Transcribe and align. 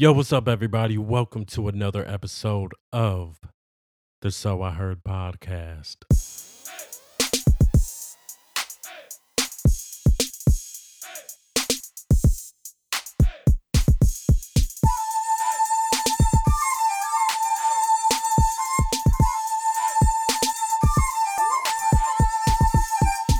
Yo, 0.00 0.12
what's 0.12 0.32
up, 0.32 0.46
everybody? 0.46 0.96
Welcome 0.96 1.44
to 1.46 1.66
another 1.66 2.06
episode 2.06 2.72
of 2.92 3.40
the 4.22 4.30
So 4.30 4.62
I 4.62 4.70
Heard 4.70 5.02
podcast. 5.02 5.96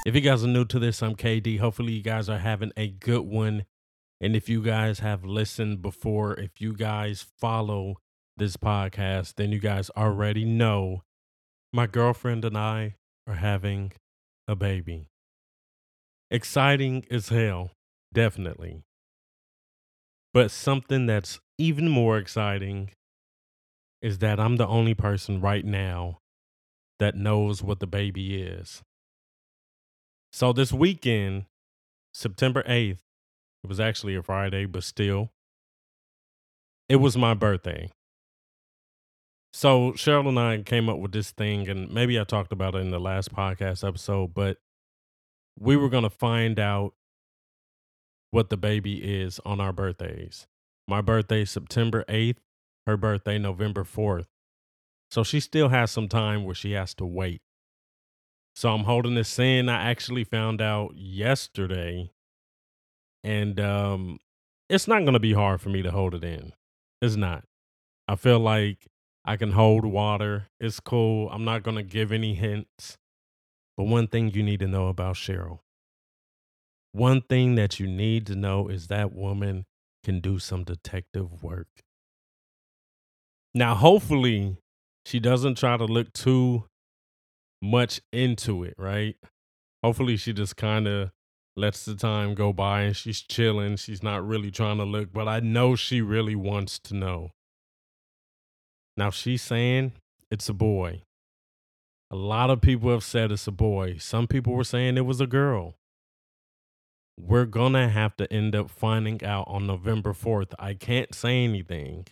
If 0.04 0.16
you 0.16 0.20
guys 0.20 0.42
are 0.42 0.48
new 0.48 0.64
to 0.64 0.80
this, 0.80 1.04
I'm 1.04 1.14
KD. 1.14 1.60
Hopefully, 1.60 1.92
you 1.92 2.02
guys 2.02 2.28
are 2.28 2.38
having 2.38 2.72
a 2.76 2.88
good 2.88 3.22
one. 3.22 3.64
And 4.20 4.34
if 4.34 4.48
you 4.48 4.62
guys 4.62 4.98
have 4.98 5.24
listened 5.24 5.80
before, 5.80 6.34
if 6.34 6.60
you 6.60 6.72
guys 6.74 7.24
follow 7.38 7.96
this 8.36 8.56
podcast, 8.56 9.34
then 9.36 9.52
you 9.52 9.60
guys 9.60 9.90
already 9.96 10.44
know 10.44 11.02
my 11.72 11.86
girlfriend 11.86 12.44
and 12.44 12.56
I 12.56 12.96
are 13.26 13.34
having 13.34 13.92
a 14.48 14.56
baby. 14.56 15.08
Exciting 16.30 17.04
as 17.10 17.28
hell, 17.28 17.70
definitely. 18.12 18.82
But 20.34 20.50
something 20.50 21.06
that's 21.06 21.40
even 21.56 21.88
more 21.88 22.18
exciting 22.18 22.90
is 24.02 24.18
that 24.18 24.38
I'm 24.38 24.56
the 24.56 24.66
only 24.66 24.94
person 24.94 25.40
right 25.40 25.64
now 25.64 26.18
that 26.98 27.14
knows 27.14 27.62
what 27.62 27.80
the 27.80 27.86
baby 27.86 28.42
is. 28.42 28.82
So 30.32 30.52
this 30.52 30.72
weekend, 30.72 31.46
September 32.12 32.62
8th, 32.64 32.98
it 33.68 33.72
was 33.72 33.80
actually 33.80 34.14
a 34.14 34.22
Friday, 34.22 34.64
but 34.64 34.82
still, 34.82 35.30
it 36.88 36.96
was 36.96 37.18
my 37.18 37.34
birthday. 37.34 37.90
So 39.52 39.92
Cheryl 39.92 40.26
and 40.26 40.38
I 40.38 40.62
came 40.62 40.88
up 40.88 40.96
with 40.96 41.12
this 41.12 41.32
thing, 41.32 41.68
and 41.68 41.92
maybe 41.92 42.18
I 42.18 42.24
talked 42.24 42.50
about 42.50 42.74
it 42.74 42.78
in 42.78 42.90
the 42.90 42.98
last 42.98 43.30
podcast 43.30 43.86
episode, 43.86 44.32
but 44.32 44.56
we 45.58 45.76
were 45.76 45.90
going 45.90 46.04
to 46.04 46.08
find 46.08 46.58
out 46.58 46.94
what 48.30 48.48
the 48.48 48.56
baby 48.56 49.20
is 49.20 49.38
on 49.44 49.60
our 49.60 49.74
birthdays. 49.74 50.46
My 50.86 51.02
birthday, 51.02 51.44
September 51.44 52.06
8th, 52.08 52.38
her 52.86 52.96
birthday, 52.96 53.36
November 53.36 53.84
4th. 53.84 54.28
So 55.10 55.22
she 55.22 55.40
still 55.40 55.68
has 55.68 55.90
some 55.90 56.08
time 56.08 56.44
where 56.44 56.54
she 56.54 56.72
has 56.72 56.94
to 56.94 57.04
wait. 57.04 57.42
So 58.56 58.72
I'm 58.72 58.84
holding 58.84 59.14
this 59.14 59.38
in. 59.38 59.68
I 59.68 59.90
actually 59.90 60.24
found 60.24 60.62
out 60.62 60.96
yesterday 60.96 62.12
and 63.28 63.60
um, 63.60 64.18
it's 64.68 64.88
not 64.88 65.00
going 65.00 65.12
to 65.12 65.20
be 65.20 65.32
hard 65.32 65.60
for 65.60 65.68
me 65.68 65.82
to 65.82 65.90
hold 65.90 66.14
it 66.14 66.24
in. 66.24 66.52
It's 67.02 67.16
not. 67.16 67.44
I 68.06 68.16
feel 68.16 68.38
like 68.38 68.86
I 69.24 69.36
can 69.36 69.52
hold 69.52 69.84
water. 69.84 70.48
It's 70.60 70.80
cool. 70.80 71.28
I'm 71.30 71.44
not 71.44 71.62
going 71.62 71.76
to 71.76 71.82
give 71.82 72.12
any 72.12 72.34
hints. 72.34 72.96
But 73.76 73.84
one 73.84 74.06
thing 74.08 74.32
you 74.32 74.42
need 74.42 74.60
to 74.60 74.66
know 74.66 74.88
about 74.88 75.16
Cheryl 75.16 75.60
one 76.92 77.20
thing 77.22 77.54
that 77.54 77.78
you 77.78 77.86
need 77.86 78.26
to 78.26 78.34
know 78.34 78.68
is 78.68 78.88
that 78.88 79.14
woman 79.14 79.66
can 80.04 80.20
do 80.20 80.38
some 80.38 80.64
detective 80.64 81.42
work. 81.42 81.68
Now, 83.54 83.74
hopefully, 83.74 84.56
she 85.06 85.20
doesn't 85.20 85.58
try 85.58 85.76
to 85.76 85.84
look 85.84 86.12
too 86.12 86.64
much 87.62 88.00
into 88.12 88.64
it, 88.64 88.74
right? 88.78 89.16
Hopefully, 89.82 90.16
she 90.16 90.32
just 90.32 90.56
kind 90.56 90.86
of 90.86 91.10
lets 91.58 91.84
the 91.84 91.94
time 91.94 92.34
go 92.34 92.52
by 92.52 92.82
and 92.82 92.96
she's 92.96 93.20
chilling. 93.20 93.76
She's 93.76 94.02
not 94.02 94.26
really 94.26 94.50
trying 94.50 94.78
to 94.78 94.84
look, 94.84 95.12
but 95.12 95.26
I 95.26 95.40
know 95.40 95.74
she 95.74 96.00
really 96.00 96.36
wants 96.36 96.78
to 96.80 96.94
know. 96.94 97.32
Now 98.96 99.10
she's 99.10 99.42
saying 99.42 99.92
it's 100.30 100.48
a 100.48 100.54
boy. 100.54 101.02
A 102.10 102.16
lot 102.16 102.50
of 102.50 102.60
people 102.60 102.90
have 102.90 103.04
said 103.04 103.32
it's 103.32 103.46
a 103.46 103.52
boy. 103.52 103.96
Some 103.98 104.26
people 104.26 104.54
were 104.54 104.64
saying 104.64 104.96
it 104.96 105.04
was 105.04 105.20
a 105.20 105.26
girl. 105.26 105.74
We're 107.20 107.44
going 107.44 107.72
to 107.72 107.88
have 107.88 108.16
to 108.18 108.32
end 108.32 108.54
up 108.54 108.70
finding 108.70 109.22
out 109.24 109.46
on 109.48 109.66
November 109.66 110.12
4th. 110.12 110.54
I 110.58 110.74
can't 110.74 111.12
say 111.14 111.42
anything. 111.44 112.06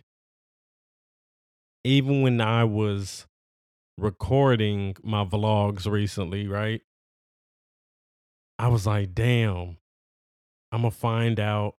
Even 1.84 2.20
when 2.20 2.40
I 2.40 2.64
was 2.64 3.26
recording 3.96 4.96
my 5.04 5.24
vlogs 5.24 5.90
recently, 5.90 6.48
right? 6.48 6.82
I 8.58 8.68
was 8.68 8.86
like, 8.86 9.14
damn, 9.14 9.76
I'm 10.72 10.82
gonna 10.82 10.90
find 10.90 11.38
out. 11.38 11.74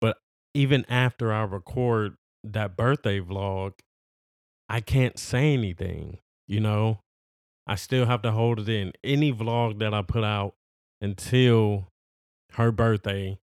But 0.00 0.18
even 0.54 0.84
after 0.88 1.32
I 1.32 1.42
record 1.42 2.16
that 2.44 2.76
birthday 2.76 3.20
vlog, 3.20 3.74
I 4.68 4.80
can't 4.80 5.18
say 5.18 5.52
anything, 5.52 6.18
you 6.46 6.60
know? 6.60 7.00
I 7.66 7.76
still 7.76 8.06
have 8.06 8.22
to 8.22 8.32
hold 8.32 8.58
it 8.58 8.68
in. 8.68 8.92
Any 9.04 9.32
vlog 9.32 9.78
that 9.78 9.94
I 9.94 10.02
put 10.02 10.24
out 10.24 10.54
until 11.00 11.88
her 12.54 12.72
birthday, 12.72 13.38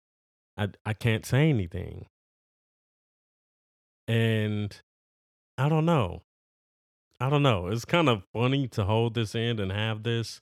I 0.57 0.69
I 0.85 0.93
can't 0.93 1.27
say 1.27 1.51
anything. 1.51 2.07
And 4.07 4.81
I 5.59 5.69
don't 5.69 5.87
know. 5.87 6.23
I 7.21 7.31
don't 7.31 7.43
know. 7.43 7.69
It's 7.69 7.85
kind 7.85 8.09
of 8.09 8.23
funny 8.33 8.69
to 8.69 8.85
hold 8.85 9.15
this 9.15 9.35
in 9.35 9.59
and 9.59 9.73
have 9.73 10.03
this. 10.03 10.41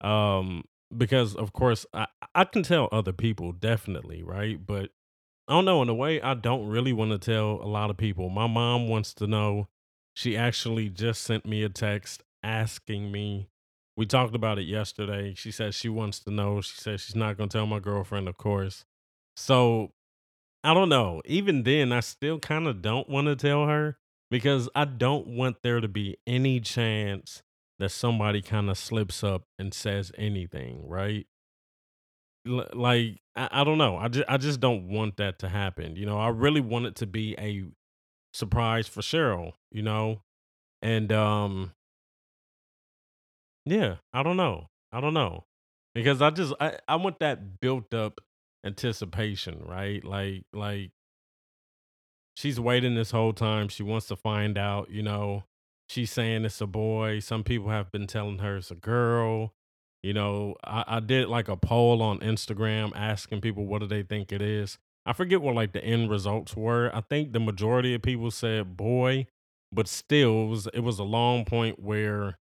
Um 0.00 0.64
because 0.96 1.34
of 1.34 1.52
course 1.52 1.86
I 1.92 2.06
I 2.34 2.44
can 2.44 2.62
tell 2.62 2.88
other 2.92 3.12
people 3.12 3.52
definitely, 3.52 4.22
right? 4.22 4.64
But 4.64 4.90
I 5.48 5.52
don't 5.54 5.64
know, 5.64 5.82
in 5.82 5.88
a 5.88 5.94
way 5.94 6.20
I 6.20 6.34
don't 6.34 6.66
really 6.66 6.92
want 6.92 7.12
to 7.12 7.18
tell 7.18 7.60
a 7.62 7.68
lot 7.68 7.90
of 7.90 7.96
people. 7.96 8.28
My 8.28 8.46
mom 8.46 8.88
wants 8.88 9.14
to 9.14 9.26
know. 9.26 9.68
She 10.14 10.36
actually 10.36 10.88
just 10.88 11.22
sent 11.22 11.44
me 11.46 11.62
a 11.62 11.68
text 11.68 12.22
asking 12.42 13.12
me. 13.12 13.48
We 13.96 14.06
talked 14.06 14.34
about 14.34 14.58
it 14.58 14.64
yesterday. 14.64 15.34
She 15.34 15.50
says 15.50 15.74
she 15.74 15.88
wants 15.88 16.20
to 16.20 16.30
know. 16.30 16.60
She 16.60 16.76
says 16.76 17.00
she's 17.00 17.16
not 17.16 17.36
going 17.36 17.48
to 17.48 17.58
tell 17.58 17.66
my 17.66 17.78
girlfriend, 17.80 18.28
of 18.28 18.36
course. 18.36 18.84
So, 19.36 19.92
I 20.64 20.74
don't 20.74 20.88
know. 20.88 21.22
Even 21.24 21.62
then 21.62 21.92
I 21.92 22.00
still 22.00 22.38
kind 22.38 22.66
of 22.66 22.82
don't 22.82 23.08
want 23.08 23.26
to 23.26 23.36
tell 23.36 23.66
her 23.66 23.98
because 24.30 24.68
I 24.74 24.84
don't 24.84 25.28
want 25.28 25.58
there 25.62 25.80
to 25.80 25.88
be 25.88 26.16
any 26.26 26.60
chance 26.60 27.42
that 27.78 27.90
somebody 27.90 28.42
kind 28.42 28.70
of 28.70 28.78
slips 28.78 29.22
up 29.22 29.44
and 29.58 29.72
says 29.74 30.12
anything, 30.16 30.88
right? 30.88 31.26
L- 32.46 32.68
like 32.72 33.20
I, 33.34 33.48
I 33.50 33.64
don't 33.64 33.78
know. 33.78 33.96
I 33.96 34.08
just 34.08 34.24
I 34.28 34.36
just 34.38 34.60
don't 34.60 34.88
want 34.88 35.16
that 35.18 35.38
to 35.40 35.48
happen. 35.48 35.96
You 35.96 36.06
know, 36.06 36.18
I 36.18 36.28
really 36.28 36.60
want 36.60 36.86
it 36.86 36.96
to 36.96 37.06
be 37.06 37.34
a 37.38 37.64
surprise 38.32 38.86
for 38.86 39.00
Cheryl, 39.00 39.52
you 39.70 39.82
know? 39.82 40.22
And 40.82 41.12
um 41.12 41.72
yeah, 43.64 43.96
I 44.12 44.22
don't 44.22 44.36
know. 44.36 44.68
I 44.92 45.00
don't 45.00 45.14
know. 45.14 45.44
Because 45.94 46.22
I 46.22 46.30
just 46.30 46.54
I, 46.60 46.78
I 46.86 46.96
want 46.96 47.18
that 47.20 47.60
built 47.60 47.92
up 47.92 48.20
anticipation, 48.64 49.62
right? 49.66 50.04
Like 50.04 50.44
like 50.52 50.92
she's 52.36 52.60
waiting 52.60 52.94
this 52.94 53.10
whole 53.10 53.32
time. 53.32 53.68
She 53.68 53.82
wants 53.82 54.06
to 54.06 54.16
find 54.16 54.56
out, 54.56 54.90
you 54.90 55.02
know, 55.02 55.44
she's 55.88 56.10
saying 56.10 56.44
it's 56.44 56.60
a 56.60 56.66
boy. 56.66 57.20
Some 57.20 57.44
people 57.44 57.70
have 57.70 57.90
been 57.90 58.06
telling 58.06 58.38
her 58.38 58.56
it's 58.56 58.70
a 58.70 58.76
girl. 58.76 59.54
You 60.02 60.14
know, 60.14 60.54
I, 60.64 60.84
I 60.86 61.00
did 61.00 61.28
like 61.28 61.48
a 61.48 61.56
poll 61.56 62.02
on 62.02 62.20
Instagram 62.20 62.92
asking 62.94 63.40
people 63.40 63.66
what 63.66 63.80
do 63.80 63.86
they 63.86 64.02
think 64.02 64.32
it 64.32 64.42
is. 64.42 64.78
I 65.04 65.12
forget 65.12 65.40
what 65.40 65.54
like 65.54 65.72
the 65.72 65.84
end 65.84 66.10
results 66.10 66.56
were. 66.56 66.90
I 66.94 67.00
think 67.00 67.32
the 67.32 67.40
majority 67.40 67.94
of 67.94 68.02
people 68.02 68.30
said 68.30 68.76
boy, 68.76 69.26
but 69.72 69.88
still 69.88 70.44
it 70.44 70.48
was 70.48 70.66
it 70.74 70.80
was 70.80 70.98
a 70.98 71.04
long 71.04 71.44
point 71.44 71.80
where 71.80 72.38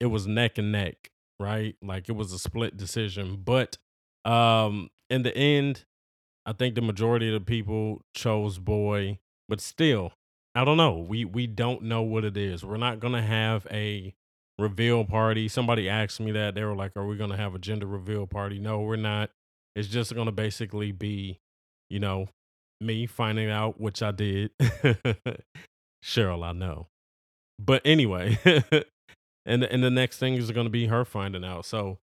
it 0.00 0.06
was 0.06 0.26
neck 0.26 0.58
and 0.58 0.72
neck, 0.72 1.10
right? 1.40 1.76
Like 1.82 2.08
it 2.08 2.12
was 2.12 2.32
a 2.32 2.38
split 2.38 2.76
decision. 2.76 3.42
But 3.44 3.78
um 4.24 4.90
in 5.10 5.22
the 5.22 5.36
end, 5.36 5.84
I 6.46 6.52
think 6.52 6.74
the 6.74 6.82
majority 6.82 7.28
of 7.28 7.34
the 7.34 7.44
people 7.44 8.02
chose 8.14 8.58
boy, 8.58 9.18
but 9.48 9.60
still, 9.60 10.12
I 10.58 10.64
don't 10.64 10.76
know. 10.76 11.06
We 11.08 11.24
we 11.24 11.46
don't 11.46 11.82
know 11.82 12.02
what 12.02 12.24
it 12.24 12.36
is. 12.36 12.64
We're 12.64 12.78
not 12.78 12.98
gonna 12.98 13.22
have 13.22 13.64
a 13.70 14.12
reveal 14.58 15.04
party. 15.04 15.46
Somebody 15.46 15.88
asked 15.88 16.18
me 16.18 16.32
that. 16.32 16.56
They 16.56 16.64
were 16.64 16.74
like, 16.74 16.96
Are 16.96 17.06
we 17.06 17.16
gonna 17.16 17.36
have 17.36 17.54
a 17.54 17.60
gender 17.60 17.86
reveal 17.86 18.26
party? 18.26 18.58
No, 18.58 18.80
we're 18.80 18.96
not. 18.96 19.30
It's 19.76 19.86
just 19.86 20.12
gonna 20.16 20.32
basically 20.32 20.90
be, 20.90 21.38
you 21.88 22.00
know, 22.00 22.26
me 22.80 23.06
finding 23.06 23.48
out, 23.48 23.80
which 23.80 24.02
I 24.02 24.10
did. 24.10 24.50
Cheryl, 26.04 26.44
I 26.44 26.50
know. 26.50 26.88
But 27.60 27.80
anyway, 27.84 28.40
and 29.46 29.62
and 29.62 29.84
the 29.84 29.90
next 29.90 30.18
thing 30.18 30.34
is 30.34 30.50
gonna 30.50 30.70
be 30.70 30.88
her 30.88 31.04
finding 31.04 31.44
out. 31.44 31.66
So 31.66 31.98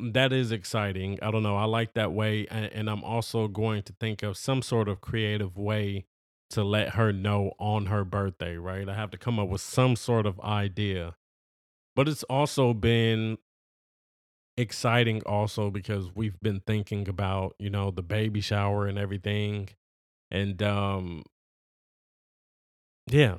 that 0.00 0.32
is 0.32 0.50
exciting. 0.50 1.20
I 1.22 1.30
don't 1.30 1.44
know. 1.44 1.56
I 1.56 1.66
like 1.66 1.94
that 1.94 2.10
way. 2.10 2.48
And, 2.50 2.64
and 2.72 2.90
I'm 2.90 3.04
also 3.04 3.46
going 3.46 3.84
to 3.84 3.94
think 4.00 4.24
of 4.24 4.36
some 4.36 4.60
sort 4.60 4.88
of 4.88 5.00
creative 5.00 5.56
way 5.56 6.06
to 6.52 6.64
let 6.64 6.90
her 6.90 7.12
know 7.12 7.52
on 7.58 7.86
her 7.86 8.04
birthday, 8.04 8.56
right? 8.56 8.88
I 8.88 8.94
have 8.94 9.10
to 9.10 9.18
come 9.18 9.38
up 9.38 9.48
with 9.48 9.60
some 9.60 9.96
sort 9.96 10.26
of 10.26 10.40
idea. 10.40 11.16
But 11.94 12.08
it's 12.08 12.22
also 12.24 12.72
been 12.74 13.38
exciting 14.56 15.22
also 15.24 15.70
because 15.70 16.14
we've 16.14 16.38
been 16.40 16.60
thinking 16.60 17.08
about, 17.08 17.54
you 17.58 17.70
know, 17.70 17.90
the 17.90 18.02
baby 18.02 18.40
shower 18.40 18.86
and 18.86 18.98
everything. 18.98 19.68
And 20.30 20.62
um 20.62 21.24
Yeah, 23.10 23.38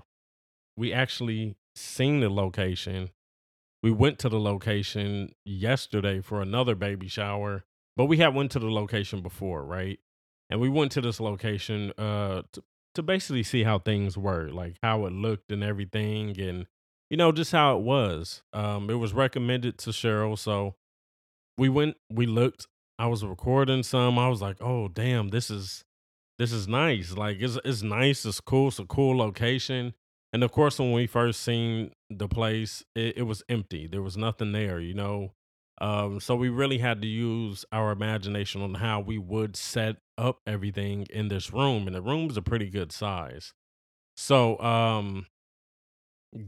we 0.78 0.94
actually 0.94 1.56
seen 1.76 2.20
the 2.20 2.30
location. 2.30 3.12
We 3.82 3.92
went 3.92 4.20
to 4.20 4.30
the 4.30 4.40
location 4.40 5.34
yesterday 5.46 6.22
for 6.22 6.42
another 6.42 6.76
baby 6.76 7.08
shower, 7.08 7.66
but 7.98 8.06
we 8.06 8.18
had 8.18 8.34
went 8.36 8.52
to 8.52 8.60
the 8.60 8.72
location 8.72 9.22
before, 9.22 9.66
right? 9.66 10.00
And 10.50 10.60
we 10.62 10.70
went 10.70 10.92
to 10.94 11.02
this 11.02 11.20
location 11.20 11.92
uh 11.98 12.44
to, 12.96 13.04
basically 13.04 13.44
see 13.44 13.64
how 13.64 13.80
things 13.80 14.18
were, 14.18 14.50
like 14.50 14.78
how 14.84 15.06
it 15.06 15.14
looked 15.14 15.52
and 15.52 15.64
everything 15.64 16.40
and 16.40 16.68
you 17.10 17.18
know 17.18 17.32
just 17.32 17.52
how 17.52 17.78
it 17.78 17.82
was. 17.84 18.44
Um 18.54 18.90
it 18.90 18.96
was 18.96 19.14
recommended 19.14 19.78
to 19.80 19.92
Cheryl, 19.92 20.38
so 20.38 20.76
we 21.58 21.70
went, 21.70 21.98
we 22.10 22.26
looked, 22.26 22.68
I 23.00 23.08
was 23.08 23.26
recording 23.26 23.84
some. 23.84 24.18
I 24.20 24.30
was 24.30 24.42
like, 24.42 24.58
"Oh, 24.62 24.88
damn, 24.88 25.30
this 25.30 25.50
is 25.50 25.84
this 26.40 26.52
is 26.52 26.68
nice. 26.68 27.12
Like 27.16 27.38
it's 27.40 27.58
it's 27.66 27.82
nice. 27.84 28.26
It's 28.26 28.40
cool. 28.40 28.70
It's 28.70 28.80
a 28.80 28.86
cool 28.86 29.18
location. 29.18 29.94
And 30.32 30.44
of 30.44 30.52
course, 30.52 30.80
when 30.80 30.92
we 30.92 31.06
first 31.08 31.42
seen 31.42 31.92
the 32.10 32.28
place, 32.28 32.84
it, 32.96 33.18
it 33.18 33.22
was 33.24 33.44
empty. 33.50 33.88
There 33.88 34.02
was 34.02 34.18
nothing 34.18 34.52
there, 34.52 34.80
you 34.80 34.94
know. 34.94 35.34
Um, 35.82 36.20
so 36.20 36.36
we 36.36 36.50
really 36.50 36.78
had 36.78 37.02
to 37.02 37.08
use 37.08 37.66
our 37.72 37.92
imagination 37.92 38.62
on 38.62 38.76
how 38.76 39.00
we 39.00 39.18
would 39.18 39.56
set 39.56 39.98
up 40.18 40.40
everything 40.46 41.08
in 41.10 41.28
this 41.28 41.52
room. 41.52 41.88
And 41.88 41.96
the 41.96 42.02
room's 42.02 42.38
a 42.38 42.42
pretty 42.42 42.70
good 42.70 42.92
size. 42.92 43.54
So 44.16 44.60
um 44.60 45.26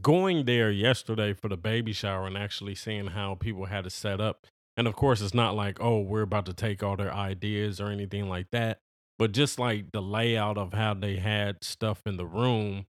going 0.00 0.44
there 0.46 0.70
yesterday 0.70 1.32
for 1.32 1.48
the 1.48 1.56
baby 1.56 1.92
shower 1.92 2.26
and 2.26 2.36
actually 2.36 2.74
seeing 2.74 3.08
how 3.08 3.34
people 3.34 3.66
had 3.66 3.86
it 3.86 3.90
set 3.90 4.20
up. 4.20 4.46
And 4.76 4.86
of 4.86 4.94
course, 4.94 5.20
it's 5.20 5.34
not 5.34 5.54
like, 5.54 5.78
oh, 5.80 6.00
we're 6.00 6.22
about 6.22 6.46
to 6.46 6.52
take 6.52 6.82
all 6.82 6.96
their 6.96 7.12
ideas 7.12 7.80
or 7.80 7.88
anything 7.88 8.28
like 8.28 8.50
that. 8.52 8.80
But 9.18 9.32
just 9.32 9.58
like 9.58 9.92
the 9.92 10.02
layout 10.02 10.58
of 10.58 10.74
how 10.74 10.94
they 10.94 11.16
had 11.16 11.64
stuff 11.64 12.02
in 12.04 12.16
the 12.18 12.26
room, 12.26 12.86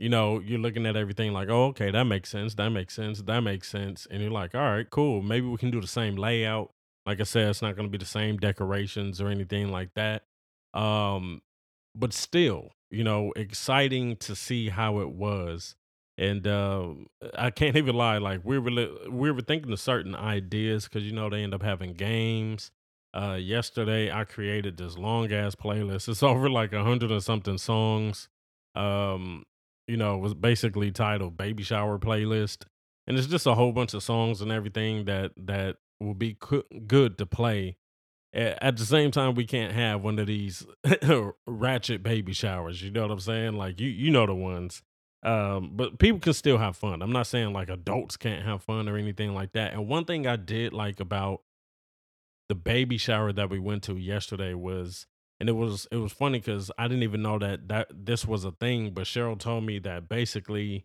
you 0.00 0.08
know, 0.08 0.40
you're 0.40 0.58
looking 0.58 0.86
at 0.86 0.96
everything 0.96 1.32
like, 1.32 1.48
oh, 1.48 1.66
okay, 1.66 1.90
that 1.92 2.04
makes 2.04 2.30
sense. 2.30 2.54
That 2.54 2.70
makes 2.70 2.94
sense. 2.94 3.22
That 3.22 3.40
makes 3.42 3.68
sense. 3.68 4.06
And 4.10 4.20
you're 4.22 4.32
like, 4.32 4.54
all 4.54 4.60
right, 4.62 4.88
cool. 4.90 5.22
Maybe 5.22 5.46
we 5.46 5.56
can 5.58 5.70
do 5.70 5.80
the 5.80 5.86
same 5.86 6.16
layout. 6.16 6.72
Like 7.06 7.20
I 7.20 7.24
said, 7.24 7.48
it's 7.48 7.62
not 7.62 7.76
going 7.76 7.86
to 7.86 7.92
be 7.92 7.98
the 7.98 8.04
same 8.04 8.38
decorations 8.38 9.20
or 9.20 9.28
anything 9.28 9.70
like 9.70 9.94
that. 9.94 10.24
Um, 10.74 11.42
but 11.94 12.12
still, 12.12 12.70
you 12.90 13.04
know, 13.04 13.32
exciting 13.36 14.16
to 14.16 14.34
see 14.34 14.70
how 14.70 15.00
it 15.00 15.10
was 15.10 15.76
and 16.20 16.46
um, 16.46 17.06
I 17.34 17.50
can't 17.50 17.76
even 17.76 17.96
lie, 17.96 18.18
like 18.18 18.42
we 18.44 18.58
were 18.58 18.70
li- 18.70 19.08
we 19.08 19.30
were 19.30 19.40
thinking 19.40 19.72
of 19.72 19.80
certain 19.80 20.14
ideas 20.14 20.84
because 20.84 21.02
you 21.02 21.12
know 21.12 21.30
they 21.30 21.42
end 21.42 21.54
up 21.54 21.62
having 21.62 21.94
games. 21.94 22.70
Uh, 23.14 23.38
yesterday 23.40 24.12
I 24.12 24.24
created 24.24 24.76
this 24.76 24.98
long 24.98 25.32
ass 25.32 25.54
playlist. 25.54 26.10
It's 26.10 26.22
over 26.22 26.50
like 26.50 26.74
a 26.74 26.84
hundred 26.84 27.10
or 27.10 27.20
something 27.20 27.56
songs. 27.56 28.28
Um, 28.74 29.44
you 29.90 29.96
know, 29.96 30.16
was 30.18 30.34
basically 30.34 30.90
titled 30.90 31.36
"Baby 31.36 31.62
Shower 31.62 31.98
Playlist," 31.98 32.64
and 33.06 33.18
it's 33.18 33.26
just 33.26 33.46
a 33.46 33.54
whole 33.54 33.72
bunch 33.72 33.94
of 33.94 34.02
songs 34.02 34.40
and 34.40 34.52
everything 34.52 35.04
that 35.06 35.32
that 35.36 35.76
will 36.00 36.14
be 36.14 36.34
co- 36.34 36.64
good 36.86 37.18
to 37.18 37.26
play. 37.26 37.76
At 38.32 38.76
the 38.76 38.86
same 38.86 39.10
time, 39.10 39.34
we 39.34 39.44
can't 39.44 39.72
have 39.72 40.04
one 40.04 40.20
of 40.20 40.28
these 40.28 40.64
ratchet 41.46 42.02
baby 42.04 42.32
showers. 42.32 42.80
You 42.80 42.92
know 42.92 43.02
what 43.02 43.10
I'm 43.10 43.18
saying? 43.18 43.54
Like 43.54 43.80
you, 43.80 43.88
you 43.88 44.10
know 44.12 44.24
the 44.24 44.34
ones 44.34 44.82
um, 45.22 45.72
but 45.74 45.98
people 45.98 46.20
can 46.20 46.32
still 46.32 46.58
have 46.58 46.76
fun. 46.76 47.02
I'm 47.02 47.12
not 47.12 47.26
saying 47.26 47.52
like 47.52 47.68
adults 47.68 48.16
can't 48.16 48.44
have 48.44 48.62
fun 48.62 48.88
or 48.88 48.96
anything 48.96 49.34
like 49.34 49.52
that. 49.52 49.72
And 49.72 49.86
one 49.86 50.04
thing 50.04 50.26
I 50.26 50.36
did 50.36 50.72
like 50.72 50.98
about 50.98 51.42
the 52.48 52.54
baby 52.54 52.96
shower 52.96 53.32
that 53.32 53.50
we 53.50 53.58
went 53.58 53.82
to 53.84 53.96
yesterday 53.96 54.54
was 54.54 55.06
and 55.40 55.48
it 55.48 55.52
was 55.52 55.88
it 55.90 55.96
was 55.96 56.12
funny 56.12 56.38
because 56.38 56.70
I 56.78 56.86
didn't 56.88 57.02
even 57.02 57.22
know 57.22 57.38
that 57.38 57.68
that 57.68 57.88
this 57.92 58.26
was 58.26 58.44
a 58.44 58.52
thing, 58.52 58.90
but 58.92 59.04
Cheryl 59.04 59.38
told 59.38 59.64
me 59.64 59.78
that 59.80 60.08
basically 60.08 60.84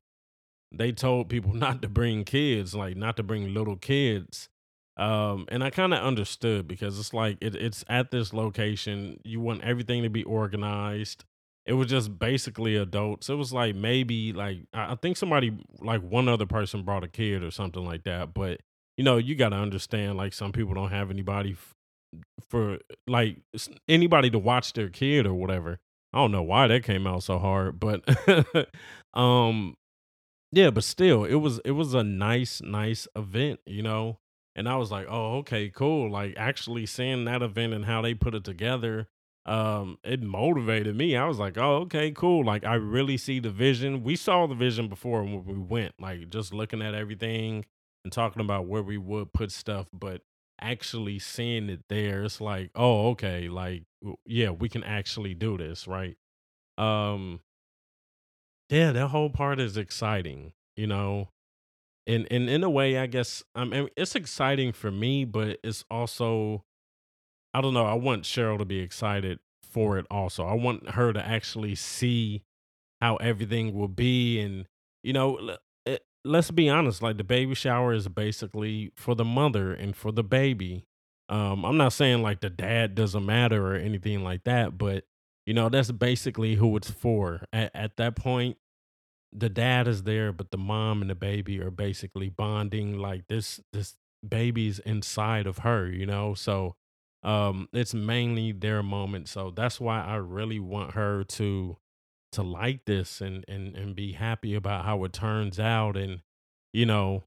they 0.71 0.91
told 0.91 1.29
people 1.29 1.53
not 1.55 1.81
to 1.81 1.89
bring 1.89 2.23
kids, 2.23 2.73
like 2.73 2.97
not 2.97 3.17
to 3.17 3.23
bring 3.23 3.53
little 3.53 3.77
kids. 3.77 4.49
Um, 4.97 5.45
and 5.49 5.61
I 5.61 5.71
kind 5.71 5.93
of 5.93 5.99
understood 5.99 6.69
because 6.69 6.97
it's 6.97 7.13
like 7.13 7.37
it, 7.41 7.53
it's 7.55 7.83
at 7.89 8.11
this 8.11 8.33
location. 8.33 9.19
You 9.25 9.41
want 9.41 9.61
everything 9.63 10.03
to 10.03 10.09
be 10.09 10.23
organized 10.23 11.25
it 11.65 11.73
was 11.73 11.87
just 11.87 12.19
basically 12.19 12.75
adults. 12.75 13.29
It 13.29 13.35
was 13.35 13.51
like 13.51 13.75
maybe 13.75 14.33
like 14.33 14.59
I 14.73 14.95
think 14.95 15.17
somebody 15.17 15.57
like 15.79 16.01
one 16.01 16.27
other 16.27 16.45
person 16.45 16.83
brought 16.83 17.03
a 17.03 17.07
kid 17.07 17.43
or 17.43 17.51
something 17.51 17.83
like 17.83 18.03
that. 18.03 18.33
But 18.33 18.61
you 18.97 19.03
know, 19.03 19.17
you 19.17 19.35
got 19.35 19.49
to 19.49 19.57
understand 19.57 20.17
like 20.17 20.33
some 20.33 20.51
people 20.51 20.75
don't 20.75 20.91
have 20.91 21.09
anybody 21.09 21.55
for 22.49 22.79
like 23.07 23.37
anybody 23.87 24.29
to 24.29 24.39
watch 24.39 24.73
their 24.73 24.89
kid 24.89 25.25
or 25.25 25.33
whatever. 25.33 25.79
I 26.13 26.19
don't 26.19 26.31
know 26.31 26.43
why 26.43 26.67
that 26.67 26.83
came 26.83 27.05
out 27.07 27.23
so 27.23 27.39
hard, 27.39 27.79
but 27.79 28.03
um 29.13 29.75
yeah, 30.55 30.69
but 30.69 30.85
still, 30.85 31.25
it 31.25 31.35
was 31.35 31.59
it 31.65 31.71
was 31.71 31.93
a 31.93 32.03
nice, 32.03 32.61
nice 32.61 33.09
event, 33.15 33.59
you 33.65 33.81
know. 33.81 34.19
And 34.55 34.69
I 34.69 34.77
was 34.77 34.89
like, 34.89 35.05
oh, 35.09 35.39
okay, 35.39 35.69
cool. 35.69 36.09
Like 36.09 36.35
actually 36.37 36.85
seeing 36.85 37.25
that 37.25 37.41
event 37.41 37.73
and 37.73 37.83
how 37.83 38.01
they 38.01 38.13
put 38.13 38.33
it 38.35 38.45
together, 38.45 39.09
um, 39.45 39.97
it 40.01 40.23
motivated 40.23 40.95
me. 40.95 41.17
I 41.17 41.27
was 41.27 41.39
like, 41.39 41.57
oh, 41.57 41.79
okay, 41.81 42.11
cool. 42.11 42.45
Like 42.45 42.63
I 42.63 42.75
really 42.75 43.17
see 43.17 43.39
the 43.39 43.49
vision. 43.49 44.01
We 44.01 44.15
saw 44.15 44.47
the 44.47 44.55
vision 44.55 44.87
before 44.87 45.23
when 45.23 45.43
we 45.43 45.57
went, 45.57 45.95
like 45.99 46.29
just 46.29 46.53
looking 46.53 46.81
at 46.81 46.93
everything 46.93 47.65
and 48.05 48.13
talking 48.13 48.41
about 48.41 48.65
where 48.65 48.83
we 48.83 48.97
would 48.97 49.33
put 49.33 49.51
stuff, 49.51 49.87
but 49.91 50.21
actually 50.61 51.19
seeing 51.19 51.69
it 51.69 51.83
there, 51.89 52.23
it's 52.23 52.41
like, 52.41 52.71
oh, 52.75 53.09
okay, 53.09 53.49
like 53.49 53.83
yeah, 54.25 54.51
we 54.51 54.69
can 54.69 54.83
actually 54.83 55.33
do 55.33 55.57
this, 55.57 55.87
right? 55.87 56.17
Um, 56.77 57.41
yeah, 58.69 58.91
that 58.91 59.07
whole 59.07 59.29
part 59.29 59.59
is 59.59 59.77
exciting, 59.77 60.53
you 60.75 60.87
know 60.87 61.29
and 62.07 62.27
and 62.31 62.49
in 62.49 62.63
a 62.63 62.69
way, 62.69 62.97
I 62.97 63.07
guess 63.07 63.43
I 63.55 63.65
mean 63.65 63.89
it's 63.97 64.15
exciting 64.15 64.71
for 64.71 64.91
me, 64.91 65.25
but 65.25 65.59
it's 65.63 65.83
also 65.89 66.63
I 67.53 67.61
don't 67.61 67.73
know. 67.73 67.85
I 67.85 67.93
want 67.93 68.23
Cheryl 68.23 68.57
to 68.59 68.65
be 68.65 68.79
excited 68.79 69.39
for 69.63 69.97
it. 69.97 70.05
Also, 70.11 70.45
I 70.45 70.53
want 70.53 70.91
her 70.91 71.13
to 71.13 71.25
actually 71.25 71.75
see 71.75 72.43
how 73.01 73.17
everything 73.17 73.73
will 73.73 73.87
be, 73.87 74.39
and 74.39 74.67
you 75.03 75.13
know, 75.13 75.57
let's 76.25 76.51
be 76.51 76.67
honest. 76.69 77.01
Like 77.01 77.17
the 77.17 77.23
baby 77.23 77.55
shower 77.55 77.93
is 77.93 78.07
basically 78.07 78.91
for 78.95 79.15
the 79.15 79.25
mother 79.25 79.73
and 79.73 79.95
for 79.95 80.11
the 80.11 80.23
baby. 80.23 80.85
Um, 81.29 81.63
I'm 81.65 81.77
not 81.77 81.93
saying 81.93 82.21
like 82.21 82.41
the 82.41 82.49
dad 82.49 82.95
doesn't 82.95 83.25
matter 83.25 83.73
or 83.73 83.75
anything 83.75 84.23
like 84.23 84.43
that, 84.43 84.77
but 84.77 85.05
you 85.45 85.53
know 85.53 85.69
that's 85.69 85.91
basically 85.91 86.55
who 86.55 86.75
it's 86.75 86.89
for. 86.89 87.45
At, 87.53 87.71
at 87.73 87.97
that 87.97 88.15
point, 88.15 88.57
the 89.31 89.49
dad 89.49 89.87
is 89.87 90.03
there, 90.03 90.31
but 90.31 90.51
the 90.51 90.57
mom 90.57 91.01
and 91.01 91.09
the 91.09 91.15
baby 91.15 91.61
are 91.61 91.71
basically 91.71 92.29
bonding. 92.29 92.97
Like 92.97 93.27
this, 93.27 93.59
this 93.73 93.95
baby's 94.27 94.79
inside 94.79 95.47
of 95.47 95.59
her, 95.59 95.87
you 95.87 96.05
know. 96.05 96.33
So, 96.33 96.75
um, 97.23 97.69
it's 97.73 97.93
mainly 97.93 98.51
their 98.51 98.83
moment. 98.83 99.27
So 99.27 99.51
that's 99.51 99.79
why 99.79 100.03
I 100.03 100.15
really 100.15 100.59
want 100.59 100.91
her 100.91 101.23
to 101.23 101.77
to 102.35 102.43
like 102.43 102.85
this 102.85 103.21
and 103.21 103.43
and 103.47 103.75
and 103.75 103.95
be 103.95 104.13
happy 104.13 104.55
about 104.55 104.85
how 104.85 105.03
it 105.03 105.13
turns 105.13 105.59
out, 105.59 105.97
and 105.97 106.21
you 106.73 106.85
know, 106.85 107.23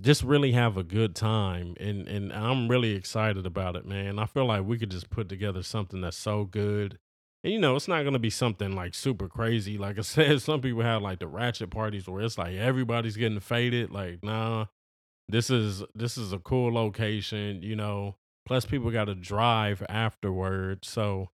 just 0.00 0.22
really 0.22 0.52
have 0.52 0.76
a 0.76 0.84
good 0.84 1.14
time. 1.14 1.74
And 1.80 2.08
and 2.08 2.32
I'm 2.32 2.68
really 2.68 2.94
excited 2.94 3.46
about 3.46 3.76
it, 3.76 3.86
man. 3.86 4.18
I 4.18 4.26
feel 4.26 4.46
like 4.46 4.64
we 4.64 4.78
could 4.78 4.90
just 4.90 5.10
put 5.10 5.28
together 5.28 5.62
something 5.62 6.00
that's 6.00 6.16
so 6.16 6.44
good 6.44 6.98
and 7.46 7.52
you 7.52 7.60
know, 7.60 7.76
it's 7.76 7.86
not 7.86 8.02
gonna 8.02 8.18
be 8.18 8.28
something 8.28 8.74
like 8.74 8.92
super 8.92 9.28
crazy. 9.28 9.78
Like 9.78 9.98
I 9.98 10.00
said, 10.02 10.42
some 10.42 10.60
people 10.60 10.82
have 10.82 11.00
like 11.00 11.20
the 11.20 11.28
ratchet 11.28 11.70
parties 11.70 12.08
where 12.08 12.22
it's 12.22 12.36
like 12.36 12.56
everybody's 12.56 13.16
getting 13.16 13.38
faded. 13.38 13.92
Like, 13.92 14.24
nah, 14.24 14.66
this 15.28 15.48
is 15.48 15.84
this 15.94 16.18
is 16.18 16.32
a 16.32 16.40
cool 16.40 16.72
location, 16.72 17.62
you 17.62 17.76
know. 17.76 18.16
Plus 18.46 18.66
people 18.66 18.90
gotta 18.90 19.14
drive 19.14 19.84
afterwards. 19.88 20.88
So 20.88 21.30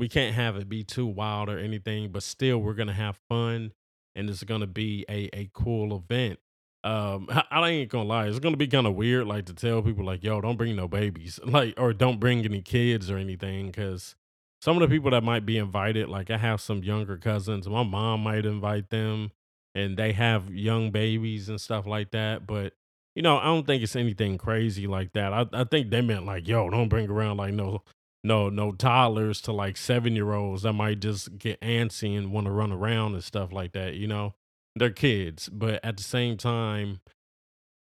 we 0.00 0.08
can't 0.08 0.34
have 0.34 0.56
it 0.56 0.68
be 0.68 0.82
too 0.82 1.06
wild 1.06 1.48
or 1.48 1.58
anything, 1.58 2.10
but 2.10 2.22
still 2.22 2.58
we're 2.58 2.74
gonna 2.74 2.94
have 2.94 3.18
fun 3.28 3.72
and 4.14 4.28
it's 4.28 4.42
gonna 4.42 4.66
be 4.66 5.04
a 5.08 5.28
a 5.32 5.50
cool 5.52 5.94
event. 5.96 6.38
Um, 6.82 7.26
I, 7.30 7.44
I 7.50 7.68
ain't 7.68 7.90
gonna 7.90 8.08
lie, 8.08 8.26
it's 8.26 8.38
gonna 8.38 8.56
be 8.56 8.66
kind 8.66 8.86
of 8.86 8.94
weird, 8.94 9.26
like 9.26 9.46
to 9.46 9.54
tell 9.54 9.82
people 9.82 10.04
like, 10.04 10.24
yo, 10.24 10.40
don't 10.40 10.56
bring 10.56 10.74
no 10.74 10.88
babies, 10.88 11.38
like, 11.44 11.74
or 11.76 11.92
don't 11.92 12.18
bring 12.18 12.44
any 12.44 12.62
kids 12.62 13.10
or 13.10 13.18
anything, 13.18 13.66
because 13.66 14.16
some 14.62 14.76
of 14.76 14.88
the 14.88 14.94
people 14.94 15.10
that 15.10 15.22
might 15.22 15.46
be 15.46 15.58
invited, 15.58 16.08
like 16.08 16.30
I 16.30 16.38
have 16.38 16.60
some 16.60 16.82
younger 16.82 17.16
cousins, 17.16 17.68
my 17.68 17.82
mom 17.82 18.22
might 18.22 18.46
invite 18.46 18.90
them, 18.90 19.30
and 19.74 19.96
they 19.96 20.12
have 20.12 20.50
young 20.50 20.90
babies 20.90 21.48
and 21.48 21.60
stuff 21.60 21.86
like 21.86 22.10
that. 22.12 22.46
But 22.46 22.72
you 23.14 23.22
know, 23.22 23.38
I 23.38 23.44
don't 23.44 23.66
think 23.66 23.82
it's 23.82 23.96
anything 23.96 24.38
crazy 24.38 24.86
like 24.86 25.12
that. 25.12 25.32
I, 25.32 25.46
I 25.52 25.64
think 25.64 25.90
they 25.90 26.00
meant 26.00 26.26
like, 26.26 26.48
yo, 26.48 26.70
don't 26.70 26.88
bring 26.88 27.10
around 27.10 27.36
like 27.36 27.52
no 27.52 27.82
no 28.22 28.48
no 28.50 28.72
toddlers 28.72 29.40
to 29.42 29.52
like 29.52 29.76
seven 29.76 30.14
year 30.16 30.32
olds 30.32 30.62
that 30.62 30.72
might 30.74 31.00
just 31.00 31.38
get 31.38 31.60
antsy 31.60 32.16
and 32.16 32.32
want 32.32 32.46
to 32.46 32.50
run 32.52 32.72
around 32.72 33.14
and 33.14 33.24
stuff 33.24 33.52
like 33.52 33.72
that, 33.72 33.94
you 33.94 34.06
know. 34.06 34.34
They're 34.76 34.90
kids, 34.90 35.48
but 35.48 35.84
at 35.84 35.96
the 35.96 36.02
same 36.02 36.36
time, 36.36 37.00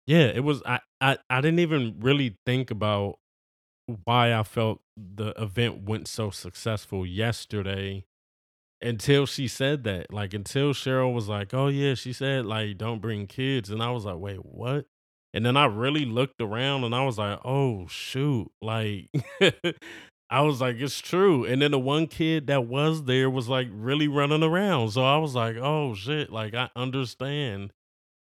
yeah, 0.08 0.26
it 0.28 0.44
was 0.44 0.62
I, 0.66 0.80
I 1.02 1.18
I 1.30 1.42
didn't 1.42 1.60
even 1.60 1.98
really 2.00 2.38
think 2.46 2.72
about 2.72 3.20
why 4.06 4.34
I 4.34 4.44
felt 4.44 4.82
the 4.98 5.30
event 5.42 5.84
went 5.84 6.08
so 6.08 6.30
successful 6.32 7.06
yesterday 7.06 8.06
until 8.82 9.26
she 9.26 9.48
said 9.48 9.84
that. 9.86 10.14
Like 10.14 10.34
until 10.34 10.74
Cheryl 10.74 11.14
was 11.14 11.28
like, 11.30 11.54
"Oh 11.54 11.68
yeah," 11.68 11.94
she 11.96 12.14
said 12.14 12.46
like, 12.46 12.78
"Don't 12.78 13.02
bring 13.02 13.28
kids," 13.28 13.70
and 13.70 13.82
I 13.84 13.92
was 13.92 14.06
like, 14.06 14.18
"Wait, 14.18 14.46
what?" 14.46 14.86
And 15.34 15.46
then 15.46 15.58
I 15.58 15.66
really 15.66 16.06
looked 16.06 16.42
around 16.42 16.84
and 16.86 16.96
I 16.96 17.06
was 17.06 17.18
like, 17.18 17.40
"Oh 17.46 17.88
shoot!" 17.88 18.52
Like 18.62 19.10
I 20.30 20.42
was 20.42 20.62
like, 20.62 20.78
"It's 20.78 21.00
true." 21.02 21.46
And 21.46 21.62
then 21.62 21.72
the 21.72 21.80
one 21.80 22.08
kid 22.08 22.48
that 22.48 22.66
was 22.68 23.04
there 23.06 23.30
was 23.30 23.48
like 23.50 23.68
really 23.72 24.08
running 24.08 24.44
around, 24.44 24.92
so 24.92 25.04
I 25.04 25.18
was 25.18 25.36
like, 25.36 25.56
"Oh 25.58 25.96
shit!" 25.96 26.32
Like 26.32 26.54
I 26.54 26.70
understand 26.76 27.74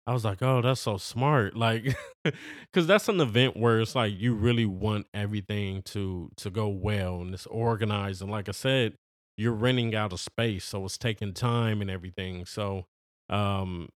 I 0.07 0.13
was 0.15 0.25
like, 0.25 0.43
"Oh, 0.43 0.63
that's 0.63 0.81
so 0.81 0.97
smart." 0.97 1.57
Like, 1.57 1.97
because 2.25 2.87
that's 2.87 3.09
an 3.09 3.21
event 3.21 3.57
where 3.57 3.81
it's 3.81 3.95
like 3.95 4.19
you 4.19 4.35
really 4.35 4.67
want 4.67 5.07
everything 5.15 5.83
to 5.85 6.31
to 6.37 6.51
go 6.51 6.69
well 6.69 7.21
and 7.21 7.35
it's 7.35 7.47
organized. 7.47 8.23
And 8.23 8.31
like 8.31 8.49
I 8.49 8.53
said, 8.53 8.95
you're 9.37 9.53
renting 9.53 9.95
out 9.95 10.13
a 10.13 10.19
space, 10.19 10.65
so 10.65 10.85
it's 10.87 10.99
taking 10.99 11.35
time 11.35 11.81
and 11.83 11.91
everything. 11.91 12.47
So, 12.47 12.87
um, 13.29 13.89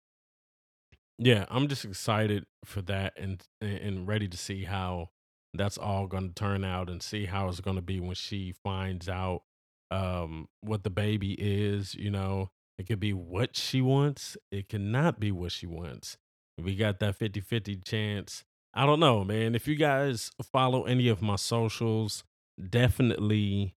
yeah, 1.17 1.45
I'm 1.49 1.67
just 1.67 1.85
excited 1.85 2.45
for 2.65 2.81
that 2.83 3.13
and 3.17 3.43
and 3.61 4.07
ready 4.07 4.27
to 4.27 4.37
see 4.37 4.63
how 4.63 5.09
that's 5.53 5.77
all 5.77 6.07
going 6.07 6.29
to 6.29 6.33
turn 6.33 6.63
out 6.63 6.89
and 6.89 7.01
see 7.01 7.25
how 7.25 7.47
it's 7.47 7.61
going 7.61 7.75
to 7.75 7.81
be 7.81 7.99
when 7.99 8.15
she 8.15 8.53
finds 8.63 9.09
out 9.09 9.43
um 9.89 10.47
what 10.61 10.83
the 10.83 10.89
baby 10.89 11.33
is, 11.33 11.95
you 11.95 12.09
know. 12.09 12.49
It 12.77 12.87
could 12.87 12.99
be 12.99 13.13
what 13.13 13.55
she 13.55 13.81
wants, 13.81 14.37
it 14.51 14.69
cannot 14.69 15.19
be 15.19 15.31
what 15.31 15.51
she 15.51 15.67
wants. 15.67 16.17
We 16.57 16.75
got 16.75 16.99
that 16.99 17.15
fifty-fifty 17.15 17.77
chance. 17.77 18.43
I 18.73 18.85
don't 18.85 18.99
know, 18.99 19.23
man. 19.23 19.55
If 19.55 19.67
you 19.67 19.75
guys 19.75 20.31
follow 20.51 20.83
any 20.83 21.07
of 21.09 21.21
my 21.21 21.35
socials, 21.35 22.23
definitely 22.69 23.75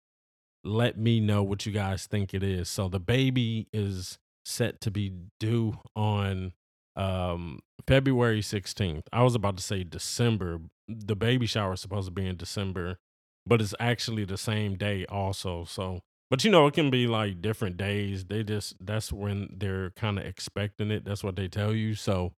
let 0.64 0.98
me 0.98 1.20
know 1.20 1.44
what 1.44 1.66
you 1.66 1.72
guys 1.72 2.06
think 2.06 2.34
it 2.34 2.44
is. 2.44 2.70
So 2.70 2.88
the 2.88 3.00
baby 3.00 3.68
is 3.74 4.18
set 4.46 4.80
to 4.82 4.92
be 4.92 5.12
due 5.40 5.78
on 5.96 6.54
um 6.96 7.60
February 7.88 8.42
16th. 8.42 9.04
I 9.12 9.24
was 9.24 9.36
about 9.36 9.58
to 9.58 9.64
say 9.64 9.84
December. 9.84 10.60
The 10.94 11.16
baby 11.16 11.46
shower 11.46 11.74
is 11.74 11.82
supposed 11.82 12.08
to 12.08 12.12
be 12.12 12.28
in 12.28 12.38
December, 12.38 13.00
but 13.46 13.62
it's 13.62 13.76
actually 13.80 14.26
the 14.26 14.38
same 14.38 14.76
day 14.76 15.06
also. 15.08 15.66
So 15.66 16.02
but 16.30 16.44
you 16.44 16.50
know, 16.50 16.66
it 16.66 16.74
can 16.74 16.90
be 16.90 17.06
like 17.06 17.42
different 17.42 17.78
days. 17.78 18.26
They 18.26 18.44
just 18.44 18.76
that's 18.80 19.12
when 19.12 19.56
they're 19.56 19.92
kind 19.92 20.18
of 20.18 20.26
expecting 20.26 20.90
it. 20.92 21.06
That's 21.06 21.24
what 21.24 21.36
they 21.36 21.48
tell 21.48 21.74
you. 21.74 21.96
So 21.96 22.34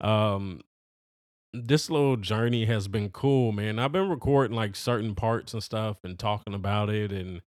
um 0.00 0.60
this 1.52 1.90
little 1.90 2.16
journey 2.16 2.66
has 2.66 2.86
been 2.86 3.10
cool, 3.10 3.50
man. 3.50 3.80
I've 3.80 3.90
been 3.90 4.08
recording 4.08 4.56
like 4.56 4.76
certain 4.76 5.16
parts 5.16 5.52
and 5.52 5.62
stuff 5.62 5.98
and 6.04 6.18
talking 6.18 6.54
about 6.54 6.90
it 6.90 7.10
and 7.10 7.42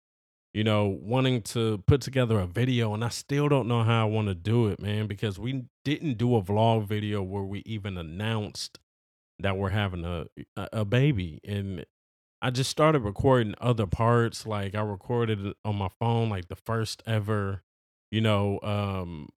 you 0.53 0.65
know, 0.65 0.87
wanting 0.87 1.41
to 1.41 1.83
put 1.87 2.03
together 2.03 2.39
a 2.39 2.47
video, 2.47 2.93
and 2.93 3.03
I 3.03 3.09
still 3.09 3.49
don't 3.49 3.69
know 3.69 3.85
how 3.85 4.03
I 4.03 4.11
want 4.11 4.29
to 4.29 4.35
do 4.35 4.67
it, 4.67 4.81
man, 4.81 5.07
because 5.07 5.39
we 5.39 5.65
didn't 5.85 6.19
do 6.19 6.37
a 6.37 6.43
vlog 6.43 6.87
video 6.87 7.23
where 7.23 7.43
we 7.43 7.63
even 7.65 7.97
announced 7.97 8.79
that 9.39 9.57
we're 9.57 9.71
having 9.71 10.05
a 10.05 10.27
a, 10.57 10.85
baby, 10.85 11.41
and 11.45 11.85
I 12.41 12.51
just 12.51 12.71
started 12.71 13.01
recording 13.01 13.55
other 13.61 13.87
parts. 13.87 14.47
Like 14.47 14.75
I 14.75 14.81
recorded 14.83 15.55
on 15.65 15.77
my 15.77 15.89
phone, 16.01 16.29
like 16.29 16.49
the 16.49 16.57
first 16.57 17.03
ever, 17.07 17.63
you 18.11 18.21
know, 18.21 18.59
um, 18.63 19.29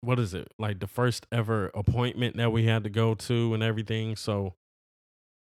what 0.00 0.18
is 0.18 0.34
it? 0.34 0.48
Like 0.58 0.80
the 0.80 0.86
first 0.86 1.26
ever 1.32 1.70
appointment 1.74 2.36
that 2.36 2.52
we 2.52 2.64
had 2.64 2.84
to 2.84 2.90
go 2.90 3.14
to 3.14 3.54
and 3.54 3.62
everything. 3.62 4.16
So 4.16 4.54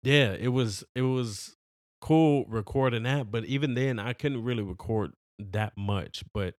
yeah, 0.03 0.31
it 0.31 0.49
was 0.49 0.83
it 0.95 1.01
was 1.01 1.57
cool 2.01 2.45
recording 2.47 3.03
that, 3.03 3.31
but 3.31 3.45
even 3.45 3.73
then 3.73 3.99
I 3.99 4.13
couldn't 4.13 4.43
really 4.43 4.63
record 4.63 5.11
that 5.37 5.73
much. 5.77 6.23
But 6.33 6.55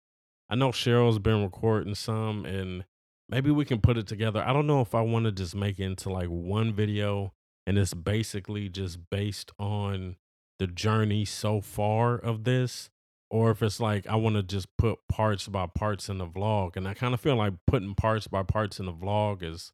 I 0.48 0.54
know 0.54 0.70
Cheryl's 0.70 1.18
been 1.18 1.42
recording 1.42 1.94
some 1.94 2.44
and 2.44 2.84
maybe 3.30 3.50
we 3.50 3.64
can 3.64 3.80
put 3.80 3.96
it 3.96 4.06
together. 4.06 4.42
I 4.44 4.52
don't 4.52 4.66
know 4.66 4.80
if 4.80 4.94
I 4.94 5.00
want 5.02 5.24
to 5.26 5.32
just 5.32 5.54
make 5.54 5.78
it 5.78 5.84
into 5.84 6.10
like 6.10 6.28
one 6.28 6.72
video 6.72 7.32
and 7.66 7.78
it's 7.78 7.94
basically 7.94 8.68
just 8.68 8.98
based 9.10 9.52
on 9.58 10.16
the 10.58 10.66
journey 10.66 11.24
so 11.24 11.60
far 11.60 12.16
of 12.16 12.44
this 12.44 12.90
or 13.30 13.52
if 13.52 13.62
it's 13.62 13.80
like 13.80 14.06
I 14.06 14.16
want 14.16 14.36
to 14.36 14.42
just 14.42 14.66
put 14.76 14.98
parts 15.08 15.46
by 15.46 15.66
parts 15.66 16.08
in 16.08 16.18
the 16.18 16.26
vlog 16.26 16.76
and 16.76 16.86
I 16.88 16.94
kind 16.94 17.14
of 17.14 17.20
feel 17.20 17.36
like 17.36 17.54
putting 17.66 17.94
parts 17.94 18.26
by 18.26 18.42
parts 18.42 18.80
in 18.80 18.86
the 18.86 18.92
vlog 18.92 19.42
is 19.42 19.72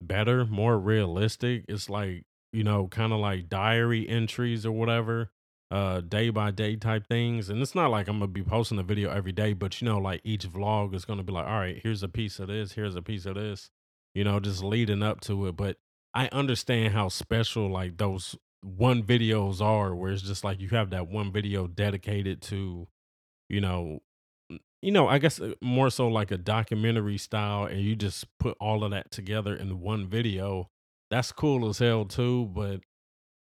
better, 0.00 0.46
more 0.46 0.78
realistic. 0.78 1.64
It's 1.68 1.90
like, 1.90 2.24
you 2.52 2.64
know, 2.64 2.88
kind 2.88 3.12
of 3.12 3.20
like 3.20 3.48
diary 3.48 4.08
entries 4.08 4.64
or 4.64 4.72
whatever, 4.72 5.30
uh, 5.70 6.00
day 6.00 6.30
by 6.30 6.50
day 6.50 6.76
type 6.76 7.06
things. 7.06 7.50
And 7.50 7.60
it's 7.60 7.74
not 7.74 7.90
like 7.90 8.08
I'm 8.08 8.18
gonna 8.18 8.28
be 8.28 8.42
posting 8.42 8.78
a 8.78 8.82
video 8.82 9.10
every 9.10 9.32
day, 9.32 9.52
but 9.52 9.80
you 9.80 9.88
know, 9.88 9.98
like 9.98 10.20
each 10.24 10.48
vlog 10.50 10.94
is 10.94 11.04
gonna 11.04 11.22
be 11.22 11.32
like, 11.32 11.46
all 11.46 11.58
right, 11.58 11.80
here's 11.82 12.02
a 12.02 12.08
piece 12.08 12.38
of 12.38 12.48
this, 12.48 12.72
here's 12.72 12.96
a 12.96 13.02
piece 13.02 13.26
of 13.26 13.34
this, 13.34 13.70
you 14.14 14.24
know, 14.24 14.40
just 14.40 14.62
leading 14.62 15.02
up 15.02 15.20
to 15.22 15.46
it. 15.46 15.56
But 15.56 15.76
I 16.14 16.28
understand 16.32 16.94
how 16.94 17.08
special 17.08 17.68
like 17.68 17.98
those 17.98 18.36
one 18.62 19.02
videos 19.02 19.60
are, 19.60 19.94
where 19.94 20.12
it's 20.12 20.22
just 20.22 20.44
like 20.44 20.60
you 20.60 20.68
have 20.70 20.90
that 20.90 21.08
one 21.08 21.32
video 21.32 21.66
dedicated 21.66 22.42
to, 22.42 22.88
you 23.48 23.60
know, 23.60 24.00
you 24.80 24.92
know, 24.92 25.08
I 25.08 25.18
guess 25.18 25.40
uh, 25.40 25.54
more 25.60 25.90
so 25.90 26.08
like 26.08 26.30
a 26.30 26.38
documentary 26.38 27.18
style, 27.18 27.66
and 27.66 27.80
you 27.80 27.96
just 27.96 28.26
put 28.38 28.56
all 28.60 28.84
of 28.84 28.90
that 28.92 29.10
together 29.10 29.54
in 29.54 29.80
one 29.80 30.08
video. 30.08 30.70
That's 31.10 31.32
cool 31.32 31.68
as 31.68 31.78
hell 31.78 32.04
too, 32.04 32.46
but 32.46 32.80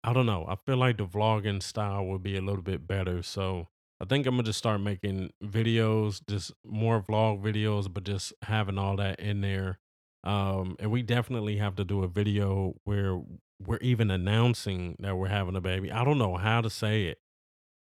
I 0.05 0.13
don't 0.13 0.27
know. 0.27 0.47
I 0.49 0.57
feel 0.57 0.77
like 0.77 0.99
the 0.99 1.07
vlogging 1.07 1.63
style 1.63 2.07
would 2.07 2.23
be 2.23 2.37
a 2.37 2.41
little 2.41 2.63
bit 2.63 2.87
better. 2.87 3.23
So 3.23 3.69
I 4.01 4.05
think 4.05 4.27
I'm 4.27 4.35
gonna 4.35 4.45
just 4.45 4.59
start 4.59 4.81
making 4.81 5.31
videos, 5.43 6.21
just 6.29 6.53
more 6.65 7.03
vlog 7.03 7.43
videos, 7.43 7.93
but 7.93 8.05
just 8.05 8.33
having 8.43 8.79
all 8.79 8.97
that 8.97 9.21
in 9.21 9.41
there. 9.41 9.79
Um, 10.25 10.77
and 10.79 10.91
we 10.91 11.03
definitely 11.03 11.57
have 11.59 11.77
to 11.77 11.85
do 11.85 12.03
a 12.03 12.09
video 12.09 12.75
where 12.85 13.21
we're 13.65 13.79
even 13.79 14.11
announcing 14.11 14.97
that 15.01 15.17
we're 15.17 15.29
having 15.29 15.57
a 15.57 15.61
baby. 15.61 15.91
I 15.91 16.05
don't 16.05 16.19
know 16.19 16.37
how 16.37 16.61
to 16.61 16.71
say 16.71 17.07
it 17.07 17.19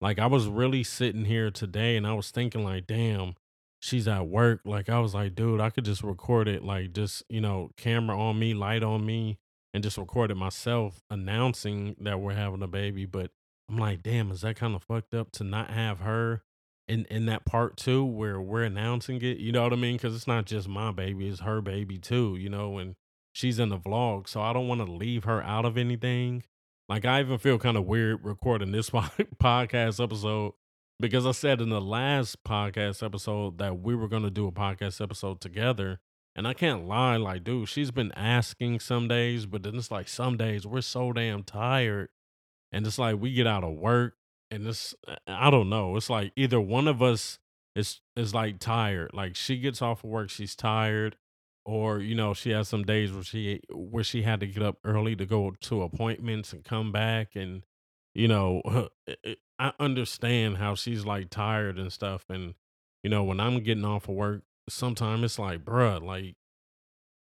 like 0.02 0.20
I 0.20 0.28
was 0.28 0.48
really 0.48 0.84
sitting 0.84 1.26
here 1.26 1.50
today 1.50 1.98
and 1.98 2.06
I 2.06 2.14
was 2.14 2.32
thinking 2.32 2.64
like, 2.64 2.88
damn, 2.88 3.36
she's 3.80 4.08
at 4.08 4.28
work. 4.28 4.62
Like 4.66 4.90
I 4.90 5.00
was 5.00 5.14
like, 5.14 5.36
dude, 5.36 5.62
I 5.62 5.70
could 5.70 5.86
just 5.86 6.04
record 6.04 6.48
it 6.48 6.64
like 6.64 6.94
just, 6.94 7.24
you 7.30 7.42
know, 7.42 7.72
camera 7.78 8.20
on 8.20 8.38
me, 8.38 8.54
light 8.54 8.84
on 8.84 9.06
me, 9.06 9.40
and 9.78 9.84
just 9.84 10.00
recorded 10.00 10.36
myself 10.36 11.04
announcing 11.12 11.96
that 12.00 12.20
we're 12.20 12.34
having 12.34 12.64
a 12.64 12.68
baby. 12.68 13.06
But 13.06 13.30
I'm 13.70 13.78
like, 13.78 14.02
damn, 14.02 14.32
is 14.32 14.42
that 14.42 14.56
kind 14.56 14.74
of 14.74 14.82
fucked 14.82 15.14
up 15.14 15.32
to 15.34 15.44
not 15.44 15.70
have 15.70 16.00
her 16.00 16.42
in 16.88 17.06
in 17.12 17.28
that 17.28 17.46
part 17.46 17.78
too 17.78 18.04
where 18.04 18.42
we're 18.42 18.64
announcing 18.64 19.22
it? 19.22 19.38
You 19.38 19.52
know 19.52 19.62
what 19.62 19.74
I 19.74 19.76
mean? 19.76 19.98
Because 19.98 20.16
it's 20.16 20.26
not 20.26 20.46
just 20.48 20.68
my 20.68 20.92
baby, 20.92 21.28
it's 21.28 21.42
her 21.42 21.62
baby 21.62 22.00
too, 22.00 22.36
you 22.38 22.50
know, 22.50 22.80
and 22.80 22.96
she's 23.34 23.60
in 23.60 23.70
the 23.70 23.78
vlog. 23.78 24.28
So 24.28 24.42
I 24.42 24.52
don't 24.52 24.68
want 24.68 24.84
to 24.84 24.92
leave 24.92 25.26
her 25.26 25.44
out 25.44 25.64
of 25.64 25.78
anything. 25.78 26.44
Like 26.90 27.06
I 27.06 27.20
even 27.20 27.38
feel 27.38 27.60
kind 27.60 27.78
of 27.78 27.86
weird 27.86 28.26
recording 28.26 28.72
this 28.72 28.90
podcast 28.90 30.04
episode 30.04 30.54
because 31.00 31.28
I 31.28 31.34
said 31.34 31.62
in 31.62 31.70
the 31.70 31.82
last 31.82 32.44
podcast 32.44 33.06
episode 33.06 33.60
that 33.60 33.80
we 33.80 33.94
were 33.94 34.08
going 34.08 34.24
to 34.24 34.32
do 34.32 34.48
a 34.48 34.52
podcast 34.52 35.02
episode 35.02 35.40
together. 35.40 36.00
And 36.38 36.48
I 36.48 36.54
can't 36.54 36.88
lie, 36.88 37.18
like, 37.18 37.44
dude, 37.44 37.68
she's 37.68 37.92
been 37.92 38.12
asking 38.12 38.80
some 38.80 39.08
days, 39.08 39.46
but 39.46 39.64
then 39.64 39.76
it's 39.76 39.92
like 39.92 40.08
some 40.08 40.38
days 40.38 40.66
we're 40.66 40.82
so 40.82 41.12
damn 41.12 41.44
tired. 41.44 42.10
And 42.72 42.86
it's 42.86 43.00
like 43.00 43.20
we 43.20 43.34
get 43.34 43.48
out 43.48 43.64
of 43.64 43.74
work 43.74 44.14
and 44.52 44.66
it's, 44.68 44.94
I 45.26 45.50
don't 45.50 45.70
know. 45.70 45.98
It's 45.98 46.10
like 46.10 46.32
either 46.36 46.62
one 46.62 46.88
of 46.88 47.02
us 47.02 47.40
is, 47.76 48.02
is 48.16 48.34
like 48.36 48.60
tired. 48.60 49.12
Like 49.14 49.36
she 49.36 49.58
gets 49.58 49.82
off 49.82 50.04
of 50.04 50.12
work, 50.12 50.30
she's 50.30 50.56
tired 50.56 51.18
or 51.68 52.00
you 52.00 52.16
know 52.16 52.34
she 52.34 52.52
has 52.52 52.68
some 52.68 52.84
days 52.84 53.12
where 53.12 53.22
she 53.22 53.60
where 53.70 54.04
she 54.04 54.24
had 54.24 54.40
to 54.40 54.48
get 54.48 54.64
up 54.64 54.78
early 54.86 55.16
to 55.16 55.26
go 55.26 55.52
to 55.60 55.84
appointments 55.84 56.54
and 56.54 56.64
come 56.64 56.92
back 56.92 57.36
and 57.36 57.64
you 58.16 58.28
know 58.28 58.62
i 59.60 59.72
understand 59.80 60.58
how 60.58 60.74
she's 60.74 61.06
like 61.06 61.30
tired 61.30 61.78
and 61.78 61.92
stuff 61.92 62.24
and 62.30 62.56
you 63.04 63.10
know 63.10 63.24
when 63.24 63.40
i'm 63.40 63.60
getting 63.60 63.86
off 63.86 64.08
of 64.08 64.16
work 64.16 64.44
sometimes 64.70 65.24
it's 65.24 65.40
like 65.40 65.64
bruh 65.64 66.02
like 66.02 66.36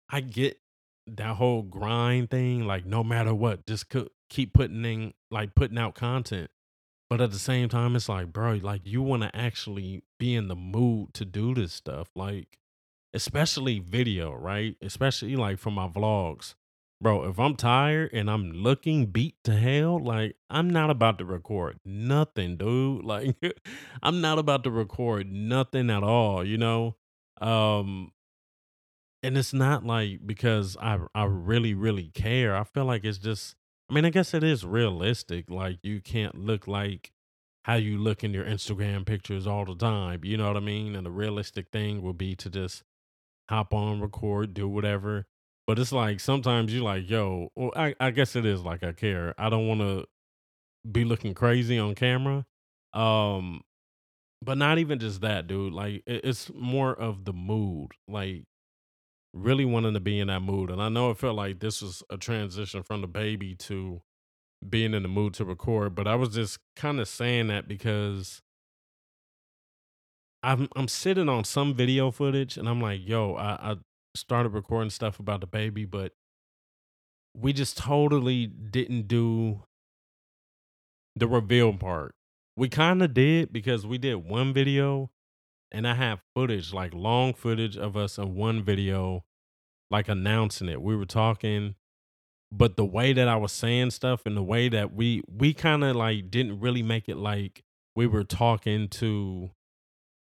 i 0.09 0.19
get 0.21 0.59
that 1.07 1.35
whole 1.35 1.61
grind 1.61 2.29
thing 2.29 2.65
like 2.65 2.85
no 2.85 3.03
matter 3.03 3.33
what 3.33 3.65
just 3.65 3.85
keep 4.29 4.53
putting 4.53 4.83
in 4.83 5.13
like 5.31 5.55
putting 5.55 5.77
out 5.77 5.95
content 5.95 6.49
but 7.09 7.21
at 7.21 7.31
the 7.31 7.39
same 7.39 7.69
time 7.69 7.95
it's 7.95 8.09
like 8.09 8.33
bro 8.33 8.59
like 8.61 8.81
you 8.83 9.01
want 9.01 9.23
to 9.23 9.33
actually 9.35 10.03
be 10.19 10.35
in 10.35 10.47
the 10.49 10.55
mood 10.55 11.13
to 11.13 11.23
do 11.23 11.53
this 11.53 11.71
stuff 11.71 12.09
like 12.15 12.57
especially 13.13 13.79
video, 13.79 14.33
right? 14.33 14.75
Especially 14.81 15.35
like 15.35 15.57
for 15.57 15.71
my 15.71 15.87
vlogs. 15.87 16.55
Bro, 16.99 17.25
if 17.29 17.39
I'm 17.39 17.55
tired 17.55 18.11
and 18.13 18.29
I'm 18.29 18.51
looking 18.51 19.07
beat 19.07 19.35
to 19.43 19.55
hell, 19.55 19.99
like 19.99 20.35
I'm 20.49 20.69
not 20.69 20.89
about 20.89 21.19
to 21.19 21.25
record 21.25 21.79
nothing, 21.85 22.57
dude. 22.57 23.03
Like 23.05 23.35
I'm 24.01 24.21
not 24.21 24.39
about 24.39 24.63
to 24.63 24.71
record 24.71 25.31
nothing 25.31 25.89
at 25.89 26.03
all, 26.03 26.45
you 26.45 26.57
know? 26.57 26.95
Um 27.41 28.11
and 29.23 29.37
it's 29.37 29.53
not 29.53 29.85
like 29.85 30.25
because 30.25 30.77
I 30.81 30.99
I 31.13 31.25
really 31.25 31.73
really 31.73 32.09
care. 32.13 32.55
I 32.55 32.63
feel 32.63 32.85
like 32.85 33.03
it's 33.03 33.17
just 33.17 33.55
I 33.89 33.93
mean, 33.93 34.05
I 34.05 34.09
guess 34.09 34.33
it 34.33 34.43
is 34.43 34.65
realistic. 34.65 35.49
Like 35.49 35.79
you 35.81 36.01
can't 36.01 36.35
look 36.35 36.67
like 36.67 37.11
how 37.63 37.75
you 37.75 37.97
look 37.97 38.23
in 38.23 38.33
your 38.33 38.45
Instagram 38.45 39.05
pictures 39.05 39.47
all 39.47 39.65
the 39.65 39.75
time. 39.75 40.21
You 40.23 40.37
know 40.37 40.47
what 40.47 40.57
I 40.57 40.61
mean? 40.61 40.95
And 40.95 41.05
the 41.05 41.11
realistic 41.11 41.67
thing 41.71 42.01
would 42.01 42.17
be 42.17 42.35
to 42.37 42.49
just 42.49 42.83
hop 43.49 43.73
on, 43.73 44.01
record, 44.01 44.53
do 44.53 44.67
whatever. 44.67 45.25
But 45.65 45.79
it's 45.79 45.91
like 45.91 46.19
sometimes 46.21 46.73
you're 46.73 46.83
like, 46.83 47.09
yo, 47.09 47.49
well, 47.55 47.71
I, 47.75 47.93
I 47.99 48.11
guess 48.11 48.35
it 48.35 48.45
is 48.45 48.61
like 48.61 48.83
I 48.83 48.93
care. 48.93 49.33
I 49.37 49.49
don't 49.49 49.67
want 49.67 49.81
to 49.81 50.05
be 50.89 51.03
looking 51.03 51.33
crazy 51.33 51.77
on 51.77 51.93
camera. 51.95 52.45
Um, 52.93 53.61
but 54.41 54.57
not 54.57 54.77
even 54.77 54.99
just 54.99 55.21
that, 55.21 55.47
dude. 55.47 55.73
Like 55.73 56.03
it, 56.05 56.21
it's 56.23 56.51
more 56.53 56.93
of 56.93 57.25
the 57.25 57.33
mood. 57.33 57.91
Like 58.07 58.45
really 59.33 59.65
wanting 59.65 59.93
to 59.93 59.99
be 59.99 60.19
in 60.19 60.27
that 60.27 60.41
mood. 60.41 60.71
And 60.71 60.81
I 60.81 60.89
know 60.89 61.11
it 61.11 61.17
felt 61.17 61.35
like 61.35 61.59
this 61.59 61.81
was 61.81 62.03
a 62.09 62.17
transition 62.17 62.83
from 62.83 63.01
the 63.01 63.07
baby 63.07 63.55
to 63.55 64.01
being 64.67 64.93
in 64.93 65.03
the 65.03 65.09
mood 65.09 65.33
to 65.35 65.45
record, 65.45 65.95
but 65.95 66.07
I 66.07 66.15
was 66.15 66.29
just 66.35 66.59
kind 66.75 66.99
of 66.99 67.07
saying 67.07 67.47
that 67.47 67.67
because 67.67 68.41
I'm 70.43 70.67
I'm 70.75 70.87
sitting 70.87 71.29
on 71.29 71.43
some 71.43 71.73
video 71.73 72.11
footage 72.11 72.57
and 72.57 72.69
I'm 72.69 72.81
like, 72.81 73.01
yo, 73.07 73.35
I, 73.35 73.71
I 73.71 73.75
started 74.15 74.49
recording 74.49 74.89
stuff 74.89 75.19
about 75.19 75.41
the 75.41 75.47
baby, 75.47 75.85
but 75.85 76.13
we 77.33 77.53
just 77.53 77.77
totally 77.77 78.47
didn't 78.47 79.07
do 79.07 79.63
the 81.15 81.27
reveal 81.27 81.73
part. 81.73 82.15
We 82.57 82.69
kind 82.69 83.03
of 83.03 83.13
did 83.13 83.53
because 83.53 83.85
we 83.85 83.99
did 83.99 84.15
one 84.15 84.51
video 84.51 85.11
and 85.71 85.87
I 85.87 85.93
have 85.93 86.23
footage, 86.35 86.73
like 86.73 86.91
long 86.91 87.35
footage 87.35 87.77
of 87.77 87.95
us 87.95 88.17
in 88.17 88.33
one 88.33 88.63
video, 88.63 89.25
like 89.91 90.09
announcing 90.09 90.67
it. 90.67 90.81
We 90.81 90.95
were 90.95 91.05
talking, 91.05 91.75
but 92.51 92.75
the 92.75 92.83
way 92.83 93.13
that 93.13 93.27
I 93.27 93.35
was 93.35 93.51
saying 93.51 93.91
stuff 93.91 94.25
and 94.25 94.35
the 94.35 94.41
way 94.41 94.69
that 94.69 94.91
we 94.91 95.21
we 95.31 95.53
kind 95.53 95.83
of 95.83 95.95
like 95.95 96.31
didn't 96.31 96.59
really 96.59 96.81
make 96.81 97.07
it 97.07 97.17
like 97.17 97.63
we 97.95 98.07
were 98.07 98.23
talking 98.23 98.87
to 98.89 99.51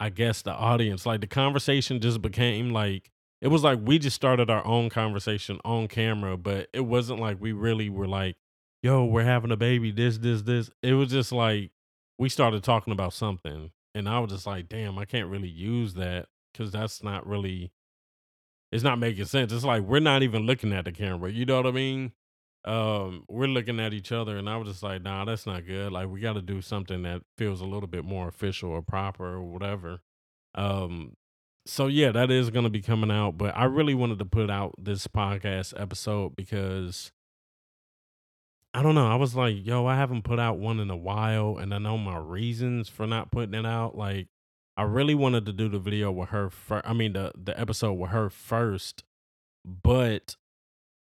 I 0.00 0.08
guess 0.08 0.40
the 0.40 0.52
audience. 0.52 1.04
Like 1.04 1.20
the 1.20 1.26
conversation 1.26 2.00
just 2.00 2.22
became 2.22 2.70
like 2.70 3.10
it 3.42 3.48
was 3.48 3.62
like 3.62 3.78
we 3.82 3.98
just 3.98 4.16
started 4.16 4.48
our 4.48 4.66
own 4.66 4.88
conversation 4.88 5.60
on 5.66 5.86
camera, 5.86 6.38
but 6.38 6.68
it 6.72 6.86
wasn't 6.86 7.20
like 7.20 7.42
we 7.42 7.52
really 7.52 7.90
were 7.90 8.08
like, 8.08 8.36
yo, 8.82 9.04
we're 9.04 9.24
having 9.24 9.50
a 9.50 9.56
baby, 9.56 9.90
this, 9.90 10.16
this, 10.16 10.42
this. 10.42 10.70
It 10.82 10.94
was 10.94 11.10
just 11.10 11.30
like 11.30 11.72
we 12.18 12.28
started 12.28 12.62
talking 12.62 12.92
about 12.92 13.12
something. 13.12 13.70
And 13.94 14.08
I 14.08 14.20
was 14.20 14.30
just 14.30 14.46
like, 14.46 14.68
damn, 14.68 14.98
I 14.98 15.04
can't 15.04 15.28
really 15.28 15.48
use 15.48 15.94
that 15.94 16.26
because 16.52 16.72
that's 16.72 17.02
not 17.02 17.26
really 17.26 17.72
it's 18.72 18.82
not 18.82 18.98
making 18.98 19.26
sense. 19.26 19.52
It's 19.52 19.64
like 19.64 19.82
we're 19.82 20.00
not 20.00 20.22
even 20.22 20.46
looking 20.46 20.72
at 20.72 20.86
the 20.86 20.92
camera. 20.92 21.30
You 21.30 21.44
know 21.44 21.56
what 21.56 21.66
I 21.66 21.72
mean? 21.72 22.12
Um, 22.64 23.24
we're 23.28 23.46
looking 23.46 23.78
at 23.78 23.92
each 23.92 24.12
other, 24.12 24.38
and 24.38 24.48
I 24.48 24.56
was 24.56 24.68
just 24.68 24.82
like, 24.82 25.02
nah, 25.02 25.24
that's 25.26 25.46
not 25.46 25.66
good. 25.66 25.92
Like 25.92 26.08
we 26.08 26.20
got 26.20 26.34
to 26.34 26.42
do 26.42 26.62
something 26.62 27.02
that 27.02 27.22
feels 27.36 27.60
a 27.60 27.66
little 27.66 27.86
bit 27.86 28.04
more 28.04 28.28
official 28.28 28.70
or 28.70 28.80
proper 28.80 29.26
or 29.26 29.42
whatever. 29.42 30.00
Um, 30.54 31.14
so 31.66 31.86
yeah, 31.86 32.12
that 32.12 32.30
is 32.30 32.50
going 32.50 32.64
to 32.64 32.70
be 32.70 32.80
coming 32.80 33.10
out. 33.10 33.36
But 33.36 33.56
I 33.56 33.64
really 33.64 33.94
wanted 33.94 34.18
to 34.20 34.24
put 34.24 34.50
out 34.50 34.74
this 34.78 35.06
podcast 35.06 35.78
episode 35.78 36.34
because 36.34 37.12
I 38.74 38.82
don't 38.82 38.94
know. 38.94 39.06
I 39.06 39.16
was 39.16 39.34
like, 39.34 39.66
yo, 39.66 39.86
I 39.86 39.96
haven't 39.96 40.22
put 40.22 40.38
out 40.38 40.58
one 40.58 40.80
in 40.80 40.90
a 40.90 40.96
while, 40.96 41.58
and 41.58 41.74
I 41.74 41.78
know 41.78 41.98
my 41.98 42.16
reasons 42.16 42.88
for 42.88 43.06
not 43.06 43.30
putting 43.30 43.54
it 43.54 43.66
out. 43.66 43.96
Like, 43.96 44.28
I 44.76 44.84
really 44.84 45.14
wanted 45.14 45.44
to 45.46 45.52
do 45.52 45.68
the 45.68 45.78
video 45.78 46.10
with 46.10 46.30
her 46.30 46.48
first. 46.48 46.86
I 46.86 46.94
mean, 46.94 47.12
the 47.12 47.32
the 47.36 47.58
episode 47.58 47.92
with 47.94 48.10
her 48.10 48.30
first, 48.30 49.04
but 49.64 50.36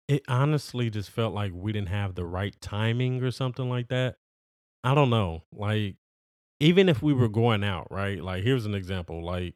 it 0.09 0.23
honestly 0.27 0.91
just 0.91 1.11
felt 1.11 1.33
like 1.33 1.53
we 1.55 1.73
didn't 1.73 1.91
have 1.91 2.17
the 2.17 2.25
right 2.25 2.61
timing 2.61 3.23
or 3.23 3.31
something 3.31 3.69
like 3.69 3.89
that. 3.89 4.17
I 4.83 4.95
don't 4.95 5.11
know. 5.11 5.45
Like, 5.53 5.97
even 6.59 6.89
if 6.89 7.03
we 7.03 7.13
were 7.13 7.29
going 7.29 7.63
out, 7.63 7.87
right? 7.93 8.23
Like, 8.23 8.43
here's 8.43 8.67
an 8.67 8.75
example. 8.75 9.25
Like, 9.25 9.55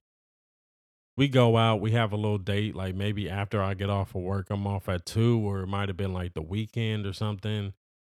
we 1.17 1.29
go 1.29 1.57
out, 1.57 1.81
we 1.81 1.93
have 1.93 2.13
a 2.13 2.17
little 2.17 2.39
date. 2.39 2.77
Like, 2.77 2.95
maybe 2.95 3.29
after 3.29 3.61
I 3.61 3.75
get 3.75 3.91
off 3.91 4.15
of 4.15 4.23
work, 4.23 4.49
I'm 4.51 4.67
off 4.69 4.89
at 4.89 5.05
two, 5.05 5.41
or 5.41 5.63
it 5.63 5.67
might 5.67 5.89
have 5.89 5.97
been 5.97 6.13
like 6.13 6.35
the 6.35 6.43
weekend 6.43 7.07
or 7.07 7.13
something 7.13 7.73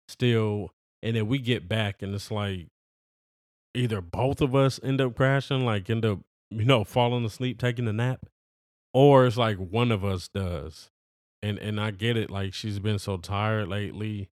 still, 0.09 0.71
and 1.03 1.17
then 1.17 1.29
we 1.29 1.39
get 1.39 1.69
back 1.69 2.03
and 2.03 2.15
it's 2.15 2.31
like 2.31 2.69
either 3.75 4.01
both 4.01 4.41
of 4.41 4.55
us 4.55 4.81
end 4.83 5.01
up 5.01 5.15
crashing, 5.15 5.65
like 5.65 5.89
end 5.89 6.05
up, 6.05 6.21
you 6.51 6.65
know, 6.65 6.85
falling 6.85 7.25
asleep, 7.25 7.59
taking 7.59 7.87
a 7.87 7.93
nap, 7.93 8.27
or 8.93 9.27
it's 9.27 9.37
like 9.37 9.59
one 9.59 9.93
of 9.93 10.05
us 10.05 10.29
does. 10.29 10.91
And 11.43 11.59
and 11.59 11.81
I 11.81 11.93
get 11.93 12.17
it, 12.17 12.31
like 12.31 12.53
she's 12.55 12.81
been 12.81 12.99
so 12.99 13.17
tired 13.17 13.69
lately. 13.69 14.29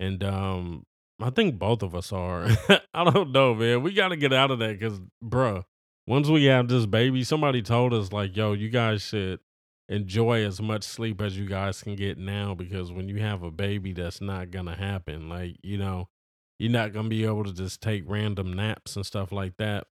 And 0.00 0.24
um 0.24 0.86
I 1.20 1.30
think 1.30 1.58
both 1.58 1.82
of 1.82 1.94
us 1.94 2.12
are. 2.12 2.48
I 2.94 3.04
don't 3.04 3.30
know, 3.30 3.54
man. 3.54 3.82
We 3.82 3.92
gotta 3.92 4.16
get 4.16 4.32
out 4.32 4.50
of 4.50 4.58
that 4.58 4.78
because, 4.78 5.00
bruh, 5.22 5.64
once 6.06 6.28
we 6.28 6.46
have 6.46 6.66
this 6.68 6.86
baby, 6.86 7.22
somebody 7.22 7.62
told 7.62 7.94
us 7.94 8.12
like, 8.12 8.36
yo, 8.36 8.54
you 8.54 8.70
guys 8.70 9.02
should 9.02 9.38
enjoy 9.92 10.44
as 10.44 10.60
much 10.60 10.84
sleep 10.84 11.20
as 11.20 11.36
you 11.38 11.46
guys 11.46 11.82
can 11.82 11.94
get 11.94 12.18
now 12.18 12.54
because 12.54 12.90
when 12.90 13.08
you 13.08 13.18
have 13.18 13.42
a 13.42 13.50
baby 13.50 13.92
that's 13.92 14.20
not 14.20 14.50
gonna 14.50 14.76
happen. 14.76 15.28
Like 15.28 15.56
you 15.62 15.78
know 15.78 16.08
you're 16.58 16.70
not 16.70 16.92
gonna 16.92 17.08
be 17.08 17.24
able 17.24 17.44
to 17.44 17.52
just 17.52 17.80
take 17.80 18.04
random 18.06 18.52
naps 18.52 18.96
and 18.96 19.06
stuff 19.06 19.32
like 19.32 19.56
that. 19.58 19.86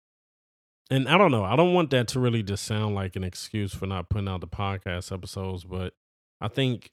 And 0.91 1.07
i 1.07 1.19
don't 1.19 1.29
know 1.29 1.43
i 1.43 1.55
don't 1.55 1.75
want 1.75 1.91
that 1.91 2.07
to 2.09 2.19
really 2.19 2.41
just 2.41 2.63
sound 2.63 2.95
like 2.95 3.15
an 3.15 3.23
excuse 3.23 3.75
for 3.75 3.85
not 3.85 4.09
putting 4.09 4.27
out 4.27 4.41
the 4.41 4.47
podcast 4.47 5.11
episodes 5.11 5.63
but 5.63 5.93
i 6.41 6.47
think 6.47 6.89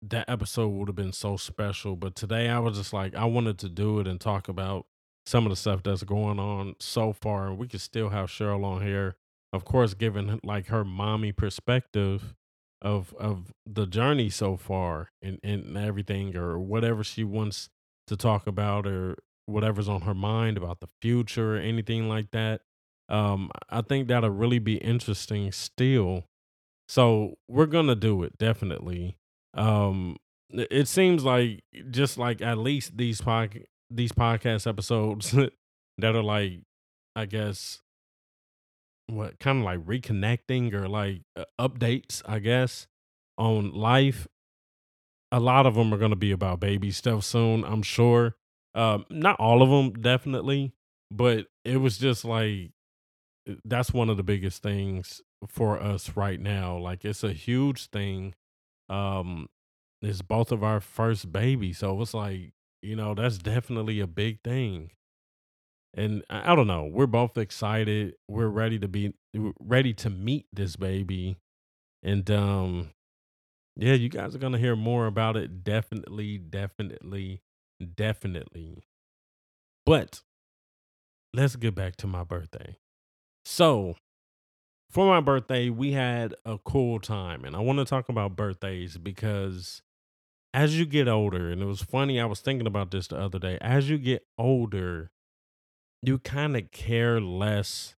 that 0.00 0.28
episode 0.28 0.68
would 0.68 0.88
have 0.88 0.94
been 0.94 1.14
so 1.14 1.36
special. 1.36 1.96
But 1.96 2.14
today 2.14 2.48
i 2.48 2.60
was 2.60 2.78
just 2.78 2.92
like 2.92 3.16
i 3.16 3.24
wanted 3.24 3.58
to 3.60 3.68
do 3.68 3.98
it 3.98 4.06
and 4.06 4.20
talk 4.20 4.48
about 4.48 4.86
some 5.26 5.46
of 5.46 5.50
the 5.50 5.56
stuff 5.56 5.82
that's 5.82 6.02
going 6.02 6.38
on 6.38 6.76
so 6.78 7.12
far. 7.12 7.48
And 7.48 7.58
we 7.58 7.66
could 7.66 7.80
still 7.80 8.10
have 8.10 8.28
cheryl 8.28 8.64
on 8.64 8.82
here 8.82 9.16
of 9.54 9.64
course, 9.64 9.94
given 9.94 10.40
like 10.42 10.66
her 10.66 10.84
mommy 10.84 11.30
perspective 11.30 12.34
of 12.82 13.14
of 13.14 13.52
the 13.64 13.86
journey 13.86 14.28
so 14.28 14.56
far 14.56 15.12
and, 15.22 15.38
and 15.44 15.76
everything 15.78 16.36
or 16.36 16.58
whatever 16.58 17.04
she 17.04 17.22
wants 17.22 17.68
to 18.08 18.16
talk 18.16 18.48
about 18.48 18.84
or 18.84 19.16
whatever's 19.46 19.88
on 19.88 20.00
her 20.00 20.14
mind 20.14 20.56
about 20.56 20.80
the 20.80 20.88
future 21.00 21.54
or 21.54 21.58
anything 21.58 22.08
like 22.08 22.32
that. 22.32 22.62
Um, 23.08 23.50
I 23.70 23.82
think 23.82 24.08
that'll 24.08 24.30
really 24.30 24.58
be 24.58 24.76
interesting 24.78 25.52
still. 25.52 26.24
So 26.88 27.38
we're 27.46 27.66
gonna 27.66 27.94
do 27.94 28.24
it 28.24 28.36
definitely. 28.36 29.18
Um, 29.54 30.16
it 30.50 30.88
seems 30.88 31.22
like 31.22 31.62
just 31.92 32.18
like 32.18 32.42
at 32.42 32.58
least 32.58 32.96
these 32.96 33.20
pod 33.20 33.60
these 33.88 34.10
podcast 34.10 34.66
episodes 34.66 35.30
that 35.98 36.16
are 36.16 36.24
like, 36.24 36.62
I 37.14 37.26
guess 37.26 37.83
what 39.06 39.38
kind 39.38 39.58
of 39.58 39.64
like 39.64 39.80
reconnecting 39.80 40.72
or 40.72 40.88
like 40.88 41.22
uh, 41.36 41.44
updates, 41.60 42.22
I 42.26 42.38
guess, 42.38 42.86
on 43.36 43.72
life. 43.72 44.26
A 45.32 45.40
lot 45.40 45.66
of 45.66 45.74
them 45.74 45.92
are 45.92 45.98
going 45.98 46.10
to 46.10 46.16
be 46.16 46.30
about 46.32 46.60
baby 46.60 46.90
stuff 46.90 47.24
soon, 47.24 47.64
I'm 47.64 47.82
sure. 47.82 48.36
Um, 48.74 49.04
not 49.10 49.38
all 49.38 49.62
of 49.62 49.68
them, 49.68 50.00
definitely, 50.00 50.72
but 51.10 51.46
it 51.64 51.78
was 51.78 51.98
just 51.98 52.24
like 52.24 52.72
uh, 53.48 53.54
that's 53.64 53.92
one 53.92 54.10
of 54.10 54.16
the 54.16 54.22
biggest 54.22 54.62
things 54.62 55.20
for 55.48 55.80
us 55.80 56.16
right 56.16 56.40
now. 56.40 56.76
Like 56.76 57.04
it's 57.04 57.24
a 57.24 57.32
huge 57.32 57.90
thing. 57.90 58.34
Um, 58.88 59.48
it's 60.02 60.22
both 60.22 60.52
of 60.52 60.62
our 60.62 60.80
first 60.80 61.32
baby, 61.32 61.72
so 61.72 62.00
it's 62.00 62.14
like 62.14 62.52
you 62.82 62.96
know 62.96 63.14
that's 63.14 63.38
definitely 63.38 64.00
a 64.00 64.06
big 64.06 64.40
thing 64.42 64.90
and 65.96 66.24
I 66.28 66.54
don't 66.54 66.66
know. 66.66 66.84
We're 66.84 67.06
both 67.06 67.38
excited. 67.38 68.14
We're 68.28 68.48
ready 68.48 68.78
to 68.78 68.88
be 68.88 69.14
ready 69.60 69.94
to 69.94 70.10
meet 70.10 70.46
this 70.52 70.76
baby, 70.76 71.36
and 72.02 72.28
um, 72.30 72.90
yeah, 73.76 73.94
you 73.94 74.08
guys 74.08 74.34
are 74.34 74.38
gonna 74.38 74.58
hear 74.58 74.76
more 74.76 75.06
about 75.06 75.36
it. 75.36 75.64
Definitely, 75.64 76.38
definitely, 76.38 77.42
definitely. 77.96 78.84
But 79.86 80.22
let's 81.32 81.56
get 81.56 81.74
back 81.74 81.96
to 81.96 82.06
my 82.06 82.24
birthday. 82.24 82.76
So, 83.44 83.96
for 84.90 85.06
my 85.06 85.20
birthday, 85.20 85.70
we 85.70 85.92
had 85.92 86.34
a 86.44 86.58
cool 86.58 87.00
time, 87.00 87.44
and 87.44 87.56
I 87.56 87.60
want 87.60 87.78
to 87.80 87.84
talk 87.84 88.08
about 88.08 88.36
birthdays 88.36 88.96
because 88.96 89.82
as 90.54 90.78
you 90.78 90.86
get 90.86 91.08
older, 91.08 91.50
and 91.50 91.60
it 91.60 91.66
was 91.66 91.82
funny. 91.82 92.20
I 92.20 92.26
was 92.26 92.40
thinking 92.40 92.66
about 92.66 92.92
this 92.92 93.08
the 93.08 93.16
other 93.18 93.40
day. 93.40 93.58
As 93.60 93.90
you 93.90 93.98
get 93.98 94.24
older 94.38 95.10
you 96.06 96.18
kind 96.18 96.56
of 96.56 96.70
care 96.70 97.20
less 97.20 97.94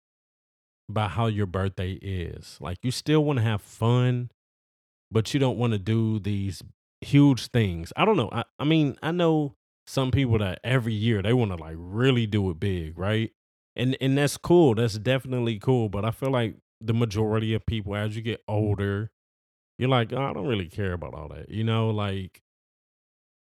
about 0.89 1.13
how 1.13 1.27
your 1.27 1.47
birthday 1.47 1.93
is. 1.93 2.59
Like 2.61 2.79
you 2.83 2.91
still 2.91 3.25
want 3.25 3.39
to 3.39 3.45
have 3.45 3.63
fun, 3.63 4.31
but 5.11 5.33
you 5.35 5.41
don't 5.41 5.59
want 5.59 5.73
to 5.73 5.79
do 5.79 6.19
these 6.19 6.63
huge 7.01 7.49
things. 7.49 7.93
I 7.97 8.05
don't 8.05 8.17
know. 8.17 8.29
I, 8.33 8.45
I 8.59 8.65
mean, 8.65 8.97
I 9.03 9.11
know 9.11 9.55
some 9.87 10.11
people 10.11 10.39
that 10.39 10.61
every 10.65 10.95
year 10.95 11.23
they 11.23 11.33
want 11.33 11.51
to 11.51 11.57
like 11.57 11.77
really 11.79 12.27
do 12.27 12.51
it 12.51 12.61
big, 12.61 12.99
right? 12.99 13.31
And 13.77 13.97
and 14.01 14.17
that's 14.17 14.37
cool. 14.37 14.75
That's 14.75 14.99
definitely 14.99 15.59
cool. 15.59 15.89
But 15.89 16.05
I 16.05 16.11
feel 16.11 16.31
like 16.31 16.57
the 16.81 16.95
majority 16.95 17.55
of 17.55 17.67
people, 17.67 17.97
as 17.97 18.17
you 18.17 18.23
get 18.23 18.43
older, 18.47 19.11
you're 19.79 19.89
like, 19.89 20.13
oh, 20.13 20.23
I 20.23 20.33
don't 20.33 20.47
really 20.47 20.69
care 20.69 20.93
about 20.93 21.15
all 21.15 21.29
that. 21.29 21.51
You 21.51 21.65
know, 21.65 21.91
like 21.91 22.43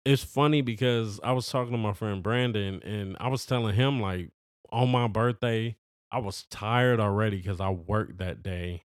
it's 0.05 0.23
funny 0.23 0.61
because 0.61 1.19
I 1.23 1.31
was 1.31 1.47
talking 1.47 1.71
to 1.71 1.77
my 1.77 1.93
friend 1.93 2.23
Brandon 2.23 2.81
and 2.83 3.15
I 3.19 3.27
was 3.27 3.45
telling 3.45 3.75
him 3.75 3.99
like 4.01 4.29
on 4.71 4.89
my 4.89 5.07
birthday, 5.07 5.77
I 6.11 6.19
was 6.19 6.45
tired 6.49 6.99
already 6.99 7.37
because 7.37 7.59
I 7.59 7.69
worked 7.69 8.17
that 8.17 8.43
day. 8.43 8.83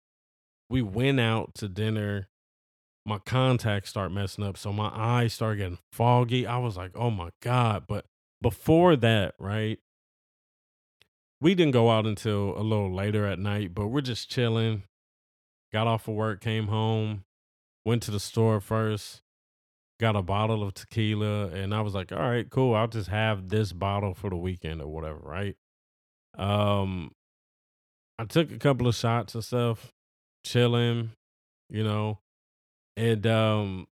We 0.70 0.82
went 0.82 1.20
out 1.20 1.56
to 1.56 1.68
dinner. 1.68 2.30
My 3.06 3.20
contacts 3.20 3.90
start 3.90 4.12
messing 4.12 4.44
up. 4.44 4.58
So 4.58 4.72
my 4.72 4.92
eyes 4.94 5.34
start 5.34 5.58
getting 5.58 5.80
foggy. 5.92 6.46
I 6.46 6.58
was 6.58 6.78
like, 6.78 6.92
oh 6.96 7.12
my 7.12 7.30
God. 7.42 7.86
But 7.88 8.06
before 8.42 8.96
that, 8.98 9.36
right? 9.40 9.80
We 11.40 11.56
didn't 11.56 11.74
go 11.74 11.90
out 11.90 12.06
until 12.06 12.56
a 12.58 12.62
little 12.62 12.94
later 12.94 13.26
at 13.26 13.40
night, 13.40 13.74
but 13.74 13.88
we're 13.88 14.02
just 14.02 14.30
chilling. 14.30 14.84
Got 15.74 15.88
off 15.88 16.08
of 16.08 16.14
work, 16.14 16.42
came 16.42 16.68
home, 16.68 17.24
went 17.86 18.04
to 18.04 18.12
the 18.12 18.20
store 18.20 18.60
first 18.62 19.22
got 20.02 20.16
a 20.16 20.22
bottle 20.24 20.64
of 20.64 20.74
tequila 20.74 21.50
and 21.50 21.76
I 21.76 21.82
was 21.82 21.94
like, 21.94 22.12
all 22.12 22.18
right, 22.18 22.50
cool. 22.50 22.74
I'll 22.74 22.88
just 22.88 23.10
have 23.10 23.50
this 23.50 23.72
bottle 23.72 24.16
for 24.16 24.32
the 24.32 24.36
weekend 24.36 24.82
or 24.82 24.88
whatever, 24.88 25.20
right? 25.20 25.56
Um 26.38 27.12
I 28.20 28.26
took 28.26 28.52
a 28.52 28.58
couple 28.58 28.88
of 28.88 28.96
shots 28.96 29.34
and 29.36 29.44
stuff, 29.44 29.92
chilling, 30.46 31.12
you 31.70 31.84
know, 31.84 32.20
and 32.96 33.26
um 33.28 33.88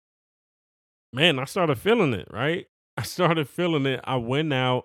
man, 1.13 1.39
I 1.39 1.45
started 1.45 1.79
feeling 1.79 2.13
it, 2.15 2.29
right? 2.31 2.67
I 2.97 3.03
started 3.03 3.49
feeling 3.49 3.87
it. 3.87 4.01
I 4.05 4.17
went 4.17 4.53
out, 4.53 4.85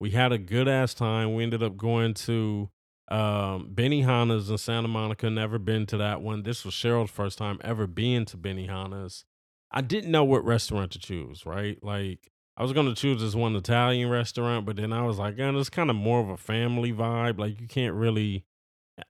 we 0.00 0.10
had 0.10 0.32
a 0.32 0.38
good 0.38 0.68
ass 0.68 0.94
time. 0.94 1.34
We 1.34 1.44
ended 1.44 1.62
up 1.62 1.76
going 1.76 2.14
to 2.14 2.70
um 3.08 3.70
Benihana's 3.74 4.50
in 4.50 4.58
Santa 4.58 4.88
Monica. 4.88 5.30
Never 5.30 5.58
been 5.58 5.86
to 5.86 5.96
that 5.98 6.20
one. 6.22 6.42
This 6.42 6.64
was 6.64 6.74
Cheryl's 6.74 7.10
first 7.10 7.38
time 7.38 7.58
ever 7.62 7.86
being 7.86 8.24
to 8.26 8.36
Benihana's 8.36 9.24
I 9.70 9.80
didn't 9.80 10.10
know 10.10 10.24
what 10.24 10.44
restaurant 10.44 10.92
to 10.92 10.98
choose, 10.98 11.44
right? 11.44 11.82
Like 11.82 12.30
I 12.56 12.62
was 12.62 12.72
gonna 12.72 12.94
choose 12.94 13.20
this 13.20 13.34
one 13.34 13.54
Italian 13.54 14.08
restaurant, 14.08 14.64
but 14.66 14.76
then 14.76 14.92
I 14.92 15.02
was 15.02 15.18
like, 15.18 15.36
yeah, 15.36 15.50
it's 15.54 15.70
kind 15.70 15.90
of 15.90 15.96
more 15.96 16.20
of 16.20 16.28
a 16.28 16.36
family 16.36 16.92
vibe. 16.92 17.38
Like 17.38 17.60
you 17.60 17.68
can't 17.68 17.94
really 17.94 18.44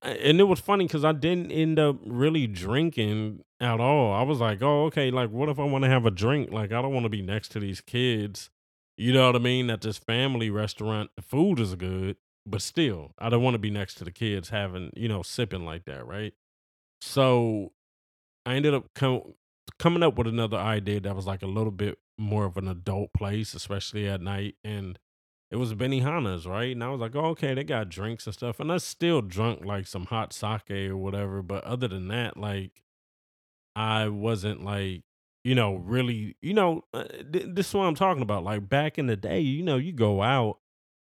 and 0.03 0.41
it 0.41 0.45
was 0.45 0.61
funny 0.61 0.87
because 0.87 1.05
I 1.05 1.13
didn't 1.13 1.53
end 1.53 1.79
up 1.79 1.97
really 2.05 2.47
drinking 2.47 3.43
at 3.61 3.81
all. 3.81 4.13
I 4.13 4.23
was 4.23 4.41
like, 4.41 4.61
oh, 4.63 4.87
okay, 4.87 5.11
like 5.11 5.31
what 5.31 5.49
if 5.49 5.59
I 5.59 5.65
want 5.65 5.85
to 5.85 5.91
have 5.91 6.07
a 6.07 6.11
drink? 6.11 6.51
Like 6.51 6.73
I 6.73 6.83
don't 6.83 6.93
want 6.93 7.05
to 7.05 7.11
be 7.11 7.23
next 7.23 7.51
to 7.51 7.61
these 7.61 7.81
kids. 7.81 8.51
You 8.97 9.13
know 9.13 9.27
what 9.27 9.37
I 9.37 9.41
mean? 9.41 9.71
At 9.71 9.83
this 9.83 9.99
family 9.99 10.51
restaurant, 10.51 11.11
the 11.17 11.23
food 11.23 11.61
is 11.61 11.75
good, 11.75 12.17
but 12.47 12.63
still, 12.63 13.13
I 13.19 13.29
don't 13.29 13.43
want 13.43 13.55
to 13.55 13.59
be 13.59 13.71
next 13.71 13.95
to 13.97 14.05
the 14.05 14.11
kids 14.11 14.49
having, 14.49 14.91
you 14.97 15.09
know, 15.09 15.23
sipping 15.23 15.65
like 15.65 15.85
that, 15.85 16.07
right? 16.07 16.33
So 17.01 17.73
I 18.45 18.55
ended 18.55 18.75
up 18.75 18.87
com- 18.95 19.35
coming 19.79 20.03
up 20.03 20.17
with 20.17 20.27
another 20.27 20.57
idea 20.57 21.01
that 21.01 21.17
was 21.17 21.27
like 21.27 21.43
a 21.43 21.47
little 21.47 21.71
bit 21.71 21.99
more 22.19 22.45
of 22.45 22.57
an 22.57 22.69
adult 22.69 23.13
place, 23.13 23.55
especially 23.55 24.09
at 24.09 24.21
night. 24.21 24.57
And 24.65 24.99
it 25.51 25.57
was 25.57 25.75
Benihana's, 25.75 26.47
right? 26.47 26.73
And 26.73 26.83
I 26.83 26.89
was 26.89 27.01
like, 27.01 27.15
oh, 27.15 27.27
okay, 27.27 27.55
they 27.55 27.65
got 27.65 27.89
drinks 27.89 28.27
and 28.27 28.35
stuff. 28.35 28.61
And 28.61 28.73
I 28.73 28.79
still 28.79 29.23
drunk 29.23 29.65
like 29.65 29.87
some 29.87 30.07
hot 30.07 30.33
sake 30.33 30.71
or 30.71 30.97
whatever. 30.97 31.43
But 31.43 31.65
other 31.65 31.89
than 31.89 32.09
that, 32.09 32.37
like, 32.37 32.83
I 33.75 34.09
wasn't 34.09 34.65
like, 34.65 35.03
you 35.45 35.55
know, 35.55 35.77
really, 35.77 36.37
you 36.41 36.55
know, 36.55 36.83
uh, 36.93 37.05
th- 37.05 37.47
this 37.49 37.69
is 37.69 37.75
what 37.75 37.85
I'm 37.85 37.95
talking 37.95 38.23
about. 38.23 38.43
Like 38.43 38.69
back 38.69 38.99
in 38.99 39.07
the 39.07 39.17
day, 39.17 39.41
you 39.41 39.63
know, 39.63 39.77
you 39.77 39.93
go 39.93 40.23
out 40.23 40.59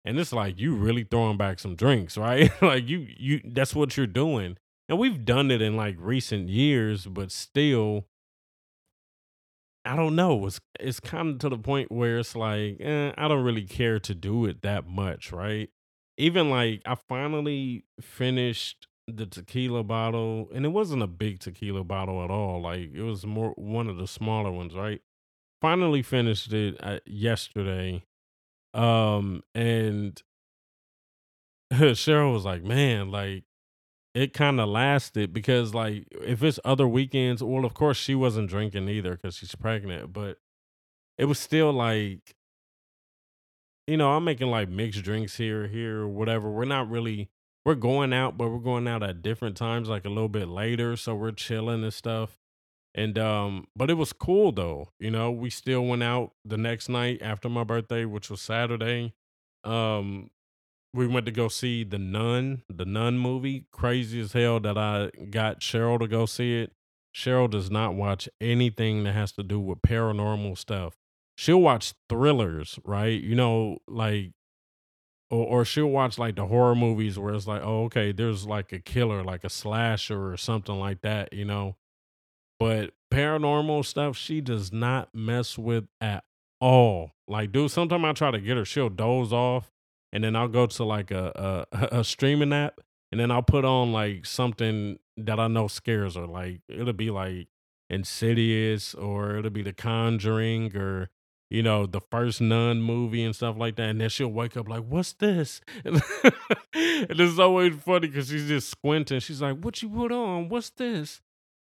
and 0.06 0.20
it's 0.20 0.34
like 0.34 0.60
you 0.60 0.76
really 0.76 1.04
throwing 1.04 1.38
back 1.38 1.60
some 1.60 1.76
drinks, 1.76 2.18
right? 2.18 2.52
like 2.62 2.88
you, 2.88 3.08
you, 3.18 3.42
that's 3.46 3.74
what 3.74 3.98
you're 3.98 4.06
doing. 4.06 4.58
And 4.90 5.00
we've 5.00 5.26
done 5.26 5.50
it 5.50 5.62
in 5.62 5.76
like 5.76 5.96
recent 5.98 6.50
years, 6.50 7.08
but 7.08 7.32
still, 7.32 8.06
I 9.88 9.96
don't 9.96 10.16
know. 10.16 10.46
It's 10.46 10.60
it's 10.80 11.00
kind 11.00 11.30
of 11.30 11.40
to 11.40 11.50
the 11.50 11.58
point 11.58 11.92
where 11.92 12.20
it's 12.20 12.36
like, 12.36 12.78
eh, 12.82 13.14
I 13.18 13.28
don't 13.28 13.44
really 13.44 13.64
care 13.64 14.00
to 14.00 14.14
do 14.14 14.46
it 14.46 14.62
that 14.62 14.86
much, 14.88 15.32
right? 15.32 15.70
Even 16.18 16.50
like 16.50 16.82
I 16.86 16.96
finally 16.96 17.86
finished 18.02 18.88
the 19.08 19.26
tequila 19.26 19.84
bottle, 19.84 20.50
and 20.54 20.66
it 20.66 20.70
wasn't 20.70 21.04
a 21.04 21.08
big 21.08 21.40
tequila 21.40 21.86
bottle 21.86 22.22
at 22.24 22.30
all. 22.30 22.62
Like 22.62 22.94
it 22.94 23.02
was 23.04 23.26
more 23.26 23.52
one 23.52 23.88
of 23.88 23.98
the 23.98 24.08
smaller 24.08 24.52
ones, 24.52 24.76
right? 24.76 25.02
Finally 25.62 26.02
finished 26.04 26.52
it 26.52 26.76
uh, 26.84 27.00
yesterday, 27.06 28.04
um, 28.74 29.42
and 29.56 30.22
Cheryl 31.74 32.34
was 32.34 32.46
like, 32.46 32.64
"Man, 32.64 33.10
like 33.10 33.44
it 34.18 34.34
kind 34.34 34.60
of 34.60 34.68
lasted 34.68 35.32
because 35.32 35.76
like 35.76 36.08
if 36.24 36.42
it's 36.42 36.60
other 36.66 36.88
weekends, 36.88 37.44
well, 37.44 37.66
of 37.66 37.76
course 37.76 37.98
she 37.98 38.16
wasn't 38.16 38.50
drinking 38.50 38.90
either 38.90 39.12
because 39.12 39.36
she's 39.36 39.54
pregnant, 39.54 40.12
but 40.12 40.40
it 41.20 41.26
was 41.26 41.38
still 41.38 41.72
like, 41.72 42.36
you 43.86 43.96
know, 43.96 44.14
I'm 44.14 44.24
making 44.24 44.48
like 44.48 44.70
mixed 44.70 45.04
drinks 45.04 45.38
here, 45.38 45.68
here, 45.68 46.02
or 46.02 46.08
whatever. 46.08 46.50
We're 46.50 46.66
not 46.66 46.90
really 46.90 47.30
we're 47.64 47.76
going 47.76 48.12
out, 48.12 48.40
but 48.40 48.50
we're 48.50 48.58
going 48.58 48.88
out 48.88 49.04
at 49.04 49.22
different 49.22 49.56
times, 49.56 49.88
like 49.88 50.06
a 50.06 50.10
little 50.10 50.30
bit 50.30 50.48
later, 50.48 50.96
so 50.96 51.14
we're 51.14 51.32
chilling 51.32 51.84
and 51.84 51.94
stuff. 51.94 52.40
And 52.96 53.20
um, 53.20 53.68
but 53.76 53.92
it 53.92 53.96
was 53.96 54.14
cool 54.14 54.52
though, 54.52 54.88
you 55.00 55.12
know. 55.12 55.30
We 55.30 55.52
still 55.52 55.86
went 55.86 56.02
out 56.02 56.32
the 56.44 56.58
next 56.58 56.90
night 56.90 57.22
after 57.22 57.50
my 57.50 57.64
birthday, 57.64 58.06
which 58.06 58.32
was 58.32 58.42
Saturday. 58.42 59.14
Um, 59.64 60.32
we 60.94 61.08
went 61.08 61.26
to 61.26 61.32
go 61.32 61.48
see 61.48 61.84
the 61.84 61.98
Nun, 61.98 62.64
the 62.70 62.86
Nun 62.86 63.18
movie. 63.18 63.66
Crazy 63.72 64.20
as 64.20 64.34
hell 64.34 64.60
that 64.62 64.78
I 64.78 65.10
got 65.30 65.60
Cheryl 65.60 66.00
to 66.00 66.08
go 66.08 66.26
see 66.26 66.62
it. 66.62 66.74
Cheryl 67.16 67.50
does 67.50 67.72
not 67.72 67.96
watch 67.96 68.30
anything 68.40 69.04
that 69.04 69.14
has 69.14 69.32
to 69.34 69.44
do 69.44 69.60
with 69.60 69.82
paranormal 69.82 70.58
stuff. 70.58 70.96
She'll 71.36 71.62
watch 71.62 71.94
thrillers, 72.10 72.80
right? 72.84 73.22
You 73.22 73.36
know, 73.36 73.80
like 73.88 74.32
or, 75.30 75.46
or 75.46 75.66
she'll 75.66 75.88
watch 75.88 76.18
like 76.18 76.36
the 76.36 76.46
horror 76.46 76.76
movies 76.76 77.20
where 77.20 77.34
it's 77.34 77.48
like, 77.48 77.62
oh, 77.64 77.86
okay, 77.86 78.12
there's 78.12 78.46
like 78.46 78.72
a 78.72 78.80
killer, 78.80 79.24
like 79.24 79.44
a 79.44 79.50
slasher 79.50 80.32
or 80.32 80.38
something 80.38 80.80
like 80.80 81.02
that, 81.02 81.34
you 81.34 81.46
know. 81.46 81.76
But 82.60 82.92
paranormal 83.12 83.86
stuff, 83.86 84.18
she 84.18 84.42
does 84.42 84.72
not 84.72 85.10
mess 85.14 85.58
with 85.58 85.86
at 86.02 86.24
all. 86.60 87.12
Like, 87.28 87.52
dude, 87.52 87.72
sometimes 87.72 88.04
I 88.06 88.14
try 88.14 88.32
to 88.32 88.40
get 88.40 88.58
her, 88.58 88.66
she'll 88.66 88.90
doze 88.90 89.34
off 89.34 89.72
and 90.12 90.24
then 90.24 90.36
I'll 90.36 90.48
go 90.48 90.66
to 90.66 90.84
like 90.84 91.12
a, 91.12 91.66
a 91.72 91.88
a 92.00 92.04
streaming 92.04 92.54
app, 92.54 92.80
and 93.12 93.20
then 93.20 93.32
I'll 93.32 93.44
put 93.44 93.66
on 93.66 93.92
like 93.92 94.26
something 94.26 95.00
that 95.18 95.40
I 95.40 95.48
know 95.48 95.68
scares 95.68 96.16
her. 96.16 96.28
Like 96.28 96.62
it'll 96.70 96.94
be 96.94 97.10
like 97.10 97.48
Insidious, 97.90 98.94
or 98.94 99.38
it'll 99.38 99.50
be 99.50 99.62
The 99.62 99.72
Conjuring, 99.72 100.76
or 100.76 101.10
you 101.50 101.64
know 101.64 101.86
the 101.86 102.02
first 102.02 102.42
Nun 102.42 102.82
movie 102.82 103.24
and 103.24 103.34
stuff 103.36 103.56
like 103.58 103.78
that. 103.78 103.90
And 103.90 104.02
then 104.02 104.10
she'll 104.10 104.28
wake 104.28 104.58
up 104.58 104.68
like, 104.68 104.84
"What's 104.84 105.14
this?" 105.14 105.62
and 105.86 106.02
it's 106.74 107.40
always 107.40 107.76
funny 107.76 108.08
because 108.08 108.28
she's 108.28 108.48
just 108.48 108.70
squinting. 108.70 109.22
She's 109.22 109.42
like, 109.42 109.60
"What 109.60 109.82
you 109.82 109.90
put 109.90 110.12
on? 110.12 110.50
What's 110.50 110.70
this?" 110.72 111.22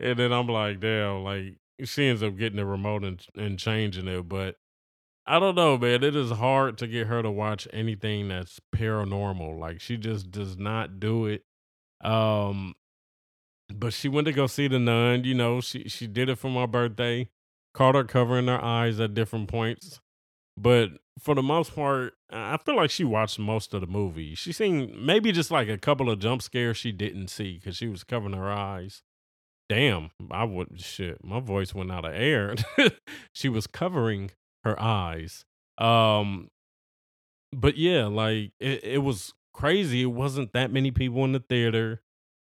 And 0.02 0.20
then 0.20 0.34
I'm 0.34 0.48
like, 0.48 0.82
"Damn!" 0.82 1.24
Like 1.24 1.56
she 1.86 2.08
ends 2.08 2.22
up 2.24 2.38
getting 2.38 2.58
the 2.58 2.66
remote 2.66 3.04
and, 3.04 3.26
and 3.36 3.58
changing 3.58 4.08
it, 4.08 4.28
but 4.28 4.58
I 5.26 5.40
don't 5.40 5.56
know, 5.56 5.78
man. 5.78 6.04
It 6.04 6.16
is 6.16 6.32
hard 6.32 6.78
to 6.80 6.88
get 6.88 7.08
her 7.08 7.22
to 7.22 7.32
watch 7.32 7.68
anything 7.72 8.30
that's 8.30 8.60
paranormal. 8.76 9.60
Like 9.60 9.80
she 9.80 9.98
just 9.98 10.32
does 10.32 10.58
not 10.58 11.00
do 11.00 11.26
it. 11.26 11.44
Um, 12.04 12.74
but 13.74 13.94
she 13.94 14.10
went 14.10 14.26
to 14.26 14.34
go 14.34 14.48
see 14.48 14.68
the 14.68 14.80
nun. 14.80 15.24
You 15.24 15.36
know, 15.36 15.62
she 15.62 15.88
she 15.88 16.08
did 16.08 16.30
it 16.30 16.38
for 16.38 16.50
my 16.50 16.66
birthday. 16.66 17.30
Caught 17.74 17.96
her 17.96 18.04
covering 18.04 18.48
her 18.48 18.62
eyes 18.62 19.00
at 19.00 19.14
different 19.14 19.48
points, 19.48 20.02
but 20.58 20.90
for 21.20 21.36
the 21.36 21.44
most 21.44 21.74
part, 21.74 22.16
I 22.30 22.58
feel 22.58 22.76
like 22.76 22.90
she 22.90 23.04
watched 23.06 23.40
most 23.40 23.74
of 23.74 23.82
the 23.82 23.88
movie. 23.88 24.36
She 24.36 24.52
seen 24.52 24.94
maybe 25.00 25.32
just 25.32 25.52
like 25.52 25.70
a 25.70 25.78
couple 25.78 26.10
of 26.10 26.20
jump 26.20 26.42
scares 26.42 26.76
she 26.76 26.92
didn't 26.92 27.30
see 27.30 27.54
because 27.58 27.78
she 27.78 27.88
was 27.88 28.04
covering 28.04 28.34
her 28.34 28.52
eyes. 28.52 29.04
Damn, 29.70 30.12
I 30.30 30.44
would 30.44 30.82
shit. 30.82 31.24
My 31.24 31.40
voice 31.40 31.74
went 31.74 31.92
out 31.92 32.04
of 32.04 32.14
air. 32.14 32.56
she 33.34 33.48
was 33.48 33.68
covering 33.68 34.32
her 34.64 34.80
eyes. 34.82 35.46
Um, 35.78 36.50
but 37.54 37.78
yeah, 37.78 38.06
like 38.06 38.52
it, 38.60 38.84
it 38.84 38.98
was 39.00 39.34
crazy. 39.54 40.04
It 40.04 40.08
wasn't 40.08 40.54
that 40.54 40.72
many 40.72 40.92
people 40.92 41.24
in 41.26 41.32
the 41.34 41.40
theater. 41.40 42.02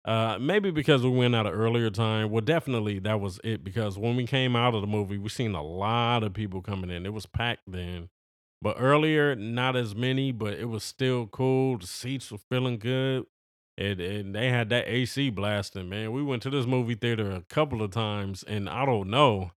Uh, 0.04 0.36
maybe 0.38 0.70
because 0.70 1.02
we 1.02 1.08
went 1.08 1.34
at 1.34 1.46
an 1.46 1.52
earlier 1.52 1.88
time. 1.88 2.30
Well, 2.30 2.42
definitely 2.42 2.98
that 3.00 3.20
was 3.20 3.40
it 3.42 3.64
because 3.64 3.96
when 3.98 4.16
we 4.16 4.26
came 4.26 4.54
out 4.54 4.74
of 4.74 4.82
the 4.82 4.86
movie, 4.86 5.16
we 5.16 5.30
seen 5.30 5.54
a 5.54 5.62
lot 5.62 6.22
of 6.22 6.34
people 6.34 6.60
coming 6.60 6.90
in. 6.90 7.06
It 7.06 7.12
was 7.14 7.26
packed 7.26 7.62
then. 7.66 8.10
But 8.60 8.76
earlier, 8.78 9.34
not 9.34 9.76
as 9.76 9.94
many, 9.94 10.32
but 10.32 10.54
it 10.54 10.66
was 10.66 10.84
still 10.84 11.26
cool. 11.26 11.78
The 11.78 11.86
seats 11.86 12.30
were 12.32 12.38
feeling 12.38 12.78
good. 12.78 13.26
And, 13.76 14.00
and 14.00 14.34
they 14.34 14.50
had 14.50 14.68
that 14.70 14.88
AC 14.88 15.30
blasting, 15.30 15.88
man. 15.88 16.12
We 16.12 16.22
went 16.22 16.42
to 16.44 16.50
this 16.50 16.64
movie 16.64 16.94
theater 16.94 17.30
a 17.30 17.42
couple 17.42 17.82
of 17.82 17.90
times, 17.90 18.42
and 18.44 18.68
I 18.68 18.86
don't 18.86 19.10
know. 19.10 19.50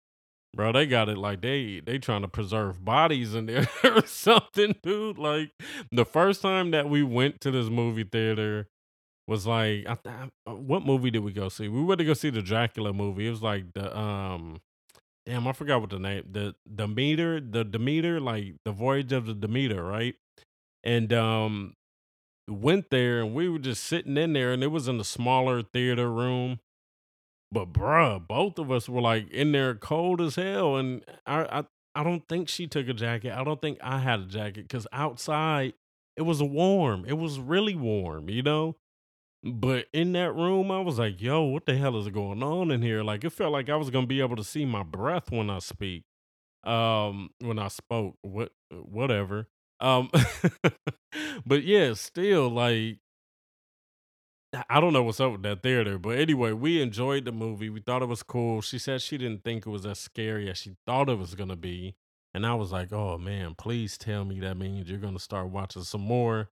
Bro, 0.54 0.72
they 0.72 0.86
got 0.86 1.08
it 1.08 1.18
like 1.18 1.42
they 1.42 1.80
they 1.80 1.98
trying 1.98 2.22
to 2.22 2.28
preserve 2.28 2.84
bodies 2.84 3.34
in 3.34 3.46
there 3.46 3.68
or 3.84 4.06
something, 4.06 4.74
dude. 4.82 5.18
Like 5.18 5.50
the 5.92 6.04
first 6.06 6.40
time 6.42 6.70
that 6.70 6.88
we 6.88 7.02
went 7.02 7.40
to 7.42 7.50
this 7.50 7.68
movie 7.68 8.04
theater 8.04 8.68
was 9.28 9.46
like, 9.46 9.86
I, 9.88 9.96
uh, 10.46 10.54
what 10.54 10.84
movie 10.86 11.10
did 11.10 11.20
we 11.24 11.32
go 11.32 11.48
see? 11.48 11.68
We 11.68 11.82
went 11.84 11.98
to 12.00 12.04
go 12.04 12.14
see 12.14 12.30
the 12.30 12.42
Dracula 12.42 12.92
movie. 12.92 13.26
It 13.26 13.30
was 13.30 13.42
like 13.42 13.72
the 13.74 13.96
um 13.98 14.58
damn, 15.26 15.48
I 15.48 15.52
forgot 15.52 15.80
what 15.80 15.90
the 15.90 15.98
name 16.00 16.24
the 16.30 16.54
Demeter, 16.74 17.40
the 17.40 17.64
Demeter, 17.64 18.20
like 18.20 18.56
the 18.64 18.72
voyage 18.72 19.12
of 19.12 19.26
the 19.26 19.34
Demeter, 19.34 19.82
right? 19.84 20.14
And 20.84 21.12
um 21.12 21.74
went 22.48 22.90
there 22.90 23.20
and 23.22 23.34
we 23.34 23.48
were 23.48 23.58
just 23.58 23.84
sitting 23.84 24.16
in 24.16 24.32
there 24.32 24.52
and 24.52 24.62
it 24.62 24.68
was 24.68 24.88
in 24.88 25.00
a 25.00 25.04
smaller 25.04 25.62
theater 25.62 26.10
room. 26.10 26.60
But 27.52 27.72
bruh, 27.72 28.26
both 28.26 28.58
of 28.58 28.70
us 28.70 28.88
were 28.88 29.00
like 29.00 29.30
in 29.30 29.52
there 29.52 29.74
cold 29.74 30.20
as 30.20 30.36
hell. 30.36 30.76
And 30.76 31.04
I 31.26 31.60
I, 31.60 31.64
I 31.94 32.04
don't 32.04 32.26
think 32.28 32.48
she 32.48 32.66
took 32.66 32.88
a 32.88 32.92
jacket. 32.94 33.32
I 33.32 33.44
don't 33.44 33.60
think 33.60 33.78
I 33.82 33.98
had 33.98 34.20
a 34.20 34.26
jacket 34.26 34.62
because 34.62 34.86
outside 34.92 35.74
it 36.16 36.22
was 36.22 36.42
warm. 36.42 37.04
It 37.06 37.14
was 37.14 37.38
really 37.38 37.74
warm, 37.74 38.28
you 38.30 38.42
know? 38.42 38.76
But 39.44 39.86
in 39.92 40.12
that 40.12 40.34
room, 40.34 40.70
I 40.70 40.80
was 40.80 40.98
like, 40.98 41.20
yo, 41.22 41.42
what 41.44 41.66
the 41.66 41.76
hell 41.76 41.96
is 41.98 42.08
going 42.08 42.42
on 42.42 42.70
in 42.70 42.82
here? 42.82 43.02
Like 43.04 43.24
it 43.24 43.30
felt 43.30 43.52
like 43.52 43.68
I 43.68 43.76
was 43.76 43.90
gonna 43.90 44.06
be 44.06 44.20
able 44.20 44.36
to 44.36 44.44
see 44.44 44.64
my 44.64 44.82
breath 44.82 45.30
when 45.30 45.50
I 45.50 45.60
speak. 45.60 46.04
Um, 46.64 47.30
when 47.40 47.58
I 47.58 47.68
spoke, 47.68 48.16
what 48.22 48.52
whatever. 48.70 49.48
Um 49.80 50.10
but 51.46 51.62
yeah, 51.62 51.94
still 51.94 52.48
like 52.48 52.98
I 54.68 54.80
don't 54.80 54.92
know 54.92 55.02
what's 55.02 55.20
up 55.20 55.32
with 55.32 55.42
that 55.42 55.62
theater, 55.62 55.98
but 55.98 56.18
anyway, 56.18 56.52
we 56.52 56.80
enjoyed 56.80 57.24
the 57.24 57.32
movie. 57.32 57.68
We 57.70 57.80
thought 57.80 58.02
it 58.02 58.06
was 58.06 58.22
cool. 58.22 58.60
She 58.60 58.78
said 58.78 59.02
she 59.02 59.18
didn't 59.18 59.44
think 59.44 59.66
it 59.66 59.70
was 59.70 59.84
as 59.86 59.98
scary 59.98 60.48
as 60.48 60.58
she 60.58 60.76
thought 60.86 61.08
it 61.08 61.18
was 61.18 61.34
gonna 61.34 61.56
be. 61.56 61.96
And 62.32 62.46
I 62.46 62.54
was 62.54 62.70
like, 62.70 62.92
oh 62.92 63.18
man, 63.18 63.54
please 63.54 63.96
tell 63.98 64.24
me 64.24 64.40
that 64.40 64.56
means 64.56 64.88
you're 64.88 64.98
gonna 64.98 65.18
start 65.18 65.48
watching 65.48 65.82
some 65.82 66.02
more 66.02 66.50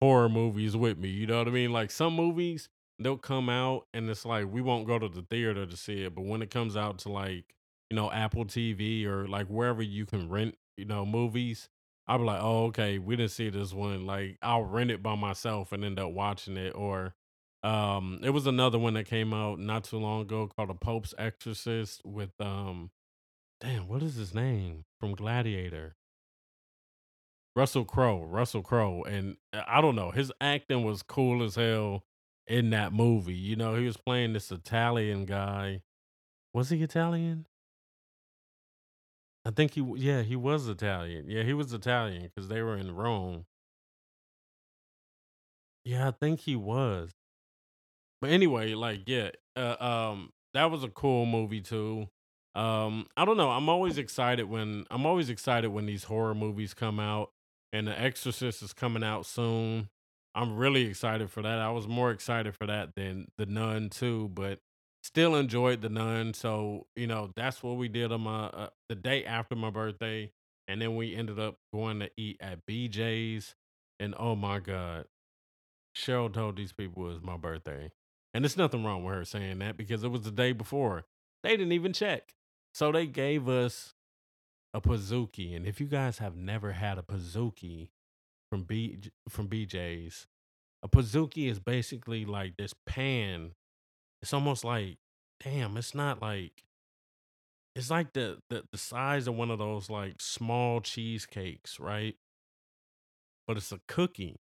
horror 0.00 0.28
movies 0.28 0.76
with 0.76 0.98
me. 0.98 1.08
You 1.08 1.26
know 1.26 1.38
what 1.38 1.48
I 1.48 1.50
mean? 1.50 1.72
Like 1.72 1.90
some 1.90 2.14
movies, 2.14 2.68
they'll 2.98 3.18
come 3.18 3.48
out 3.48 3.86
and 3.92 4.08
it's 4.08 4.24
like 4.24 4.46
we 4.50 4.60
won't 4.60 4.86
go 4.86 4.98
to 4.98 5.08
the 5.08 5.22
theater 5.22 5.66
to 5.66 5.76
see 5.76 6.04
it. 6.04 6.14
But 6.14 6.24
when 6.24 6.42
it 6.42 6.50
comes 6.50 6.76
out 6.76 6.98
to 7.00 7.08
like, 7.10 7.54
you 7.90 7.96
know, 7.96 8.10
Apple 8.10 8.44
TV 8.44 9.06
or 9.06 9.26
like 9.26 9.48
wherever 9.48 9.82
you 9.82 10.06
can 10.06 10.28
rent, 10.28 10.56
you 10.76 10.84
know, 10.84 11.04
movies, 11.04 11.68
I'll 12.06 12.18
be 12.18 12.24
like, 12.24 12.42
oh, 12.42 12.66
okay, 12.66 12.98
we 12.98 13.16
didn't 13.16 13.32
see 13.32 13.50
this 13.50 13.72
one. 13.72 14.06
Like 14.06 14.38
I'll 14.42 14.64
rent 14.64 14.90
it 14.90 15.02
by 15.02 15.14
myself 15.14 15.72
and 15.72 15.84
end 15.84 15.98
up 15.98 16.12
watching 16.12 16.56
it. 16.56 16.74
Or 16.74 17.14
um 17.64 18.20
it 18.22 18.30
was 18.30 18.46
another 18.46 18.78
one 18.78 18.94
that 18.94 19.06
came 19.06 19.32
out 19.32 19.58
not 19.58 19.84
too 19.84 19.98
long 19.98 20.20
ago 20.22 20.48
called 20.54 20.68
The 20.68 20.74
Pope's 20.74 21.14
Exorcist 21.18 22.02
with 22.04 22.32
um 22.40 22.90
damn, 23.60 23.88
what 23.88 24.02
is 24.02 24.16
his 24.16 24.34
name? 24.34 24.84
From 25.00 25.14
Gladiator. 25.14 25.96
Russell 27.56 27.84
Crowe, 27.84 28.24
Russell 28.24 28.62
Crowe, 28.62 29.02
and 29.04 29.36
uh, 29.52 29.62
I 29.66 29.80
don't 29.80 29.94
know, 29.94 30.10
his 30.10 30.32
acting 30.40 30.84
was 30.84 31.02
cool 31.02 31.42
as 31.42 31.54
hell 31.54 32.04
in 32.46 32.70
that 32.70 32.92
movie. 32.92 33.34
You 33.34 33.56
know, 33.56 33.76
he 33.76 33.86
was 33.86 33.96
playing 33.96 34.32
this 34.32 34.50
Italian 34.50 35.24
guy. 35.24 35.82
Was 36.52 36.70
he 36.70 36.82
Italian? 36.82 37.46
I 39.46 39.50
think 39.50 39.72
he, 39.72 39.82
yeah, 39.96 40.22
he 40.22 40.36
was 40.36 40.68
Italian. 40.68 41.26
Yeah, 41.28 41.42
he 41.42 41.52
was 41.52 41.72
Italian 41.72 42.22
because 42.22 42.48
they 42.48 42.62
were 42.62 42.76
in 42.76 42.94
Rome. 42.94 43.46
Yeah, 45.84 46.08
I 46.08 46.10
think 46.12 46.40
he 46.40 46.56
was. 46.56 47.12
But 48.24 48.30
anyway, 48.30 48.72
like 48.72 49.02
yeah, 49.04 49.32
uh, 49.54 49.76
um, 49.78 50.32
that 50.54 50.70
was 50.70 50.82
a 50.82 50.88
cool 50.88 51.26
movie 51.26 51.60
too. 51.60 52.08
Um, 52.54 53.06
I 53.18 53.26
don't 53.26 53.36
know. 53.36 53.50
I'm 53.50 53.68
always 53.68 53.98
excited 53.98 54.48
when 54.48 54.86
I'm 54.90 55.04
always 55.04 55.28
excited 55.28 55.68
when 55.68 55.84
these 55.84 56.04
horror 56.04 56.34
movies 56.34 56.72
come 56.72 56.98
out, 56.98 57.32
and 57.70 57.86
The 57.86 58.00
Exorcist 58.00 58.62
is 58.62 58.72
coming 58.72 59.04
out 59.04 59.26
soon. 59.26 59.90
I'm 60.34 60.56
really 60.56 60.86
excited 60.86 61.30
for 61.30 61.42
that. 61.42 61.58
I 61.58 61.70
was 61.70 61.86
more 61.86 62.12
excited 62.12 62.56
for 62.56 62.66
that 62.66 62.94
than 62.94 63.26
The 63.36 63.44
Nun 63.44 63.90
too, 63.90 64.30
but 64.32 64.60
still 65.02 65.36
enjoyed 65.36 65.82
The 65.82 65.90
Nun. 65.90 66.32
So 66.32 66.86
you 66.96 67.06
know, 67.06 67.30
that's 67.36 67.62
what 67.62 67.76
we 67.76 67.88
did 67.88 68.10
on 68.10 68.22
my 68.22 68.46
uh, 68.46 68.68
the 68.88 68.94
day 68.94 69.26
after 69.26 69.54
my 69.54 69.68
birthday, 69.68 70.32
and 70.66 70.80
then 70.80 70.96
we 70.96 71.14
ended 71.14 71.38
up 71.38 71.58
going 71.74 72.00
to 72.00 72.10
eat 72.16 72.38
at 72.40 72.64
BJ's, 72.64 73.54
and 74.00 74.14
oh 74.18 74.34
my 74.34 74.60
god. 74.60 75.04
Cheryl 75.94 76.32
told 76.32 76.56
these 76.56 76.72
people 76.72 77.04
it 77.04 77.12
was 77.12 77.22
my 77.22 77.36
birthday. 77.36 77.90
And 78.34 78.42
there's 78.42 78.56
nothing 78.56 78.84
wrong 78.84 79.04
with 79.04 79.14
her 79.14 79.24
saying 79.24 79.60
that 79.60 79.76
because 79.76 80.02
it 80.02 80.10
was 80.10 80.22
the 80.22 80.32
day 80.32 80.50
before. 80.50 81.04
They 81.44 81.50
didn't 81.50 81.72
even 81.72 81.92
check. 81.92 82.34
So 82.74 82.90
they 82.90 83.06
gave 83.06 83.48
us 83.48 83.94
a 84.74 84.80
Pizookie. 84.80 85.54
And 85.54 85.64
if 85.66 85.80
you 85.80 85.86
guys 85.86 86.18
have 86.18 86.36
never 86.36 86.72
had 86.72 86.98
a 86.98 87.02
Pizookie 87.02 87.90
from 88.50 88.64
B 88.64 88.98
from 89.28 89.48
BJ's, 89.48 90.26
a 90.82 90.88
Pizookie 90.88 91.48
is 91.48 91.60
basically 91.60 92.24
like 92.24 92.56
this 92.56 92.74
pan. 92.86 93.52
It's 94.20 94.34
almost 94.34 94.64
like, 94.64 94.98
damn, 95.42 95.76
it's 95.76 95.94
not 95.94 96.20
like 96.20 96.64
it's 97.76 97.90
like 97.90 98.14
the 98.14 98.38
the, 98.50 98.64
the 98.72 98.78
size 98.78 99.28
of 99.28 99.36
one 99.36 99.52
of 99.52 99.60
those 99.60 99.88
like 99.88 100.20
small 100.20 100.80
cheesecakes, 100.80 101.78
right? 101.78 102.16
But 103.46 103.58
it's 103.58 103.70
a 103.70 103.80
cookie 103.86 104.40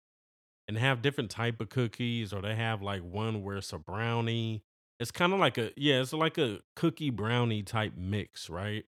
and 0.70 0.78
have 0.78 1.02
different 1.02 1.32
type 1.32 1.60
of 1.60 1.70
cookies 1.70 2.32
or 2.32 2.44
they 2.44 2.54
have 2.54 2.84
like 2.84 3.02
one 3.02 3.44
where 3.44 3.58
it's 3.58 3.74
a 3.74 3.80
brownie. 3.80 4.62
It's 5.00 5.10
kind 5.10 5.34
of 5.34 5.40
like 5.40 5.58
a 5.58 5.72
yeah 5.76 6.00
it's 6.00 6.14
like 6.14 6.38
a 6.38 6.60
cookie 6.76 7.10
brownie 7.10 7.64
type 7.64 7.94
mix 7.98 8.52
right? 8.52 8.86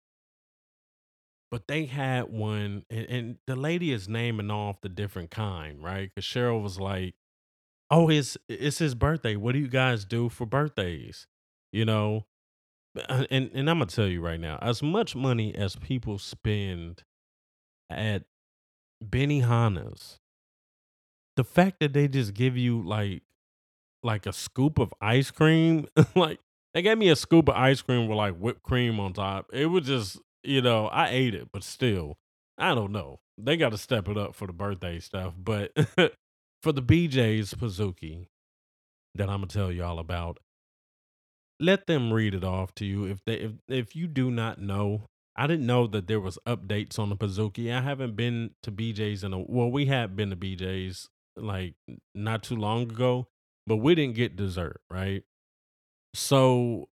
But 1.50 1.67
they 1.67 1.86
had 1.86 2.32
one 2.32 2.86
and, 2.91 3.06
and 3.08 3.38
the 3.48 3.56
lady 3.56 3.91
is 3.91 4.08
naming 4.08 4.52
off 4.52 4.80
the 4.82 4.89
different 4.89 5.32
kind 5.32 5.84
right? 5.84 6.12
Because 6.13 6.24
cheryl 6.24 6.62
was 6.62 6.80
like 6.80 7.15
oh 7.89 8.10
it's 8.12 8.38
it's 8.48 8.78
his 8.78 8.94
birthday. 8.94 9.36
What 9.36 9.54
do 9.54 9.60
you 9.60 9.67
guys 9.67 10.06
do 10.06 10.30
for 10.30 10.46
birthdays? 10.46 11.26
You 11.74 11.86
know? 11.86 12.28
Uh, 13.08 13.26
and 13.32 13.50
and 13.54 13.70
i'm 13.70 13.78
gonna 13.78 13.86
tell 13.86 14.06
you 14.06 14.20
right 14.20 14.41
now 14.41 14.60
as 14.62 14.84
much 14.84 15.15
money 15.15 15.56
as 15.56 15.78
people 15.78 16.17
spend 16.17 17.06
at 17.89 18.24
benihana's 19.02 20.20
the 21.36 21.44
fact 21.44 21.80
that 21.80 21.94
they 21.94 22.08
just 22.08 22.34
give 22.34 22.58
you 22.58 22.82
like 22.82 23.24
like 24.04 24.26
a 24.26 24.34
scoop 24.34 24.80
of 24.80 24.94
ice 25.02 25.32
cream. 25.32 25.88
like 26.15 26.39
they 26.74 26.82
gave 26.82 26.98
me 26.98 27.10
a 27.10 27.15
scoop 27.15 27.50
of 27.50 27.56
ice 27.56 27.82
cream 27.82 28.08
with 28.08 28.17
like 28.17 28.38
whipped 28.38 28.63
cream 28.63 29.00
on 29.00 29.13
top. 29.13 29.48
It 29.54 29.67
was 29.67 29.86
just, 29.86 30.20
you 30.44 30.62
know, 30.62 30.88
I 30.88 31.10
ate 31.10 31.36
it, 31.36 31.50
but 31.52 31.63
still, 31.63 32.17
I 32.58 32.74
don't 32.74 32.91
know. 32.91 33.20
They 33.38 33.58
got 33.58 33.72
to 33.72 33.78
step 33.78 34.08
it 34.08 34.17
up 34.17 34.36
for 34.36 34.48
the 34.48 34.54
birthday 34.54 35.00
stuff. 35.00 35.34
But 35.38 35.72
for 36.62 36.72
the 36.72 36.82
BJ's 36.82 37.54
Pizookie 37.54 38.28
that 39.15 39.30
I'm 39.30 39.41
gonna 39.41 39.48
tell 39.48 39.72
y'all 39.72 40.00
about, 40.00 40.39
let 41.60 41.88
them 41.88 42.13
read 42.13 42.34
it 42.34 42.44
off 42.44 42.74
to 42.76 42.86
you. 42.86 43.06
If 43.06 43.24
they 43.26 43.36
if 43.36 43.52
if 43.67 43.96
you 43.96 44.08
do 44.08 44.32
not 44.32 44.62
know, 44.62 45.04
I 45.36 45.48
didn't 45.48 45.65
know 45.65 45.88
that 45.88 46.08
there 46.08 46.20
was 46.20 46.38
updates 46.48 47.00
on 47.00 47.10
the 47.10 47.17
Pizookie. 47.17 47.74
I 47.74 47.82
haven't 47.82 48.15
been 48.15 48.52
to 48.63 48.72
BJ's 48.72 49.24
in 49.24 49.34
a 49.34 49.39
well, 49.39 49.72
we 49.72 49.88
had 49.88 50.15
been 50.15 50.30
to 50.30 50.36
BJ's 50.36 51.10
like 51.36 51.76
not 52.13 52.44
too 52.44 52.56
long 52.56 52.84
ago, 52.84 53.28
but 53.67 53.78
we 53.78 53.96
didn't 53.96 54.15
get 54.15 54.36
dessert, 54.36 54.82
right? 54.89 55.24
So 56.13 56.89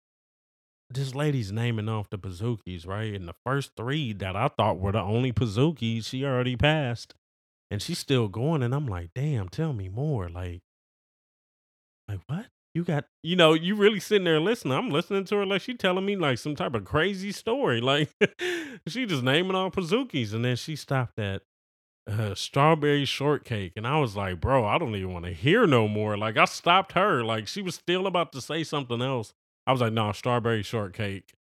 this 0.90 1.14
lady's 1.14 1.52
naming 1.52 1.88
off 1.88 2.10
the 2.10 2.18
Pizookies, 2.18 2.88
right? 2.88 3.14
And 3.14 3.28
the 3.28 3.36
first 3.46 3.72
three 3.78 4.14
that 4.14 4.36
I 4.36 4.48
thought 4.48 4.80
were 4.80 4.92
the 4.92 5.02
only 5.02 5.32
Pizookies, 5.32 6.06
she 6.06 6.26
already 6.26 6.56
passed. 6.56 7.14
And 7.72 7.82
she's 7.82 8.00
still 8.00 8.28
going. 8.28 8.64
And 8.64 8.74
I'm 8.74 8.88
like, 8.88 9.12
damn, 9.14 9.50
tell 9.50 9.74
me 9.74 9.90
more. 9.90 10.28
Like, 10.30 10.62
like 12.08 12.22
what? 12.26 12.48
You 12.74 12.84
got, 12.84 13.06
you 13.24 13.36
know, 13.36 13.54
you 13.54 13.76
really 13.76 14.00
sitting 14.00 14.26
there 14.26 14.40
listening. 14.40 14.74
I'm 14.74 14.90
listening 14.90 15.26
to 15.26 15.36
her 15.38 15.46
like 15.46 15.62
she 15.62 15.76
telling 15.76 16.06
me 16.06 16.16
like 16.16 16.38
some 16.40 16.56
type 16.56 16.74
of 16.74 16.86
crazy 16.86 17.32
story. 17.32 17.82
Like 17.90 18.10
she 18.88 19.06
just 19.06 19.24
naming 19.24 19.56
off 19.56 19.74
Pizookies. 19.74 20.34
And 20.34 20.44
then 20.46 20.56
she 20.56 20.76
stopped 20.76 21.20
at 21.20 21.44
uh, 22.10 22.36
strawberry 22.36 23.06
shortcake. 23.06 23.74
And 23.76 23.86
I 23.86 24.00
was 24.00 24.16
like, 24.16 24.40
bro, 24.42 24.66
I 24.66 24.78
don't 24.78 24.96
even 24.96 25.14
want 25.14 25.26
to 25.26 25.34
hear 25.34 25.68
no 25.68 25.88
more. 25.88 26.18
Like, 26.18 26.38
I 26.38 26.46
stopped 26.46 26.94
her. 26.94 27.24
Like, 27.24 27.48
she 27.48 27.62
was 27.62 27.76
still 27.76 28.08
about 28.08 28.32
to 28.34 28.42
say 28.42 28.64
something 28.64 29.02
else. 29.02 29.34
I 29.68 29.72
was 29.72 29.82
like, 29.82 29.94
no, 29.94 30.12
strawberry 30.12 30.64
shortcake. 30.64 31.34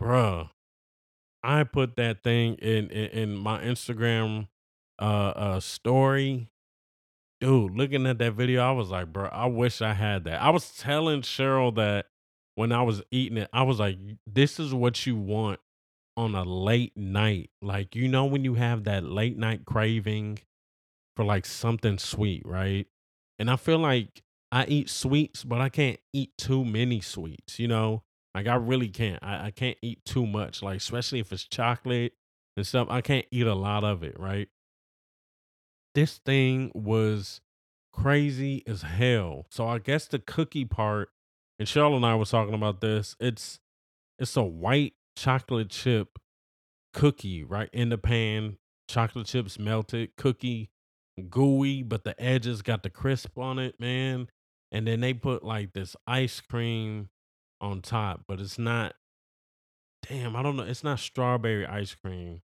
Bruh. 0.00 0.50
I 1.42 1.64
put 1.64 1.96
that 1.96 2.22
thing 2.22 2.54
in 2.56 2.88
in, 2.90 3.06
in 3.10 3.36
my 3.36 3.60
Instagram 3.62 4.48
uh 5.00 5.32
uh 5.34 5.60
story. 5.60 6.48
Dude, 7.40 7.74
looking 7.74 8.06
at 8.06 8.18
that 8.18 8.34
video, 8.34 8.62
I 8.62 8.70
was 8.70 8.90
like, 8.90 9.12
bro, 9.12 9.26
I 9.26 9.46
wish 9.46 9.82
I 9.82 9.94
had 9.94 10.24
that. 10.24 10.40
I 10.40 10.50
was 10.50 10.70
telling 10.76 11.22
Cheryl 11.22 11.74
that 11.74 12.06
when 12.54 12.70
I 12.70 12.82
was 12.82 13.02
eating 13.10 13.38
it, 13.38 13.48
I 13.52 13.64
was 13.64 13.80
like, 13.80 13.98
this 14.26 14.60
is 14.60 14.72
what 14.72 15.04
you 15.06 15.16
want 15.16 15.58
on 16.16 16.34
a 16.34 16.44
late 16.44 16.96
night. 16.96 17.50
Like, 17.60 17.94
you 17.94 18.08
know, 18.08 18.24
when 18.24 18.44
you 18.44 18.54
have 18.54 18.84
that 18.84 19.04
late 19.04 19.36
night 19.36 19.64
craving 19.64 20.40
for 21.16 21.24
like 21.24 21.46
something 21.46 21.98
sweet, 21.98 22.42
right? 22.44 22.86
And 23.38 23.50
I 23.50 23.56
feel 23.56 23.78
like 23.78 24.22
I 24.50 24.64
eat 24.66 24.90
sweets, 24.90 25.44
but 25.44 25.60
I 25.60 25.68
can't 25.68 25.98
eat 26.12 26.32
too 26.36 26.64
many 26.64 27.00
sweets, 27.00 27.58
you 27.58 27.68
know? 27.68 28.02
Like 28.34 28.46
I 28.46 28.54
really 28.54 28.88
can't. 28.88 29.22
I, 29.22 29.46
I 29.46 29.50
can't 29.50 29.78
eat 29.82 30.04
too 30.04 30.26
much, 30.26 30.62
like 30.62 30.78
especially 30.78 31.20
if 31.20 31.32
it's 31.32 31.44
chocolate 31.44 32.14
and 32.56 32.66
stuff. 32.66 32.88
I 32.90 33.00
can't 33.00 33.26
eat 33.30 33.46
a 33.46 33.54
lot 33.54 33.84
of 33.84 34.02
it, 34.02 34.18
right? 34.18 34.48
This 35.94 36.18
thing 36.18 36.72
was 36.74 37.40
crazy 37.92 38.62
as 38.66 38.82
hell. 38.82 39.46
So 39.50 39.66
I 39.68 39.78
guess 39.78 40.06
the 40.06 40.18
cookie 40.18 40.64
part, 40.64 41.10
and 41.58 41.68
Cheryl 41.68 41.94
and 41.94 42.06
I 42.06 42.14
was 42.14 42.30
talking 42.30 42.54
about 42.54 42.80
this. 42.80 43.16
It's 43.20 43.60
it's 44.18 44.36
a 44.36 44.42
white 44.42 44.94
chocolate 45.16 45.70
chip 45.70 46.18
cookie 46.92 47.44
right 47.44 47.70
in 47.72 47.88
the 47.88 47.98
pan. 47.98 48.58
Chocolate 48.88 49.26
chips 49.26 49.58
melted, 49.58 50.16
cookie 50.16 50.70
gooey, 51.30 51.82
but 51.82 52.04
the 52.04 52.20
edges 52.22 52.62
got 52.62 52.82
the 52.82 52.90
crisp 52.90 53.38
on 53.38 53.58
it, 53.58 53.78
man. 53.78 54.28
And 54.70 54.86
then 54.86 55.00
they 55.00 55.14
put 55.14 55.44
like 55.44 55.72
this 55.72 55.96
ice 56.06 56.40
cream 56.40 57.08
on 57.60 57.80
top, 57.80 58.22
but 58.26 58.40
it's 58.40 58.58
not 58.58 58.94
damn, 60.08 60.34
I 60.34 60.42
don't 60.42 60.56
know. 60.56 60.64
It's 60.64 60.84
not 60.84 60.98
strawberry 60.98 61.66
ice 61.66 61.94
cream. 61.94 62.42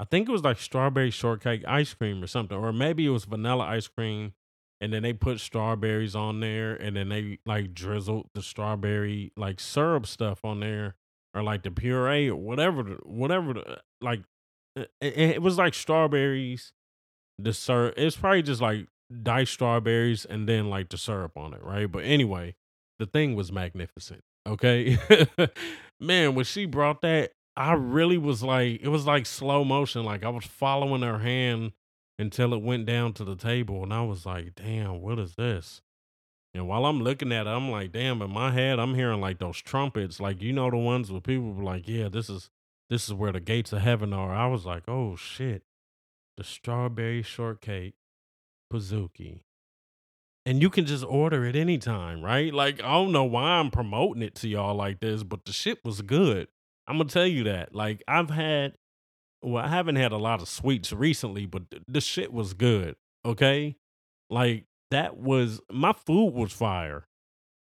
I 0.00 0.04
think 0.04 0.28
it 0.28 0.32
was 0.32 0.44
like 0.44 0.58
strawberry 0.58 1.10
shortcake 1.10 1.64
ice 1.66 1.92
cream 1.92 2.22
or 2.22 2.26
something, 2.26 2.56
or 2.56 2.72
maybe 2.72 3.04
it 3.04 3.10
was 3.10 3.24
vanilla 3.24 3.64
ice 3.64 3.88
cream, 3.88 4.32
and 4.80 4.92
then 4.92 5.02
they 5.02 5.12
put 5.12 5.40
strawberries 5.40 6.14
on 6.14 6.40
there, 6.40 6.74
and 6.74 6.96
then 6.96 7.08
they 7.08 7.40
like 7.44 7.74
drizzled 7.74 8.30
the 8.34 8.42
strawberry 8.42 9.32
like 9.36 9.60
syrup 9.60 10.06
stuff 10.06 10.44
on 10.44 10.60
there, 10.60 10.94
or 11.34 11.42
like 11.42 11.62
the 11.62 11.70
puree 11.70 12.28
or 12.28 12.36
whatever, 12.36 12.82
whatever. 13.04 13.78
Like 14.00 14.22
uh, 14.78 14.84
it, 15.00 15.18
it 15.18 15.42
was 15.42 15.58
like 15.58 15.74
strawberries, 15.74 16.72
the 17.38 17.52
syrup. 17.52 17.94
It's 17.96 18.16
probably 18.16 18.42
just 18.42 18.60
like 18.60 18.86
diced 19.22 19.52
strawberries 19.52 20.24
and 20.24 20.48
then 20.48 20.70
like 20.70 20.88
the 20.88 20.98
syrup 20.98 21.36
on 21.36 21.54
it, 21.54 21.62
right? 21.62 21.90
But 21.90 22.04
anyway, 22.04 22.54
the 22.98 23.06
thing 23.06 23.34
was 23.34 23.52
magnificent. 23.52 24.22
Okay, 24.46 24.98
man, 26.00 26.34
when 26.34 26.44
she 26.44 26.64
brought 26.64 27.02
that, 27.02 27.32
I 27.56 27.72
really 27.72 28.18
was 28.18 28.42
like, 28.42 28.80
it 28.80 28.88
was 28.88 29.06
like 29.06 29.26
slow 29.26 29.64
motion. 29.64 30.04
Like 30.04 30.24
I 30.24 30.28
was 30.28 30.44
following 30.44 31.02
her 31.02 31.18
hand 31.18 31.72
until 32.18 32.54
it 32.54 32.62
went 32.62 32.86
down 32.86 33.12
to 33.14 33.24
the 33.24 33.36
table, 33.36 33.82
and 33.82 33.92
I 33.92 34.02
was 34.02 34.24
like, 34.24 34.54
damn, 34.54 35.00
what 35.00 35.18
is 35.18 35.34
this? 35.34 35.82
And 36.54 36.66
while 36.66 36.86
I'm 36.86 37.02
looking 37.02 37.32
at 37.32 37.46
it, 37.46 37.50
I'm 37.50 37.70
like, 37.70 37.92
damn, 37.92 38.22
in 38.22 38.32
my 38.32 38.50
head, 38.50 38.78
I'm 38.78 38.94
hearing 38.94 39.20
like 39.20 39.38
those 39.38 39.58
trumpets, 39.58 40.18
like 40.18 40.42
you 40.42 40.52
know 40.52 40.70
the 40.70 40.78
ones 40.78 41.12
where 41.12 41.20
people 41.20 41.52
were 41.52 41.64
like, 41.64 41.86
yeah, 41.86 42.08
this 42.08 42.30
is 42.30 42.50
this 42.88 43.06
is 43.06 43.14
where 43.14 43.32
the 43.32 43.40
gates 43.40 43.72
of 43.72 43.82
heaven 43.82 44.12
are. 44.12 44.34
I 44.34 44.46
was 44.46 44.64
like, 44.64 44.84
oh 44.88 45.14
shit, 45.16 45.62
the 46.36 46.44
strawberry 46.44 47.22
shortcake 47.22 47.94
Pizookie. 48.72 49.40
And 50.46 50.62
you 50.62 50.70
can 50.70 50.86
just 50.86 51.04
order 51.04 51.44
it 51.44 51.54
anytime, 51.54 52.22
right? 52.22 52.54
Like, 52.54 52.82
I 52.82 52.92
don't 52.92 53.12
know 53.12 53.24
why 53.24 53.58
I'm 53.58 53.70
promoting 53.70 54.22
it 54.22 54.34
to 54.36 54.48
y'all 54.48 54.74
like 54.74 55.00
this, 55.00 55.22
but 55.22 55.44
the 55.44 55.52
shit 55.52 55.84
was 55.84 56.00
good. 56.00 56.48
I'm 56.86 56.96
gonna 56.96 57.10
tell 57.10 57.26
you 57.26 57.44
that. 57.44 57.74
Like, 57.74 58.02
I've 58.08 58.30
had, 58.30 58.74
well, 59.42 59.62
I 59.62 59.68
haven't 59.68 59.96
had 59.96 60.12
a 60.12 60.16
lot 60.16 60.40
of 60.40 60.48
sweets 60.48 60.90
recently, 60.90 61.44
but 61.44 61.70
th- 61.70 61.82
the 61.86 62.00
shit 62.00 62.32
was 62.32 62.54
good. 62.54 62.96
Okay, 63.26 63.76
like 64.30 64.64
that 64.90 65.16
was 65.16 65.60
my 65.70 65.92
food 65.92 66.34
was 66.34 66.52
fire. 66.52 67.06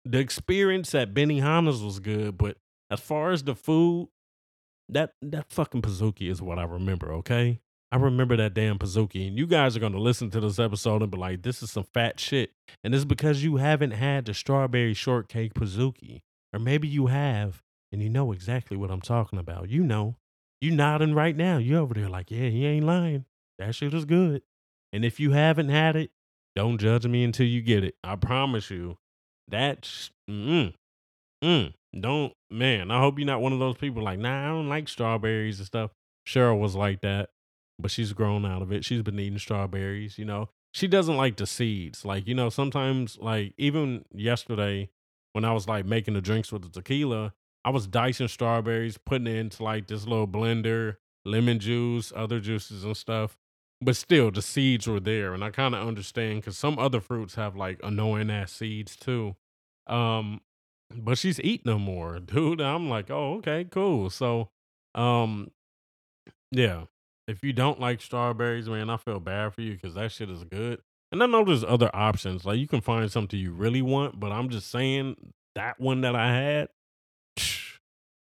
The 0.05 0.19
experience 0.19 0.95
at 0.95 1.13
Benihana's 1.13 1.81
was 1.81 1.99
good, 1.99 2.37
but 2.37 2.57
as 2.89 2.99
far 2.99 3.31
as 3.31 3.43
the 3.43 3.55
food, 3.55 4.09
that 4.89 5.13
that 5.21 5.51
fucking 5.51 5.81
Pizookie 5.81 6.29
is 6.31 6.41
what 6.41 6.59
I 6.59 6.63
remember. 6.63 7.11
Okay, 7.13 7.59
I 7.91 7.97
remember 7.97 8.35
that 8.37 8.53
damn 8.53 8.79
Pizookie. 8.79 9.27
And 9.27 9.37
you 9.37 9.47
guys 9.47 9.77
are 9.77 9.79
to 9.79 9.99
listen 9.99 10.29
to 10.31 10.39
this 10.39 10.59
episode 10.59 11.01
and 11.01 11.11
be 11.11 11.17
like, 11.17 11.41
this 11.41 11.63
is 11.63 11.71
some 11.71 11.85
fat 11.93 12.19
shit. 12.19 12.51
And 12.83 12.93
it's 12.93 13.05
because 13.05 13.43
you 13.43 13.57
haven't 13.57 13.91
had 13.91 14.25
the 14.25 14.33
strawberry 14.33 14.93
shortcake 14.93 15.53
Pizookie. 15.53 16.21
Or 16.53 16.59
maybe 16.59 16.87
you 16.87 17.07
have 17.07 17.63
and 17.91 18.01
you 18.01 18.09
know 18.09 18.31
exactly 18.31 18.75
what 18.75 18.91
I'm 18.91 19.01
talking 19.01 19.39
about. 19.39 19.69
You 19.69 19.83
know. 19.83 20.15
You 20.59 20.71
nodding 20.71 21.13
right 21.13 21.35
now. 21.35 21.57
You 21.59 21.77
over 21.77 21.93
there 21.93 22.09
like, 22.09 22.31
yeah, 22.31 22.49
he 22.49 22.65
ain't 22.65 22.85
lying. 22.85 23.25
That 23.59 23.75
shit 23.75 23.93
is 23.93 24.05
good. 24.05 24.41
And 24.91 25.05
if 25.05 25.19
you 25.19 25.31
haven't 25.31 25.69
had 25.69 25.95
it, 25.95 26.11
don't 26.57 26.77
judge 26.77 27.05
me 27.05 27.23
until 27.23 27.45
you 27.47 27.61
get 27.61 27.83
it. 27.83 27.95
I 28.03 28.15
promise 28.15 28.69
you. 28.69 28.97
That's 29.47 30.11
mm, 30.29 30.73
mm, 31.43 31.73
don't 31.97 32.33
man. 32.51 32.91
I 32.91 32.99
hope 32.99 33.17
you're 33.17 33.25
not 33.25 33.41
one 33.41 33.53
of 33.53 33.59
those 33.59 33.77
people 33.77 34.03
like, 34.03 34.19
nah, 34.19 34.45
I 34.45 34.47
don't 34.49 34.67
like 34.67 34.89
strawberries 34.89 35.59
and 35.59 35.67
stuff. 35.67 35.91
Cheryl 36.27 36.59
was 36.59 36.75
like 36.75 37.01
that 37.01 37.29
but 37.79 37.91
she's 37.91 38.13
grown 38.13 38.45
out 38.45 38.61
of 38.61 38.71
it. 38.71 38.83
She's 38.83 39.01
been 39.01 39.19
eating 39.19 39.39
strawberries, 39.39 40.17
you 40.17 40.25
know. 40.25 40.49
She 40.73 40.87
doesn't 40.87 41.17
like 41.17 41.37
the 41.37 41.45
seeds. 41.45 42.05
Like, 42.05 42.27
you 42.27 42.35
know, 42.35 42.49
sometimes 42.49 43.17
like 43.19 43.53
even 43.57 44.05
yesterday 44.13 44.89
when 45.33 45.45
I 45.45 45.53
was 45.53 45.67
like 45.67 45.85
making 45.85 46.13
the 46.15 46.21
drinks 46.21 46.51
with 46.51 46.63
the 46.63 46.69
tequila, 46.69 47.33
I 47.63 47.69
was 47.69 47.87
dicing 47.87 48.27
strawberries, 48.27 48.97
putting 48.97 49.27
it 49.27 49.35
into 49.35 49.63
like 49.63 49.87
this 49.87 50.05
little 50.05 50.27
blender, 50.27 50.97
lemon 51.25 51.59
juice, 51.59 52.11
other 52.15 52.39
juices 52.39 52.83
and 52.83 52.97
stuff. 52.97 53.37
But 53.79 53.95
still, 53.95 54.31
the 54.31 54.41
seeds 54.41 54.87
were 54.87 54.99
there, 54.99 55.33
and 55.33 55.43
I 55.43 55.51
kind 55.51 55.75
of 55.75 55.87
understand 55.87 56.41
because 56.41 56.57
some 56.57 56.79
other 56.79 56.99
fruits 56.99 57.35
have 57.35 57.55
like 57.55 57.79
annoying 57.83 58.31
ass 58.31 58.51
seeds 58.51 58.95
too. 58.95 59.35
Um, 59.85 60.41
but 60.95 61.17
she's 61.17 61.39
eating 61.41 61.71
them 61.71 61.83
more, 61.83 62.19
dude. 62.19 62.61
I'm 62.61 62.89
like, 62.89 63.11
oh, 63.11 63.35
okay, 63.35 63.65
cool. 63.69 64.09
So, 64.09 64.49
um, 64.95 65.51
yeah, 66.51 66.85
if 67.27 67.43
you 67.43 67.53
don't 67.53 67.79
like 67.79 68.01
strawberries, 68.01 68.69
man, 68.69 68.89
I 68.89 68.97
feel 68.97 69.19
bad 69.19 69.53
for 69.53 69.61
you 69.61 69.73
because 69.73 69.95
that 69.95 70.11
shit 70.11 70.29
is 70.29 70.43
good. 70.43 70.81
And 71.11 71.21
I 71.21 71.25
know 71.25 71.43
there's 71.43 71.63
other 71.63 71.89
options. 71.93 72.45
Like 72.45 72.57
you 72.57 72.67
can 72.67 72.81
find 72.81 73.11
something 73.11 73.39
you 73.39 73.51
really 73.51 73.81
want, 73.81 74.19
but 74.19 74.31
I'm 74.31 74.49
just 74.49 74.69
saying 74.71 75.15
that 75.55 75.79
one 75.79 76.01
that 76.01 76.15
I 76.15 76.33
had, 76.33 76.69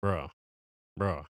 bro, 0.02 0.30
bro, 0.98 1.26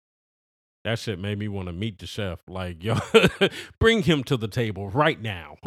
that 0.84 1.00
shit 1.00 1.20
made 1.20 1.38
me 1.38 1.48
want 1.48 1.68
to 1.68 1.74
meet 1.74 2.00
the 2.00 2.08
chef. 2.08 2.40
Like, 2.48 2.84
yo, 2.84 2.98
bring 3.80 4.04
him 4.04 4.24
to 4.26 4.38
the 4.38 4.48
table 4.48 4.90
right 4.90 5.22
now. 5.22 5.58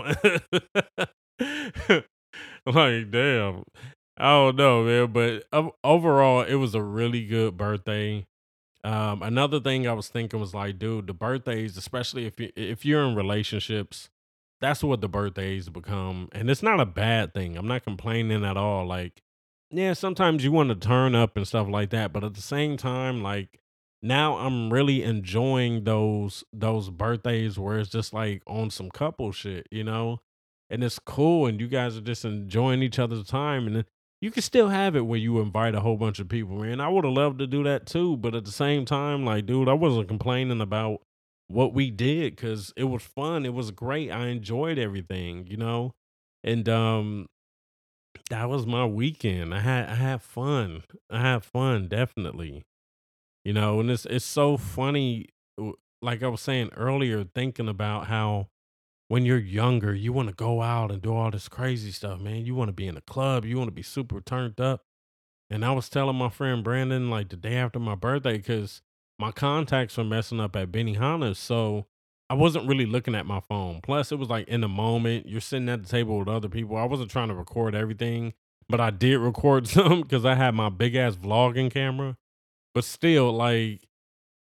like, 2.67 3.11
damn. 3.11 3.65
I 4.17 4.31
don't 4.31 4.57
know, 4.57 4.85
man. 4.85 5.13
But 5.13 5.45
overall, 5.83 6.43
it 6.43 6.55
was 6.55 6.75
a 6.75 6.83
really 6.83 7.25
good 7.25 7.57
birthday. 7.57 8.27
Um, 8.83 9.23
another 9.23 9.61
thing 9.61 9.89
I 9.89 9.93
was 9.93 10.09
thinking 10.09 10.41
was 10.41 10.55
like, 10.55 10.79
dude, 10.79 11.07
the 11.07 11.15
birthdays, 11.15 11.77
especially 11.77 12.27
if 12.27 12.39
you 12.39 12.51
if 12.55 12.85
you're 12.85 13.03
in 13.03 13.15
relationships, 13.15 14.11
that's 14.61 14.85
what 14.85 15.01
the 15.01 15.09
birthdays 15.09 15.69
become, 15.71 16.29
and 16.33 16.51
it's 16.51 16.63
not 16.63 16.81
a 16.81 16.87
bad 16.87 17.33
thing. 17.33 17.57
I'm 17.57 17.67
not 17.67 17.85
complaining 17.85 18.45
at 18.45 18.59
all. 18.59 18.87
Like, 18.87 19.23
yeah, 19.71 19.95
sometimes 19.95 20.45
you 20.45 20.53
want 20.53 20.69
to 20.69 20.75
turn 20.75 21.15
up 21.15 21.37
and 21.37 21.49
stuff 21.49 21.67
like 21.69 21.91
that, 21.91 22.13
but 22.13 22.25
at 22.25 22.35
the 22.35 22.43
same 22.43 22.77
time, 22.77 23.23
like 23.23 23.59
now 24.05 24.37
I'm 24.37 24.71
really 24.71 25.03
enjoying 25.03 25.85
those 25.85 26.45
those 26.53 26.91
birthdays 26.91 27.59
where 27.59 27.79
it's 27.79 27.89
just 27.91 28.13
like 28.13 28.43
on 28.47 28.71
some 28.71 28.91
couple 28.91 29.33
shit, 29.33 29.67
you 29.71 29.83
know, 29.83 30.21
and 30.69 30.85
it's 30.85 30.99
cool, 30.99 31.47
and 31.47 31.59
you 31.59 31.69
guys 31.69 31.97
are 31.97 32.03
just 32.03 32.25
enjoying 32.25 32.83
each 32.83 32.99
other's 32.99 33.27
time, 33.27 33.67
and 33.67 33.87
you 34.21 34.31
can 34.31 34.43
still 34.43 34.69
have 34.69 34.95
it 34.95 35.07
where 35.07 35.19
you 35.19 35.41
invite 35.41 35.75
a 35.75 35.81
whole 35.81 35.97
bunch 35.97 36.19
of 36.21 36.29
people, 36.29 36.59
man. 36.59 36.81
I 36.81 36.89
would 36.89 37.05
have 37.05 37.15
loved 37.15 37.39
to 37.39 37.47
do 37.47 37.65
that 37.65 37.87
too, 37.87 38.19
but 38.19 38.35
at 38.35 38.45
the 38.45 38.53
same 38.53 38.85
time, 38.85 39.25
like, 39.25 39.47
dude, 39.47 39.69
I 39.71 39.73
wasn't 39.73 40.09
complaining 40.09 40.61
about 40.61 41.01
what 41.49 41.73
we 41.73 41.91
did 41.91 42.37
because 42.37 42.75
it 42.77 42.85
was 42.85 43.03
fun. 43.03 43.47
It 43.47 43.55
was 43.55 43.71
great. 43.71 44.11
I 44.11 44.27
enjoyed 44.29 44.79
everything, 44.79 45.47
you 45.47 45.57
know, 45.57 45.95
and 46.43 46.69
um, 46.69 47.27
that 48.29 48.51
was 48.51 48.67
my 48.67 48.85
weekend. 48.85 49.55
I 49.55 49.61
had 49.61 49.89
I 49.89 49.95
had 49.95 50.21
fun. 50.21 50.83
I 51.11 51.21
had 51.21 51.43
fun, 51.43 51.89
definitely. 51.89 52.65
You 53.45 53.53
know, 53.53 53.81
and 53.81 53.91
it's 53.91 54.07
it's 54.07 54.25
so 54.25 54.57
funny. 54.57 55.29
Like 56.01 56.23
I 56.23 56.29
was 56.29 56.41
saying 56.41 56.71
earlier, 56.77 57.25
thinking 57.25 57.69
about 57.69 58.07
how 58.07 58.49
when 59.09 59.25
you're 59.25 59.39
younger, 59.39 59.95
you 59.95 60.13
want 60.13 60.29
to 60.29 60.35
go 60.35 60.63
out 60.63 60.91
and 60.91 61.03
do 61.03 61.15
all 61.15 61.31
this 61.31 61.49
crazy 61.49 61.91
stuff, 61.91 62.21
man. 62.21 62.45
You 62.45 62.55
want 62.55 62.69
to 62.69 62.73
be 62.73 62.87
in 62.87 62.97
a 62.97 63.03
club, 63.03 63.45
you 63.45 63.57
want 63.59 63.69
to 63.69 63.75
be 63.75 63.83
super 63.83 64.21
turned 64.21 64.61
up. 64.61 64.83
And 65.51 65.65
I 65.65 65.73
was 65.73 65.89
telling 65.89 66.17
my 66.17 66.31
friend 66.31 66.65
Brandon 66.65 67.11
like 67.11 67.29
the 67.29 67.37
day 67.37 67.57
after 67.57 67.79
my 67.79 67.95
birthday 67.95 68.39
because 68.39 68.83
my 69.19 69.31
contacts 69.31 69.97
were 69.97 70.05
messing 70.05 70.41
up 70.41 70.57
at 70.57 70.73
Benihana's. 70.73 71.39
So 71.39 71.87
I 72.31 72.35
wasn't 72.35 72.67
really 72.67 72.87
looking 72.87 73.15
at 73.15 73.27
my 73.27 73.41
phone. 73.41 73.81
Plus, 73.83 74.11
it 74.11 74.19
was 74.19 74.29
like 74.29 74.49
in 74.49 74.63
the 74.63 74.69
moment, 74.69 75.29
you're 75.29 75.41
sitting 75.41 75.69
at 75.69 75.83
the 75.83 75.89
table 75.89 76.19
with 76.19 76.29
other 76.29 76.49
people. 76.49 76.77
I 76.77 76.85
wasn't 76.85 77.11
trying 77.11 77.29
to 77.29 77.35
record 77.35 77.75
everything, 77.75 78.33
but 78.69 78.81
I 78.81 78.91
did 78.91 79.19
record 79.19 79.69
some 79.69 80.03
because 80.03 80.25
I 80.25 80.35
had 80.35 80.55
my 80.55 80.71
big 80.71 80.95
ass 80.95 81.17
vlogging 81.17 81.71
camera. 81.71 82.17
But 82.75 82.85
still, 82.85 83.33
like, 83.33 83.87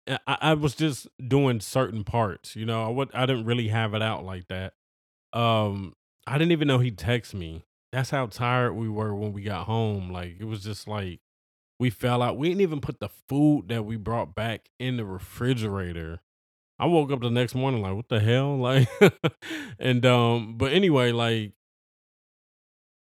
I, 0.07 0.19
I 0.27 0.53
was 0.53 0.75
just 0.75 1.07
doing 1.25 1.59
certain 1.59 2.03
parts, 2.03 2.55
you 2.55 2.65
know. 2.65 2.85
I 2.85 2.89
would 2.89 3.09
I 3.13 3.25
didn't 3.25 3.45
really 3.45 3.69
have 3.69 3.93
it 3.93 4.01
out 4.01 4.25
like 4.25 4.47
that. 4.49 4.73
Um, 5.33 5.95
I 6.27 6.37
didn't 6.37 6.51
even 6.53 6.67
know 6.67 6.79
he'd 6.79 6.97
text 6.97 7.33
me. 7.33 7.65
That's 7.91 8.09
how 8.11 8.27
tired 8.27 8.73
we 8.73 8.89
were 8.89 9.15
when 9.15 9.33
we 9.33 9.43
got 9.43 9.65
home. 9.67 10.11
Like 10.11 10.37
it 10.39 10.45
was 10.45 10.63
just 10.63 10.87
like 10.87 11.21
we 11.79 11.89
fell 11.89 12.21
out. 12.21 12.37
We 12.37 12.49
didn't 12.49 12.61
even 12.61 12.81
put 12.81 12.99
the 12.99 13.09
food 13.29 13.69
that 13.69 13.85
we 13.85 13.97
brought 13.97 14.35
back 14.35 14.69
in 14.79 14.97
the 14.97 15.05
refrigerator. 15.05 16.21
I 16.79 16.87
woke 16.87 17.11
up 17.11 17.21
the 17.21 17.29
next 17.31 17.55
morning 17.55 17.81
like, 17.81 17.95
what 17.95 18.09
the 18.09 18.19
hell? 18.19 18.57
Like 18.59 18.89
and 19.79 20.05
um, 20.05 20.57
but 20.57 20.73
anyway, 20.73 21.11
like 21.11 21.53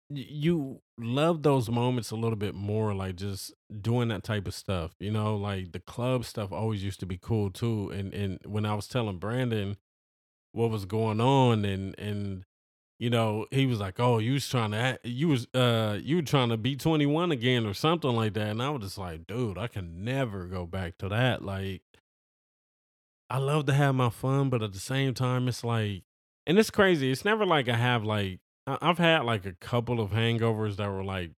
you 0.09 0.81
love 0.97 1.43
those 1.43 1.69
moments 1.69 2.11
a 2.11 2.15
little 2.15 2.37
bit 2.37 2.55
more, 2.55 2.93
like 2.93 3.15
just 3.15 3.53
doing 3.81 4.07
that 4.09 4.23
type 4.23 4.47
of 4.47 4.53
stuff. 4.53 4.93
You 4.99 5.11
know, 5.11 5.35
like 5.35 5.71
the 5.73 5.79
club 5.79 6.25
stuff 6.25 6.51
always 6.51 6.83
used 6.83 6.99
to 7.01 7.05
be 7.05 7.17
cool 7.17 7.49
too. 7.51 7.89
And 7.89 8.13
and 8.13 8.39
when 8.45 8.65
I 8.65 8.73
was 8.75 8.87
telling 8.87 9.17
Brandon 9.19 9.77
what 10.53 10.71
was 10.71 10.85
going 10.85 11.21
on 11.21 11.65
and 11.65 11.97
and 11.99 12.45
you 12.99 13.09
know, 13.11 13.45
he 13.51 13.65
was 13.67 13.79
like, 13.79 13.99
"Oh, 13.99 14.17
you 14.17 14.33
was 14.33 14.49
trying 14.49 14.71
to, 14.71 14.77
act, 14.77 15.05
you 15.05 15.27
was, 15.27 15.47
uh, 15.53 15.99
you 16.01 16.15
were 16.17 16.21
trying 16.23 16.49
to 16.49 16.57
be 16.57 16.75
21 16.75 17.31
again 17.31 17.65
or 17.65 17.73
something 17.73 18.11
like 18.11 18.33
that." 18.33 18.49
And 18.49 18.61
I 18.61 18.69
was 18.71 18.81
just 18.83 18.97
like, 18.97 19.27
"Dude, 19.27 19.57
I 19.57 19.67
can 19.67 20.03
never 20.03 20.47
go 20.47 20.65
back 20.65 20.97
to 20.99 21.09
that." 21.09 21.43
Like, 21.43 21.83
I 23.29 23.37
love 23.37 23.65
to 23.67 23.73
have 23.73 23.95
my 23.95 24.09
fun, 24.09 24.49
but 24.49 24.63
at 24.63 24.73
the 24.73 24.79
same 24.79 25.13
time, 25.13 25.47
it's 25.47 25.63
like, 25.63 26.03
and 26.45 26.57
it's 26.57 26.71
crazy. 26.71 27.11
It's 27.11 27.25
never 27.25 27.45
like 27.45 27.67
I 27.69 27.75
have 27.75 28.03
like, 28.03 28.39
I've 28.67 28.97
had 28.97 29.21
like 29.21 29.45
a 29.45 29.53
couple 29.53 29.99
of 29.99 30.11
hangovers 30.11 30.75
that 30.77 30.89
were 30.89 31.03
like 31.03 31.31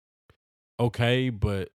okay, 0.80 1.30
but 1.30 1.70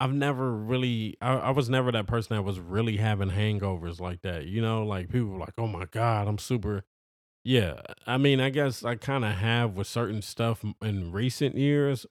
I've 0.00 0.12
never 0.12 0.52
really, 0.52 1.16
I, 1.20 1.34
I 1.34 1.50
was 1.50 1.70
never 1.70 1.92
that 1.92 2.06
person 2.06 2.36
that 2.36 2.42
was 2.42 2.58
really 2.58 2.96
having 2.96 3.30
hangovers 3.30 4.00
like 4.00 4.22
that. 4.22 4.46
You 4.46 4.60
know, 4.60 4.84
like 4.84 5.08
people 5.08 5.28
were 5.28 5.38
like, 5.38 5.54
"Oh 5.58 5.66
my 5.68 5.86
god, 5.90 6.26
I'm 6.28 6.38
super." 6.38 6.84
Yeah, 7.44 7.80
I 8.06 8.18
mean, 8.18 8.40
I 8.40 8.50
guess 8.50 8.84
I 8.84 8.96
kind 8.96 9.24
of 9.24 9.32
have 9.34 9.76
with 9.76 9.86
certain 9.88 10.22
stuff 10.22 10.64
in 10.82 11.12
recent 11.12 11.56
years, 11.56 12.06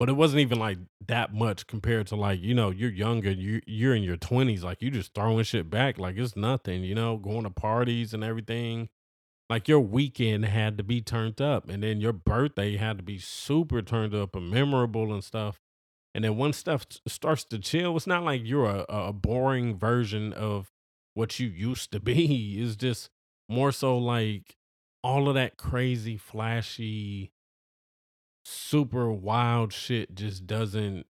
but 0.00 0.08
it 0.10 0.14
wasn't 0.14 0.40
even 0.42 0.58
like 0.60 0.78
that 1.08 1.34
much 1.34 1.66
compared 1.68 2.08
to 2.08 2.16
like, 2.16 2.40
you 2.42 2.54
know, 2.54 2.70
you're 2.70 2.90
younger, 2.90 3.30
you 3.32 3.62
you're 3.66 3.94
in 3.94 4.02
your 4.04 4.16
20s, 4.18 4.62
like 4.64 4.82
you 4.82 4.90
just 4.90 5.14
throwing 5.14 5.44
shit 5.44 5.70
back 5.70 5.98
like 5.98 6.16
it's 6.18 6.36
nothing, 6.36 6.84
you 6.84 6.94
know, 6.94 7.16
going 7.18 7.44
to 7.44 7.50
parties 7.50 8.14
and 8.14 8.24
everything. 8.24 8.88
Like 9.48 9.68
your 9.68 9.80
weekend 9.80 10.44
had 10.44 10.76
to 10.78 10.84
be 10.84 11.00
turned 11.00 11.40
up 11.40 11.68
and 11.68 11.82
then 11.82 12.00
your 12.00 12.12
birthday 12.12 12.76
had 12.76 12.96
to 12.98 13.02
be 13.04 13.18
super 13.18 13.80
turned 13.80 14.14
up 14.14 14.34
and 14.34 14.50
memorable 14.50 15.12
and 15.12 15.22
stuff. 15.22 15.60
And 16.14 16.24
then 16.24 16.36
once 16.36 16.56
stuff 16.56 16.86
s- 16.90 17.00
starts 17.06 17.44
to 17.46 17.58
chill, 17.58 17.96
it's 17.96 18.06
not 18.06 18.24
like 18.24 18.42
you're 18.44 18.64
a, 18.66 18.84
a 18.88 19.12
boring 19.12 19.76
version 19.78 20.32
of 20.32 20.72
what 21.14 21.38
you 21.38 21.48
used 21.48 21.92
to 21.92 22.00
be. 22.02 22.60
It's 22.60 22.74
just 22.76 23.10
more 23.48 23.70
so 23.70 23.96
like 23.96 24.56
all 25.02 25.28
of 25.28 25.34
that 25.36 25.56
crazy, 25.56 26.16
flashy, 26.16 27.30
super 28.44 29.12
wild 29.12 29.72
shit 29.72 30.14
just 30.14 30.46
doesn't 30.46 31.06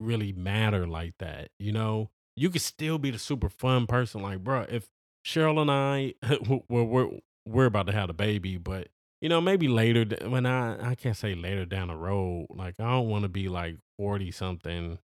really 0.00 0.32
matter 0.32 0.86
like 0.86 1.14
that. 1.18 1.50
You 1.58 1.72
know, 1.72 2.10
you 2.36 2.50
could 2.50 2.62
still 2.62 2.98
be 2.98 3.10
the 3.10 3.18
super 3.18 3.48
fun 3.48 3.86
person. 3.86 4.22
Like, 4.22 4.42
bro, 4.42 4.66
if 4.68 4.88
Cheryl 5.24 5.60
and 5.60 5.70
I, 5.70 6.14
we're, 6.68 6.84
we're, 6.84 7.08
we're 7.46 7.66
about 7.66 7.86
to 7.86 7.92
have 7.92 8.10
a 8.10 8.14
baby, 8.14 8.56
but 8.56 8.88
you 9.20 9.28
know, 9.28 9.40
maybe 9.40 9.68
later 9.68 10.06
when 10.28 10.46
I, 10.46 10.92
I 10.92 10.94
can't 10.94 11.16
say 11.16 11.34
later 11.34 11.64
down 11.64 11.88
the 11.88 11.96
road, 11.96 12.46
like 12.50 12.74
I 12.78 12.90
don't 12.90 13.08
want 13.08 13.22
to 13.24 13.28
be 13.28 13.48
like 13.48 13.76
40 13.98 14.30
something 14.30 14.98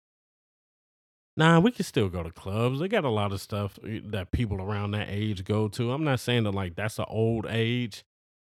Nah, 1.37 1.61
we 1.61 1.71
can 1.71 1.85
still 1.85 2.09
go 2.09 2.23
to 2.23 2.31
clubs. 2.31 2.81
They 2.81 2.89
got 2.89 3.05
a 3.05 3.11
lot 3.11 3.33
of 3.33 3.41
stuff 3.41 3.79
eh, 3.87 4.01
that 4.05 4.33
people 4.33 4.61
around 4.61 4.91
that 4.91 5.09
age 5.09 5.45
go 5.45 5.69
to. 5.69 5.93
I'm 5.93 6.05
not 6.05 6.21
saying 6.21 6.45
that 6.45 6.53
like 6.53 6.75
that's 6.75 6.99
an 6.99 7.07
old 7.09 7.47
age, 7.49 8.05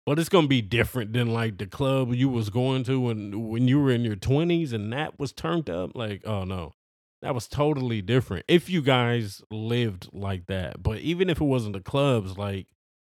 but 0.07 0.18
it's 0.18 0.31
gonna 0.31 0.47
be 0.49 0.62
different 0.62 1.12
than 1.12 1.33
like 1.33 1.59
the 1.59 1.66
club 1.66 2.14
you 2.14 2.28
was 2.31 2.49
going 2.49 2.85
to 2.85 2.99
when 3.01 3.49
when 3.49 3.68
you 3.68 3.81
were 3.81 3.91
in 3.91 4.03
your 4.03 4.16
20s 4.16 4.72
and 4.72 4.93
that 4.93 5.18
was 5.18 5.33
turned 5.33 5.68
up. 5.68 5.95
Like, 5.95 6.26
oh 6.26 6.45
no. 6.45 6.72
That 7.22 7.35
was 7.35 7.47
totally 7.47 8.01
different. 8.01 8.47
If 8.49 8.70
you 8.70 8.81
guys 8.81 9.43
lived 9.51 10.09
like 10.11 10.47
that. 10.47 10.83
But 10.83 11.01
even 11.01 11.28
if 11.28 11.39
it 11.39 11.45
wasn't 11.45 11.74
the 11.74 11.83
clubs, 11.83 12.39
like, 12.39 12.68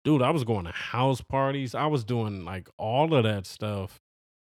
dude, 0.06 0.22
I 0.22 0.30
was 0.30 0.44
going 0.44 0.64
to 0.64 0.70
house 0.70 1.20
parties. 1.20 1.74
I 1.74 1.86
was 1.86 2.04
doing 2.04 2.46
like 2.46 2.70
all 2.78 3.12
of 3.12 3.24
that 3.24 3.44
stuff 3.44 4.00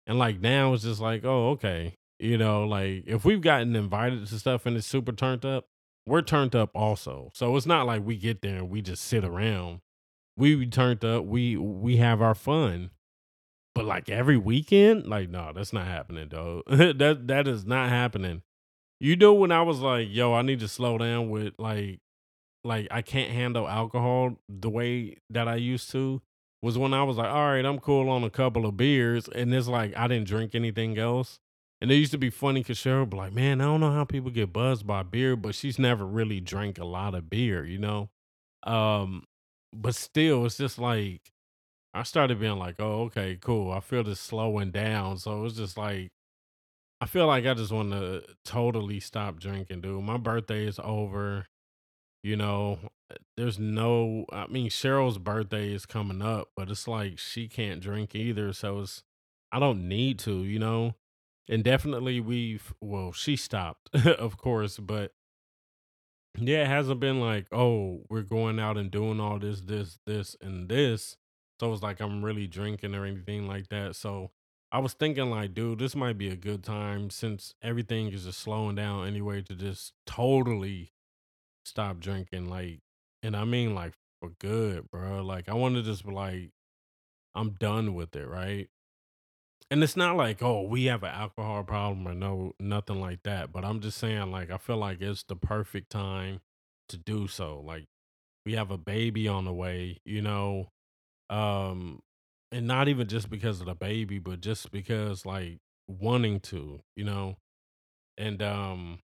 and 0.07 0.19
like 0.19 0.41
now 0.41 0.73
it's 0.73 0.85
just 0.85 1.01
like, 1.01 1.25
oh, 1.25 1.51
okay. 1.51 1.95
You 2.19 2.39
know, 2.39 2.65
like 2.65 3.05
if 3.07 3.25
we've 3.25 3.41
gotten 3.41 3.75
invited 3.77 4.27
to 4.27 4.39
stuff 4.39 4.65
and 4.67 4.77
it's 4.77 4.87
super 4.87 5.13
turned 5.13 5.45
up, 5.45 5.67
we're 6.07 6.23
turned 6.23 6.55
up 6.55 6.71
also. 6.75 7.31
So 7.35 7.57
it's 7.57 7.67
not 7.67 7.87
like 7.87 8.05
we 8.05 8.17
get 8.17 8.41
there 8.41 8.57
and 8.57 8.71
we 8.71 8.81
just 8.81 9.05
sit 9.05 9.25
around. 9.25 9.81
We 10.37 10.67
turned 10.67 11.05
up, 11.05 11.25
we 11.25 11.57
we 11.57 11.97
have 11.97 12.23
our 12.23 12.35
fun. 12.35 12.91
But 13.75 13.85
like 13.85 14.09
every 14.09 14.37
weekend, 14.37 15.07
like 15.07 15.29
no, 15.29 15.53
that's 15.55 15.73
not 15.73 15.87
happening, 15.87 16.29
though. 16.31 16.63
that 16.69 17.27
that 17.27 17.49
is 17.49 17.67
not 17.67 17.89
happening. 17.89 18.43
You 19.01 19.17
know 19.17 19.35
when 19.35 19.53
I 19.53 19.63
was 19.63 19.81
like, 19.81 20.09
yo, 20.11 20.33
I 20.33 20.43
need 20.43 20.61
to 20.61 20.69
slow 20.69 20.97
down 20.99 21.29
with 21.29 21.55
like 21.59 22.01
like 22.67 22.89
I 22.91 23.03
can't 23.03 23.31
handle 23.31 23.69
alcohol 23.69 24.37
the 24.49 24.71
way 24.71 25.17
that 25.31 25.49
I 25.49 25.57
used 25.57 25.91
to 25.93 26.21
was 26.63 26.79
when 26.79 26.95
I 26.95 27.03
was 27.05 27.17
like, 27.17 27.29
all 27.29 27.51
right, 27.51 27.65
I'm 27.65 27.79
cool 27.79 28.09
on 28.09 28.25
a 28.25 28.31
couple 28.31 28.67
of 28.67 28.77
beers, 28.77 29.29
and 29.29 29.55
it's 29.55 29.69
like 29.69 29.97
I 29.97 30.09
didn't 30.09 30.27
drink 30.27 30.55
anything 30.55 30.99
else. 30.99 31.39
And 31.81 31.93
it 31.93 31.97
used 31.97 32.13
to 32.13 32.19
be 32.19 32.31
funny 32.31 32.61
because 32.61 32.79
Cheryl 32.79 33.09
be 33.09 33.19
like, 33.19 33.35
man, 33.35 33.61
I 33.61 33.65
don't 33.65 33.81
know 33.81 33.93
how 33.93 34.05
people 34.05 34.31
get 34.31 34.53
buzzed 34.53 34.87
by 34.87 35.03
beer, 35.03 35.37
but 35.37 35.55
she's 35.55 35.79
never 35.79 36.07
really 36.07 36.41
drank 36.41 36.79
a 36.79 36.87
lot 36.87 37.15
of 37.15 37.29
beer, 37.29 37.65
you 37.67 37.79
know. 37.79 38.09
Um, 38.63 39.25
but 39.75 39.95
still, 39.95 40.47
it's 40.47 40.57
just 40.57 40.79
like 40.79 41.21
I 41.93 42.03
started 42.03 42.41
being 42.41 42.59
like, 42.59 42.77
oh, 42.79 43.03
okay, 43.03 43.39
cool. 43.41 43.73
I 43.73 43.81
feel 43.81 44.03
this 44.03 44.21
slowing 44.21 44.71
down, 44.71 45.19
so 45.19 45.45
it's 45.45 45.57
just 45.57 45.77
like 45.77 46.11
I 47.01 47.07
feel 47.07 47.27
like 47.27 47.45
I 47.45 47.55
just 47.55 47.73
want 47.73 47.93
to 47.93 48.23
totally 48.45 49.01
stop 49.01 49.39
drinking, 49.39 49.83
dude. 49.83 50.03
My 50.03 50.17
birthday 50.17 50.67
is 50.67 50.81
over 50.83 51.47
you 52.27 52.37
know, 52.37 52.81
there's 53.37 53.59
no 53.59 54.27
I 54.33 54.49
mean, 54.49 54.69
Cheryl's 54.69 55.19
birthday 55.19 55.73
is 55.73 55.87
coming 55.87 56.21
up, 56.21 56.49
but 56.57 56.69
it's 56.71 56.89
like 56.89 57.21
she 57.21 57.47
can't 57.47 57.81
drink 57.81 58.17
either, 58.17 58.53
so 58.53 58.81
it's 58.81 59.05
I 59.53 59.61
don't 59.61 59.89
need 59.89 60.19
to, 60.21 60.43
you 60.43 60.59
know? 60.59 60.97
And 61.49 61.63
definitely 61.63 62.19
we've 62.19 62.75
well, 62.81 63.13
she 63.13 63.37
stopped, 63.37 63.95
of 64.07 64.37
course, 64.39 64.79
but 64.79 65.13
yeah, 66.37 66.65
it 66.65 66.67
hasn't 66.67 66.99
been 66.99 67.21
like, 67.21 67.47
oh, 67.53 68.03
we're 68.11 68.23
going 68.23 68.59
out 68.59 68.77
and 68.77 68.91
doing 68.91 69.21
all 69.21 69.39
this, 69.39 69.61
this, 69.61 69.99
this, 70.05 70.37
and 70.43 70.69
this. 70.69 71.17
So 71.61 71.73
it's 71.73 71.83
like 71.83 72.01
I'm 72.01 72.25
really 72.25 72.49
drinking 72.49 72.95
or 72.95 73.07
anything 73.07 73.47
like 73.47 73.69
that. 73.69 73.95
So 73.95 74.33
I 74.73 74.81
was 74.81 74.95
thinking 74.95 75.31
like, 75.31 75.55
dude, 75.55 75.79
this 75.79 75.95
might 75.95 76.19
be 76.19 76.29
a 76.29 76.37
good 76.37 76.65
time 76.65 77.09
since 77.09 77.55
everything 77.63 78.09
is 78.09 78.25
just 78.25 78.41
slowing 78.41 78.75
down 78.75 79.07
anyway 79.07 79.43
to 79.43 79.55
just 79.55 79.93
totally 80.07 80.91
stop 81.67 82.01
drinking, 82.01 82.49
like, 82.49 82.81
and 83.23 83.37
I 83.37 83.45
mean 83.45 83.75
like 83.75 83.95
for 84.21 84.31
good, 84.41 84.91
bro. 84.91 85.23
Like 85.25 85.49
I 85.49 85.55
want 85.55 85.75
to 85.77 85.83
just 85.83 86.05
be 86.07 86.13
like, 86.13 86.51
I'm 87.35 87.51
done 87.53 87.95
with 87.95 88.17
it, 88.17 88.27
right? 88.29 88.69
And 89.71 89.83
it's 89.83 89.97
not 89.97 90.17
like, 90.17 90.43
oh, 90.43 90.63
we 90.63 90.85
have 90.85 91.03
an 91.03 91.11
alcohol 91.13 91.65
problem 91.65 92.07
or 92.07 92.15
no, 92.15 92.53
nothing 92.61 93.01
like 93.01 93.23
that. 93.25 93.53
But 93.53 93.65
I'm 93.65 93.81
just 93.81 93.99
saying, 93.99 94.31
like, 94.31 94.51
I 94.51 94.59
feel 94.59 94.77
like 94.77 95.01
it's 95.01 95.25
the 95.25 95.35
perfect 95.35 95.91
time 95.91 96.41
to 96.89 96.97
do 96.97 97.27
so. 97.27 97.61
Like, 97.65 97.87
we 98.45 98.53
have 98.53 98.71
a 98.71 98.79
baby 98.79 99.27
on 99.27 99.45
the 99.45 99.53
way, 99.53 99.99
you 100.05 100.23
know, 100.23 100.69
um, 101.31 102.01
and 102.53 102.67
not 102.67 102.89
even 102.89 103.09
just 103.09 103.29
because 103.29 103.61
of 103.61 103.67
the 103.67 103.75
baby, 103.75 104.19
but 104.21 104.41
just 104.41 104.71
because 104.71 105.27
like 105.27 105.59
wanting 105.89 106.41
to, 106.41 106.81
you 106.95 107.05
know, 107.05 107.37
and 108.17 108.43
um, 108.43 109.01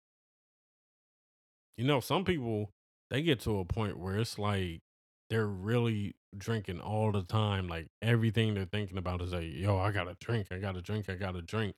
You 1.76 1.84
know, 1.84 2.00
some 2.00 2.24
people 2.24 2.70
they 3.10 3.22
get 3.22 3.40
to 3.40 3.58
a 3.58 3.64
point 3.64 3.98
where 3.98 4.16
it's 4.18 4.38
like 4.38 4.82
they're 5.30 5.46
really 5.46 6.16
drinking 6.36 6.80
all 6.80 7.12
the 7.12 7.22
time. 7.22 7.68
Like 7.68 7.88
everything 8.02 8.54
they're 8.54 8.64
thinking 8.64 8.98
about 8.98 9.22
is 9.22 9.32
like, 9.32 9.52
yo, 9.52 9.78
I 9.78 9.90
gotta 9.92 10.16
drink, 10.20 10.48
I 10.50 10.58
gotta 10.58 10.82
drink, 10.82 11.08
I 11.08 11.14
gotta 11.14 11.42
drink. 11.42 11.76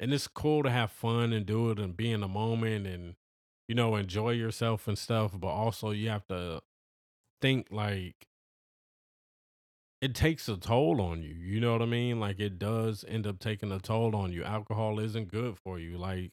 And 0.00 0.12
it's 0.12 0.28
cool 0.28 0.62
to 0.64 0.70
have 0.70 0.90
fun 0.90 1.32
and 1.32 1.46
do 1.46 1.70
it 1.70 1.78
and 1.78 1.96
be 1.96 2.10
in 2.10 2.20
the 2.20 2.28
moment 2.28 2.86
and, 2.86 3.14
you 3.68 3.74
know, 3.74 3.96
enjoy 3.96 4.30
yourself 4.30 4.88
and 4.88 4.98
stuff. 4.98 5.32
But 5.38 5.48
also 5.48 5.90
you 5.90 6.08
have 6.08 6.26
to 6.28 6.60
think 7.40 7.68
like 7.70 8.26
it 10.00 10.14
takes 10.14 10.48
a 10.48 10.56
toll 10.56 11.00
on 11.00 11.22
you. 11.22 11.34
You 11.34 11.60
know 11.60 11.72
what 11.72 11.82
I 11.82 11.86
mean? 11.86 12.18
Like 12.18 12.40
it 12.40 12.58
does 12.58 13.04
end 13.06 13.26
up 13.26 13.38
taking 13.38 13.70
a 13.70 13.78
toll 13.78 14.16
on 14.16 14.32
you. 14.32 14.42
Alcohol 14.42 14.98
isn't 14.98 15.28
good 15.28 15.56
for 15.58 15.78
you. 15.78 15.96
Like 15.96 16.32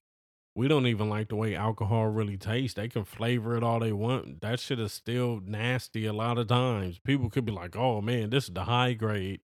we 0.60 0.68
don't 0.68 0.88
even 0.88 1.08
like 1.08 1.30
the 1.30 1.38
way 1.38 1.56
alcohol 1.56 2.08
really 2.08 2.36
tastes. 2.36 2.74
They 2.74 2.90
can 2.90 3.06
flavor 3.06 3.56
it 3.56 3.64
all 3.64 3.80
they 3.80 3.94
want. 3.94 4.42
That 4.42 4.60
shit 4.60 4.78
is 4.78 4.92
still 4.92 5.40
nasty 5.46 6.06
a 6.06 6.12
lot 6.12 6.38
of 6.38 6.48
times. 6.48 7.00
People 7.00 7.30
could 7.30 7.46
be 7.46 7.54
like, 7.54 7.78
oh 7.78 8.02
man, 8.02 8.30
this 8.30 8.50
is 8.50 8.54
the 8.54 8.66
high 8.66 8.92
grade. 8.92 9.40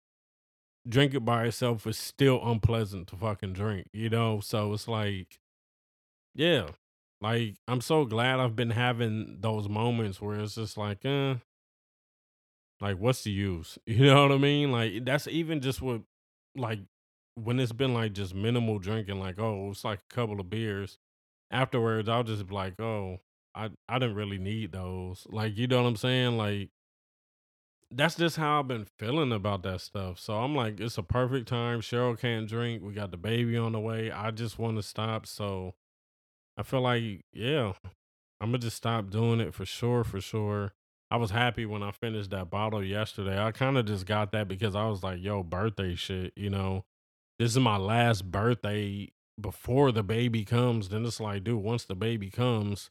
Drink 0.86 1.14
it 1.14 1.22
by 1.22 1.46
itself 1.46 1.88
is 1.88 1.98
still 1.98 2.46
unpleasant 2.46 3.08
to 3.08 3.16
fucking 3.16 3.54
drink, 3.54 3.88
you 3.94 4.10
know? 4.10 4.42
So 4.42 4.74
it's 4.74 4.90
like, 4.90 5.40
yeah. 6.34 6.68
Like, 7.22 7.56
I'm 7.66 7.80
so 7.80 8.04
glad 8.04 8.42
I've 8.42 8.58
been 8.58 8.72
having 8.72 9.38
those 9.40 9.70
moments 9.70 10.20
where 10.20 10.42
it's 10.42 10.56
just 10.56 10.76
like, 10.76 11.06
eh, 11.06 11.36
like, 12.82 12.98
what's 12.98 13.24
the 13.24 13.32
use? 13.32 13.80
You 13.86 14.08
know 14.08 14.24
what 14.24 14.34
I 14.34 14.38
mean? 14.38 14.74
Like, 14.74 15.06
that's 15.06 15.28
even 15.28 15.62
just 15.62 15.82
what, 15.82 16.02
like, 16.58 16.80
when 17.36 17.58
it's 17.62 17.72
been 17.72 17.94
like 17.94 18.12
just 18.12 18.36
minimal 18.36 18.80
drinking, 18.80 19.22
like, 19.22 19.40
oh, 19.40 19.70
it's 19.72 19.86
like 19.86 20.00
a 20.00 20.14
couple 20.14 20.42
of 20.42 20.50
beers 20.50 20.98
afterwards 21.52 22.10
I'll 22.10 22.24
just 22.24 22.48
be 22.48 22.54
like, 22.54 22.80
"Oh, 22.80 23.20
I 23.54 23.70
I 23.88 24.00
didn't 24.00 24.16
really 24.16 24.38
need 24.38 24.72
those." 24.72 25.26
Like, 25.30 25.58
you 25.58 25.68
know 25.68 25.82
what 25.82 25.90
I'm 25.90 25.96
saying? 25.96 26.38
Like, 26.38 26.70
that's 27.92 28.16
just 28.16 28.38
how 28.38 28.60
I've 28.60 28.68
been 28.68 28.88
feeling 29.00 29.32
about 29.32 29.64
that 29.64 29.82
stuff. 29.82 30.20
So 30.20 30.36
I'm 30.36 30.56
like, 30.56 30.80
it's 30.80 30.98
a 30.98 31.04
perfect 31.04 31.48
time. 31.48 31.82
Cheryl 31.82 32.20
can't 32.20 32.48
drink. 32.48 32.84
We 32.84 32.94
got 32.94 33.12
the 33.12 33.18
baby 33.18 33.58
on 33.58 33.72
the 33.74 33.80
way. 33.80 34.12
I 34.12 34.32
just 34.32 34.60
want 34.60 34.78
to 34.78 34.84
stop. 34.84 35.26
So 35.26 35.76
I 36.58 36.64
feel 36.64 36.82
like, 36.82 37.26
yeah, 37.34 37.74
I'm 38.42 38.50
gonna 38.50 38.60
just 38.60 38.78
stop 38.78 39.10
doing 39.10 39.40
it 39.40 39.54
for 39.54 39.66
sure, 39.66 40.04
for 40.04 40.22
sure. 40.22 40.74
I 41.12 41.18
was 41.18 41.32
happy 41.32 41.66
when 41.66 41.84
I 41.84 41.92
finished 41.92 42.32
that 42.32 42.50
bottle 42.50 42.84
yesterday. 42.84 43.42
I 43.42 43.52
kind 43.52 43.78
of 43.78 43.86
just 43.86 44.06
got 44.06 44.32
that 44.32 44.48
because 44.48 44.76
I 44.76 44.88
was 44.88 45.04
like, 45.04 45.22
yo, 45.22 45.44
birthday 45.44 45.96
shit, 45.96 46.34
you 46.36 46.50
know. 46.50 46.86
This 47.38 47.52
is 47.52 47.60
my 47.60 47.78
last 47.78 48.32
birthday 48.32 49.12
before 49.40 49.92
the 49.92 50.04
baby 50.04 50.46
comes. 50.46 50.90
Then 50.90 51.06
it's 51.06 51.20
like, 51.20 51.44
dude, 51.44 51.64
once 51.64 51.86
the 51.86 51.96
baby 51.96 52.30
comes, 52.30 52.90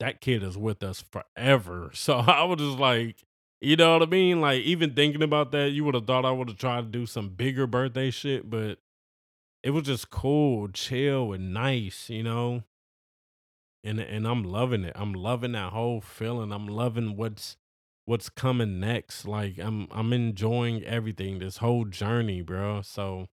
that 0.00 0.20
kid 0.20 0.42
is 0.42 0.58
with 0.58 0.82
us 0.82 1.04
forever. 1.10 1.90
So 1.94 2.18
I 2.18 2.44
was 2.44 2.58
just 2.58 2.78
like, 2.78 3.24
you 3.60 3.76
know 3.76 3.92
what 3.92 4.02
I 4.02 4.06
mean? 4.10 4.40
Like, 4.40 4.62
even 4.62 4.94
thinking 4.94 5.22
about 5.22 5.52
that, 5.52 5.70
you 5.70 5.84
would 5.84 5.94
have 5.94 6.06
thought 6.06 6.24
I 6.24 6.32
would 6.32 6.48
have 6.48 6.58
tried 6.58 6.80
to 6.92 6.98
do 6.98 7.06
some 7.06 7.30
bigger 7.30 7.66
birthday 7.66 8.10
shit, 8.10 8.50
but 8.50 8.78
it 9.62 9.70
was 9.70 9.84
just 9.84 10.10
cool, 10.10 10.68
chill, 10.68 11.32
and 11.32 11.54
nice, 11.54 12.10
you 12.10 12.24
know? 12.24 12.64
and 13.84 14.00
and 14.00 14.26
I'm 14.26 14.44
loving 14.44 14.84
it. 14.84 14.92
I'm 14.94 15.12
loving 15.12 15.52
that 15.52 15.72
whole 15.72 16.00
feeling. 16.00 16.52
I'm 16.52 16.66
loving 16.66 17.16
what's 17.16 17.56
what's 18.04 18.28
coming 18.28 18.80
next. 18.80 19.26
Like 19.26 19.58
I'm 19.58 19.88
I'm 19.90 20.12
enjoying 20.12 20.82
everything, 20.84 21.38
this 21.38 21.58
whole 21.58 21.84
journey, 21.84 22.42
bro. 22.42 22.82
So 22.82 23.28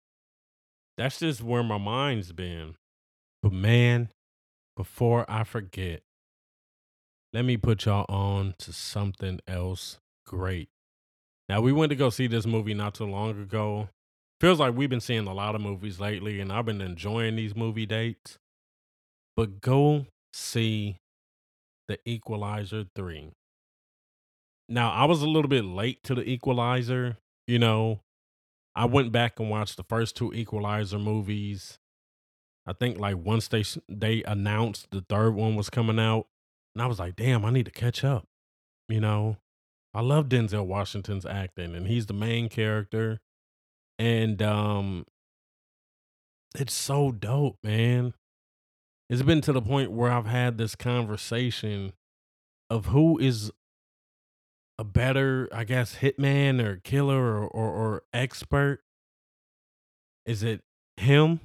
that's 0.99 1.19
just 1.19 1.41
where 1.41 1.63
my 1.63 1.77
mind's 1.77 2.33
been. 2.33 2.75
But 3.41 3.53
man, 3.53 4.09
before 4.75 5.25
I 5.29 5.45
forget, 5.45 6.01
let 7.31 7.45
me 7.45 7.55
put 7.55 7.85
y'all 7.85 8.05
on 8.09 8.53
to 8.59 8.73
something 8.73 9.39
else 9.47 9.99
great. 10.27 10.67
Now 11.47 11.61
we 11.61 11.71
went 11.71 11.91
to 11.91 11.95
go 11.95 12.09
see 12.09 12.27
this 12.27 12.45
movie 12.45 12.73
not 12.73 12.95
too 12.95 13.05
long 13.05 13.29
ago. 13.41 13.87
Feels 14.41 14.59
like 14.59 14.75
we've 14.75 14.89
been 14.89 14.99
seeing 14.99 15.25
a 15.25 15.33
lot 15.33 15.55
of 15.55 15.61
movies 15.61 16.01
lately, 16.01 16.41
and 16.41 16.51
I've 16.51 16.65
been 16.65 16.81
enjoying 16.81 17.37
these 17.37 17.55
movie 17.55 17.85
dates. 17.85 18.37
But 19.37 19.61
go 19.61 20.05
see 20.33 20.97
The 21.87 21.97
Equalizer 22.05 22.85
3. 22.93 23.31
Now, 24.67 24.91
I 24.91 25.05
was 25.05 25.21
a 25.21 25.27
little 25.27 25.49
bit 25.49 25.63
late 25.63 26.03
to 26.03 26.15
The 26.15 26.29
Equalizer. 26.29 27.17
You 27.47 27.59
know, 27.59 28.01
I 28.79 28.85
went 28.85 29.11
back 29.11 29.39
and 29.39 29.49
watched 29.49 29.77
the 29.77 29.83
first 29.83 30.15
two 30.15 30.33
Equalizer 30.33 30.99
movies. 30.99 31.79
I 32.65 32.73
think 32.73 32.97
like 32.99 33.17
once 33.17 33.47
they 33.47 33.63
they 33.87 34.23
announced 34.23 34.87
the 34.91 35.05
third 35.07 35.35
one 35.35 35.55
was 35.55 35.69
coming 35.69 35.99
out, 35.99 36.27
and 36.75 36.81
I 36.81 36.87
was 36.87 36.99
like, 36.99 37.15
"Damn, 37.15 37.45
I 37.45 37.51
need 37.51 37.65
to 37.65 37.71
catch 37.71 38.03
up." 38.03 38.27
You 38.87 39.01
know, 39.01 39.37
I 39.93 40.01
love 40.01 40.29
Denzel 40.29 40.65
Washington's 40.65 41.25
acting, 41.25 41.75
and 41.75 41.87
he's 41.87 42.05
the 42.05 42.13
main 42.13 42.49
character, 42.49 43.19
and 43.97 44.41
um, 44.41 45.05
it's 46.55 46.73
so 46.73 47.11
dope, 47.11 47.57
man 47.63 48.13
it's 49.09 49.23
been 49.23 49.41
to 49.41 49.51
the 49.51 49.61
point 49.61 49.91
where 49.91 50.11
I've 50.11 50.27
had 50.27 50.57
this 50.57 50.75
conversation 50.75 51.93
of 52.69 52.87
who 52.87 53.17
is 53.17 53.51
a 54.79 54.83
better, 54.83 55.49
I 55.51 55.65
guess, 55.65 55.97
hitman 55.97 56.63
or 56.63 56.77
killer 56.77 57.19
or, 57.19 57.47
or, 57.47 57.69
or 57.69 58.03
expert. 58.13 58.79
Is 60.25 60.43
it 60.43 60.61
him, 60.97 61.41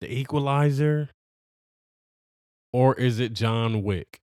the 0.00 0.12
equalizer, 0.12 1.10
or 2.72 2.94
is 2.96 3.20
it 3.20 3.32
John 3.32 3.82
Wick? 3.82 4.20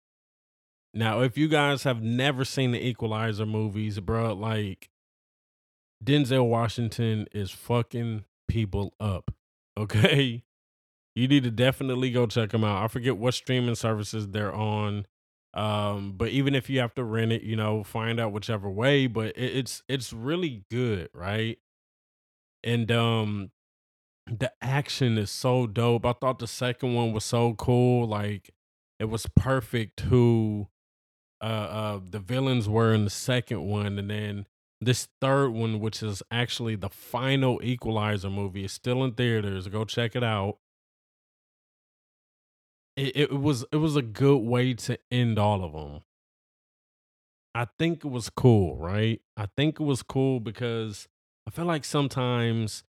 Now, 0.93 1.21
if 1.21 1.37
you 1.37 1.47
guys 1.47 1.83
have 1.83 2.01
never 2.01 2.43
seen 2.43 2.71
the 2.71 2.85
Equalizer 2.85 3.45
movies, 3.45 3.99
bro, 4.01 4.33
like 4.33 4.89
Denzel 6.03 6.49
Washington 6.49 7.27
is 7.31 7.51
fucking 7.51 8.25
people 8.47 8.93
up. 8.99 9.31
Okay 9.77 10.43
you 11.15 11.27
need 11.27 11.43
to 11.43 11.51
definitely 11.51 12.11
go 12.11 12.25
check 12.25 12.51
them 12.51 12.63
out. 12.63 12.83
I 12.83 12.87
forget 12.87 13.17
what 13.17 13.33
streaming 13.33 13.75
services 13.75 14.29
they're 14.29 14.53
on. 14.53 15.05
Um, 15.53 16.13
but 16.15 16.29
even 16.29 16.55
if 16.55 16.69
you 16.69 16.79
have 16.79 16.95
to 16.95 17.03
rent 17.03 17.31
it, 17.31 17.43
you 17.43 17.55
know, 17.55 17.83
find 17.83 18.19
out 18.19 18.31
whichever 18.31 18.69
way. 18.69 19.07
But 19.07 19.37
it, 19.37 19.57
it's 19.57 19.83
it's 19.89 20.13
really 20.13 20.63
good, 20.69 21.09
right? 21.13 21.57
And 22.63 22.91
um, 22.91 23.51
the 24.27 24.51
action 24.61 25.17
is 25.17 25.31
so 25.31 25.67
dope. 25.67 26.05
I 26.05 26.13
thought 26.13 26.39
the 26.39 26.47
second 26.47 26.93
one 26.93 27.13
was 27.13 27.25
so 27.25 27.53
cool. 27.55 28.07
Like 28.07 28.51
it 28.99 29.05
was 29.05 29.25
perfect 29.35 30.01
who 30.01 30.67
uh 31.41 31.45
uh 31.45 31.99
the 32.09 32.19
villains 32.19 32.69
were 32.69 32.93
in 32.93 33.03
the 33.03 33.09
second 33.09 33.67
one, 33.67 33.99
and 33.99 34.09
then 34.09 34.45
this 34.79 35.07
third 35.21 35.49
one, 35.51 35.79
which 35.79 36.01
is 36.03 36.23
actually 36.31 36.75
the 36.75 36.89
final 36.89 37.59
Equalizer 37.63 38.29
movie, 38.29 38.65
is 38.65 38.71
still 38.71 39.03
in 39.03 39.13
theaters. 39.13 39.67
Go 39.67 39.85
check 39.85 40.15
it 40.15 40.23
out 40.23 40.57
it, 42.95 43.15
it 43.15 43.39
was 43.39 43.65
it 43.71 43.77
was 43.77 43.95
a 43.95 44.01
good 44.01 44.39
way 44.39 44.73
to 44.73 44.97
end 45.11 45.39
all 45.39 45.63
of 45.63 45.73
them. 45.73 46.01
I 47.53 47.67
think 47.77 48.05
it 48.05 48.09
was 48.09 48.29
cool, 48.29 48.77
right? 48.77 49.21
I 49.35 49.47
think 49.57 49.79
it 49.79 49.83
was 49.83 50.03
cool 50.03 50.39
because 50.39 51.07
I 51.47 51.51
feel 51.51 51.65
like 51.65 51.83
sometimes 51.83 52.83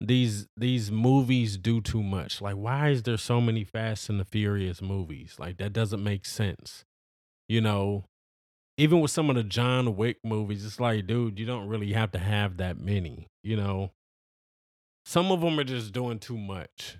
these 0.00 0.46
these 0.56 0.90
movies 0.90 1.56
do 1.56 1.80
too 1.80 2.02
much. 2.02 2.40
Like, 2.40 2.56
why 2.56 2.90
is 2.90 3.02
there 3.02 3.16
so 3.16 3.40
many 3.40 3.64
Fast 3.64 4.08
and 4.08 4.20
the 4.20 4.24
Furious 4.24 4.80
movies? 4.80 5.36
Like, 5.38 5.58
that 5.58 5.72
doesn't 5.72 6.02
make 6.02 6.24
sense. 6.24 6.84
You 7.48 7.60
know, 7.60 8.04
even 8.78 9.00
with 9.00 9.10
some 9.10 9.30
of 9.30 9.36
the 9.36 9.44
John 9.44 9.96
Wick 9.96 10.18
movies, 10.24 10.64
it's 10.64 10.80
like, 10.80 11.06
dude, 11.06 11.38
you 11.38 11.46
don't 11.46 11.68
really 11.68 11.92
have 11.92 12.12
to 12.12 12.18
have 12.18 12.56
that 12.58 12.78
many. 12.78 13.28
You 13.42 13.56
know, 13.56 13.92
some 15.04 15.30
of 15.30 15.40
them 15.40 15.58
are 15.58 15.64
just 15.64 15.92
doing 15.92 16.18
too 16.18 16.38
much. 16.38 16.98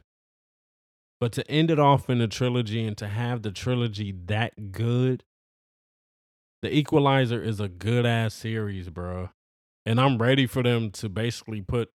But 1.20 1.32
to 1.32 1.50
end 1.50 1.70
it 1.70 1.78
off 1.78 2.10
in 2.10 2.20
a 2.20 2.28
trilogy 2.28 2.84
and 2.86 2.96
to 2.98 3.08
have 3.08 3.42
the 3.42 3.50
trilogy 3.50 4.12
that 4.26 4.72
good, 4.72 5.24
The 6.62 6.74
Equalizer 6.74 7.42
is 7.42 7.60
a 7.60 7.68
good 7.68 8.04
ass 8.06 8.34
series, 8.34 8.90
bro. 8.90 9.30
And 9.86 10.00
I'm 10.00 10.18
ready 10.18 10.46
for 10.46 10.62
them 10.62 10.90
to 10.92 11.08
basically 11.08 11.60
put 11.62 11.90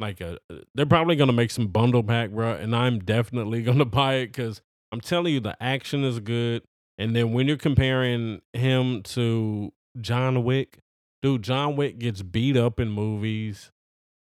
like 0.00 0.20
a. 0.20 0.38
Uh, 0.50 0.56
they're 0.74 0.86
probably 0.86 1.16
gonna 1.16 1.32
make 1.32 1.50
some 1.50 1.68
bundle 1.68 2.02
pack, 2.02 2.30
bro. 2.30 2.52
And 2.54 2.76
I'm 2.76 2.98
definitely 3.00 3.62
gonna 3.64 3.84
buy 3.86 4.14
it 4.16 4.26
because 4.28 4.60
I'm 4.92 5.00
telling 5.00 5.34
you, 5.34 5.40
the 5.40 5.56
action 5.62 6.04
is 6.04 6.20
good. 6.20 6.62
And 6.98 7.16
then 7.16 7.32
when 7.32 7.48
you're 7.48 7.56
comparing 7.56 8.42
him 8.52 9.02
to 9.04 9.72
John 10.00 10.44
Wick, 10.44 10.78
dude, 11.22 11.42
John 11.42 11.76
Wick 11.76 11.98
gets 11.98 12.22
beat 12.22 12.56
up 12.56 12.78
in 12.78 12.90
movies. 12.90 13.72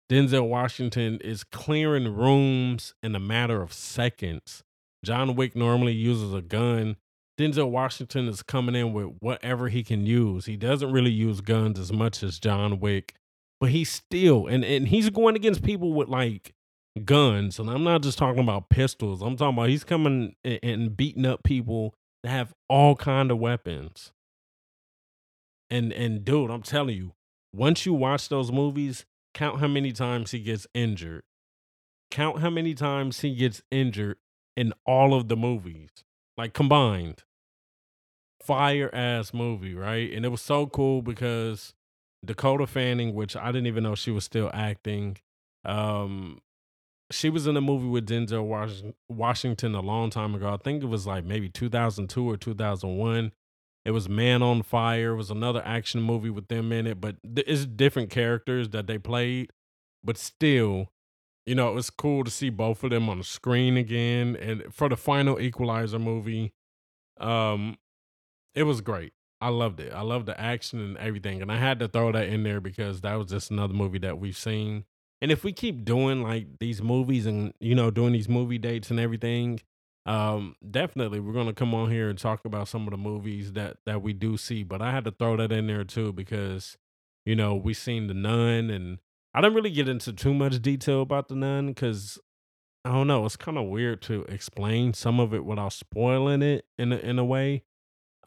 Denzel 0.10 0.48
Washington 0.48 1.20
is 1.22 1.44
clearing 1.44 2.16
rooms 2.16 2.96
in 3.04 3.16
a 3.16 3.20
matter 3.20 3.62
of 3.62 3.72
seconds. 3.72 4.64
John 5.06 5.36
Wick 5.36 5.56
normally 5.56 5.94
uses 5.94 6.34
a 6.34 6.42
gun. 6.42 6.98
Denzel 7.40 7.70
Washington 7.70 8.28
is 8.28 8.42
coming 8.42 8.76
in 8.76 8.92
with 8.92 9.16
whatever 9.20 9.70
he 9.70 9.84
can 9.84 10.06
use. 10.06 10.46
He 10.46 10.58
doesn't 10.58 10.92
really 10.92 11.12
use 11.12 11.42
guns 11.42 11.80
as 11.80 11.94
much 11.94 12.24
as 12.24 12.40
John 12.40 12.80
Wick, 12.80 13.16
but 13.62 13.70
he's 13.70 13.90
still 13.90 14.48
and 14.48 14.66
and 14.66 14.88
he's 14.88 15.10
going 15.10 15.36
against 15.36 15.64
people 15.64 15.94
with 15.94 16.10
like 16.10 16.54
guns. 17.06 17.60
And 17.60 17.70
I'm 17.70 17.84
not 17.84 18.02
just 18.02 18.18
talking 18.18 18.42
about 18.42 18.70
pistols. 18.70 19.22
I'm 19.22 19.38
talking 19.38 19.58
about 19.58 19.70
he's 19.70 19.84
coming 19.84 20.36
and 20.44 20.98
beating 20.98 21.26
up 21.26 21.44
people 21.44 21.94
that 22.24 22.32
have 22.32 22.54
all 22.68 22.96
kind 22.96 23.32
of 23.32 23.38
weapons. 23.38 24.12
And 25.70 25.94
and 25.94 26.26
dude, 26.26 26.50
I'm 26.50 26.64
telling 26.64 26.98
you, 26.98 27.14
once 27.54 27.86
you 27.86 27.94
watch 27.94 28.28
those 28.28 28.52
movies, 28.52 29.06
count 29.34 29.60
how 29.60 29.68
many 29.68 29.92
times 29.92 30.32
he 30.32 30.40
gets 30.40 30.68
injured. 30.74 31.24
Count 32.12 32.40
how 32.40 32.50
many 32.50 32.74
times 32.74 33.22
he 33.22 33.36
gets 33.36 33.62
injured 33.72 34.18
in 34.58 34.74
all 34.86 35.14
of 35.14 35.28
the 35.28 35.38
movies, 35.38 35.90
like 36.38 36.54
combined. 36.54 37.24
Fire 38.44 38.90
ass 38.94 39.34
movie, 39.34 39.76
right? 39.76 40.12
And 40.12 40.26
it 40.26 40.30
was 40.30 40.42
so 40.42 40.66
cool 40.66 41.02
because 41.02 41.74
Dakota 42.26 42.66
Fanning, 42.66 43.14
which 43.14 43.36
I 43.36 43.52
didn't 43.52 43.68
even 43.68 43.84
know 43.84 43.96
she 43.96 44.12
was 44.12 44.24
still 44.24 44.50
acting, 44.54 45.18
um, 45.66 46.40
she 47.12 47.30
was 47.30 47.48
in 47.48 47.58
a 47.58 47.62
movie 47.62 47.88
with 47.88 48.08
Denzel 48.08 48.94
Washington 49.08 49.76
a 49.76 49.82
long 49.82 50.10
time 50.10 50.36
ago. 50.36 50.54
I 50.54 50.58
think 50.58 50.84
it 50.84 50.88
was 50.88 51.08
like 51.08 51.26
maybe 51.26 51.50
2002 51.50 52.30
or 52.30 52.38
2001. 52.38 53.32
It 53.90 53.94
was 53.94 54.08
Man 54.08 54.44
on 54.44 54.62
Fire. 54.62 55.14
It 55.14 55.16
was 55.16 55.32
another 55.32 55.64
action 55.66 56.04
movie 56.04 56.30
with 56.30 56.48
them 56.48 56.72
in 56.72 56.86
it, 56.86 57.02
but 57.02 57.16
it's 57.24 57.66
different 57.66 58.12
characters 58.12 58.70
that 58.70 58.86
they 58.86 59.00
played. 59.00 59.52
But 60.04 60.16
still, 60.16 60.92
you 61.48 61.56
know, 61.56 61.70
it 61.70 61.74
was 61.74 61.90
cool 61.90 62.24
to 62.24 62.30
see 62.30 62.52
both 62.52 62.84
of 62.84 62.92
them 62.92 63.10
on 63.10 63.18
the 63.18 63.24
screen 63.24 63.78
again. 63.78 64.36
And 64.36 64.72
for 64.72 64.90
the 64.90 64.96
final 64.96 65.40
Equalizer 65.40 65.98
movie, 65.98 66.54
um, 67.20 67.80
it 68.54 68.62
was 68.62 68.82
great. 68.82 69.14
I 69.42 69.50
loved 69.50 69.80
it. 69.80 69.92
I 69.92 70.02
loved 70.02 70.28
the 70.28 70.40
action 70.40 70.80
and 70.80 70.96
everything. 71.00 71.42
And 71.42 71.52
I 71.52 71.58
had 71.58 71.80
to 71.80 71.88
throw 71.88 72.12
that 72.12 72.28
in 72.28 72.44
there 72.44 72.62
because 72.62 73.02
that 73.02 73.16
was 73.16 73.32
just 73.32 73.50
another 73.50 73.74
movie 73.74 73.98
that 73.98 74.20
we've 74.20 74.38
seen. 74.38 74.86
And 75.20 75.32
if 75.32 75.44
we 75.44 75.52
keep 75.52 75.84
doing 75.84 76.22
like 76.22 76.60
these 76.60 76.84
movies 76.84 77.26
and, 77.26 77.56
you 77.60 77.74
know, 77.74 77.90
doing 77.90 78.14
these 78.14 78.30
movie 78.30 78.60
dates 78.60 78.92
and 78.92 79.00
everything, 79.00 79.62
um, 80.10 80.56
definitely, 80.72 81.20
we're 81.20 81.34
gonna 81.34 81.54
come 81.54 81.76
on 81.76 81.92
here 81.92 82.10
and 82.10 82.18
talk 82.18 82.44
about 82.44 82.68
some 82.68 82.88
of 82.88 82.92
the 82.92 82.98
movies 82.98 83.54
that 83.54 83.78
that 83.86 84.02
we 84.02 84.12
do 84.12 84.38
see. 84.38 84.64
But 84.64 84.82
I 84.82 84.92
had 84.92 85.06
to 85.06 85.12
throw 85.12 85.38
that 85.38 85.52
in 85.52 85.68
there 85.68 85.84
too 85.84 86.14
because 86.14 86.78
you 87.26 87.36
know 87.36 87.56
we 87.56 87.76
seen 87.76 88.08
the 88.08 88.16
Nun, 88.16 88.72
and 88.72 88.98
I 89.36 89.42
didn't 89.42 89.54
really 89.54 89.70
get 89.70 89.88
into 89.88 90.12
too 90.12 90.34
much 90.34 90.64
detail 90.64 91.04
about 91.04 91.28
the 91.28 91.36
Nun 91.36 91.68
because 91.68 92.18
I 92.84 92.92
don't 92.92 93.06
know. 93.06 93.24
It's 93.26 93.36
kind 93.36 93.58
of 93.60 93.68
weird 93.68 94.02
to 94.04 94.24
explain 94.24 94.96
some 94.96 95.20
of 95.20 95.32
it 95.32 95.46
without 95.46 95.74
spoiling 95.74 96.42
it 96.42 96.66
in 96.80 96.92
a, 96.92 96.98
in 96.98 97.20
a 97.20 97.26
way. 97.26 97.64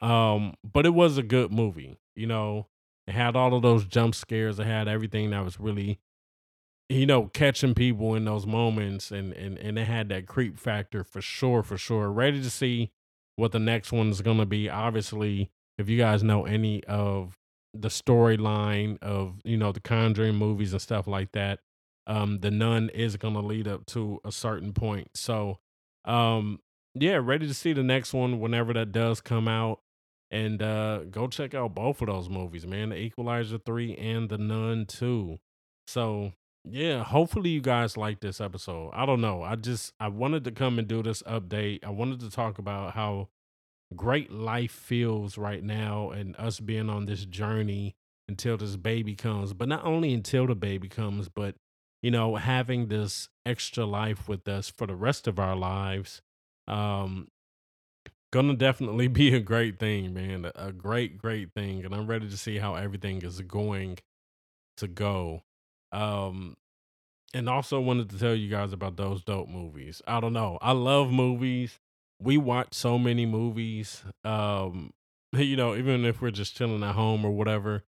Um, 0.01 0.55
but 0.62 0.87
it 0.87 0.95
was 0.95 1.18
a 1.18 1.22
good 1.22 1.53
movie. 1.53 1.99
You 2.14 2.28
know, 2.28 2.68
it 3.09 3.12
had 3.12 3.35
all 3.35 3.55
of 3.55 3.62
those 3.62 3.87
jump 3.87 4.14
scares. 4.14 4.61
It 4.61 4.66
had 4.66 4.87
everything 4.87 5.30
that 5.30 5.45
was 5.45 5.59
really, 5.59 5.99
you 6.93 7.07
know, 7.07 7.26
catching 7.28 7.74
people 7.74 8.14
in 8.14 8.24
those 8.24 8.47
moments, 8.47 9.11
and 9.11 9.32
and 9.32 9.59
and 9.59 9.78
it 9.78 9.86
had 9.86 10.09
that 10.11 10.26
creep 10.26 10.59
factor 10.59 11.05
for 11.05 11.20
sure, 11.20 11.62
for 11.62 11.78
sure. 11.78 12.11
Ready 12.11 12.43
to 12.43 12.51
see 12.51 12.90
what 13.36 13.53
the 13.53 13.59
next 13.59 13.93
one's 13.93 14.20
gonna 14.20 14.47
be. 14.47 14.68
Obviously, 14.68 15.51
if 15.78 15.88
you 15.88 15.99
guys 15.99 16.22
know 16.22 16.45
any 16.45 16.84
of 16.84 17.38
the 17.74 17.88
storyline 17.88 19.03
of 19.03 19.40
you 19.45 19.57
know 19.57 19.72
the 19.72 19.80
Conjuring 19.80 20.36
movies 20.36 20.72
and 20.72 20.82
stuff 20.82 21.07
like 21.07 21.32
that, 21.32 21.61
um, 22.07 22.40
the 22.40 22.51
Nun 22.51 22.90
is 22.90 23.16
gonna 23.16 23.40
lead 23.40 23.66
up 23.66 23.86
to 23.86 24.20
a 24.24 24.32
certain 24.32 24.72
point. 24.72 25.09
So, 25.14 25.59
um, 26.05 26.61
yeah, 26.95 27.18
ready 27.22 27.47
to 27.47 27.55
see 27.55 27.72
the 27.72 27.82
next 27.82 28.12
one 28.12 28.38
whenever 28.38 28.72
that 28.74 28.93
does 28.93 29.20
come 29.20 29.49
out. 29.49 29.80
And 30.30 30.62
uh 30.62 31.05
go 31.11 31.26
check 31.28 31.55
out 31.55 31.74
both 31.74 32.01
of 32.01 32.07
those 32.07 32.30
movies, 32.30 32.66
man. 32.66 32.88
The 32.88 32.97
Equalizer 32.97 33.59
3 33.59 33.97
and 33.97 34.30
The 34.30 34.38
Nun 34.38 34.86
2. 34.86 35.38
So 35.86 36.32
yeah, 36.64 37.02
hopefully 37.02 37.50
you 37.50 37.60
guys 37.60 37.96
like 37.96 38.20
this 38.20 38.40
episode. 38.40 38.90
I 38.92 39.04
don't 39.06 39.20
know. 39.20 39.42
I 39.42 39.56
just 39.56 39.92
I 39.98 40.08
wanted 40.08 40.44
to 40.44 40.52
come 40.52 40.78
and 40.78 40.86
do 40.86 41.02
this 41.02 41.22
update. 41.22 41.84
I 41.84 41.90
wanted 41.90 42.20
to 42.20 42.30
talk 42.30 42.58
about 42.58 42.94
how 42.94 43.28
great 43.96 44.30
life 44.30 44.72
feels 44.72 45.36
right 45.36 45.62
now 45.62 46.10
and 46.10 46.36
us 46.38 46.60
being 46.60 46.88
on 46.88 47.06
this 47.06 47.24
journey 47.24 47.96
until 48.28 48.56
this 48.56 48.76
baby 48.76 49.14
comes. 49.14 49.52
But 49.52 49.68
not 49.68 49.84
only 49.84 50.14
until 50.14 50.46
the 50.46 50.54
baby 50.54 50.88
comes, 50.88 51.28
but 51.28 51.56
you 52.02 52.10
know, 52.10 52.36
having 52.36 52.88
this 52.88 53.28
extra 53.46 53.84
life 53.84 54.28
with 54.28 54.46
us 54.48 54.68
for 54.68 54.86
the 54.86 54.96
rest 54.96 55.26
of 55.28 55.38
our 55.38 55.56
lives. 55.56 56.22
Um, 56.66 57.28
gonna 58.32 58.54
definitely 58.54 59.08
be 59.08 59.34
a 59.34 59.40
great 59.40 59.78
thing, 59.78 60.14
man. 60.14 60.50
A, 60.54 60.72
great, 60.72 61.18
great 61.18 61.52
thing. 61.54 61.84
And 61.84 61.94
I'm 61.94 62.06
ready 62.06 62.28
to 62.28 62.36
see 62.36 62.58
how 62.58 62.74
everything 62.74 63.22
is 63.22 63.40
going 63.42 63.98
to 64.78 64.88
go. 64.88 65.42
Um, 65.93 66.57
and 67.34 67.49
also 67.49 67.80
wanted 67.80 68.11
to 68.11 68.18
tell 68.18 68.34
you 68.34 68.49
guys 68.49 68.72
about 68.72 68.97
those 68.97 69.22
dope 69.22 69.49
movies. 69.49 70.03
I 70.07 70.20
don't 70.20 70.32
know. 70.32 70.59
I 70.61 70.72
love 70.72 71.11
movies. 71.11 71.78
We 72.20 72.36
watch 72.36 72.74
so 72.74 72.99
many 72.99 73.26
movies. 73.26 74.03
Um, 74.24 74.93
you 75.32 75.57
know, 75.57 75.74
even 75.74 76.05
if 76.05 76.20
we're 76.20 76.30
just 76.30 76.57
chilling 76.57 76.82
at 76.82 76.95
home 76.95 77.24
or 77.24 77.30
whatever. 77.30 77.84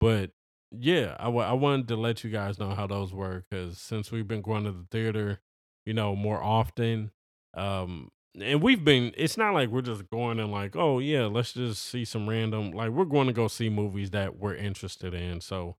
But 0.00 0.30
yeah, 0.70 1.16
I, 1.18 1.24
w- 1.24 1.44
I 1.44 1.52
wanted 1.52 1.88
to 1.88 1.96
let 1.96 2.24
you 2.24 2.30
guys 2.30 2.58
know 2.58 2.70
how 2.70 2.86
those 2.86 3.12
work 3.12 3.46
because 3.50 3.78
since 3.78 4.10
we've 4.10 4.28
been 4.28 4.42
going 4.42 4.64
to 4.64 4.72
the 4.72 4.86
theater, 4.90 5.40
you 5.84 5.94
know, 5.94 6.16
more 6.16 6.42
often, 6.42 7.12
um, 7.54 8.10
and 8.38 8.60
we've 8.60 8.84
been, 8.84 9.12
it's 9.16 9.38
not 9.38 9.54
like 9.54 9.70
we're 9.70 9.80
just 9.80 10.10
going 10.10 10.38
and 10.38 10.52
like, 10.52 10.76
oh 10.76 10.98
yeah, 10.98 11.24
let's 11.24 11.52
just 11.52 11.82
see 11.82 12.04
some 12.04 12.28
random, 12.28 12.72
like 12.72 12.90
we're 12.90 13.04
going 13.04 13.28
to 13.28 13.32
go 13.32 13.48
see 13.48 13.70
movies 13.70 14.10
that 14.10 14.38
we're 14.38 14.54
interested 14.54 15.14
in. 15.14 15.40
So 15.40 15.76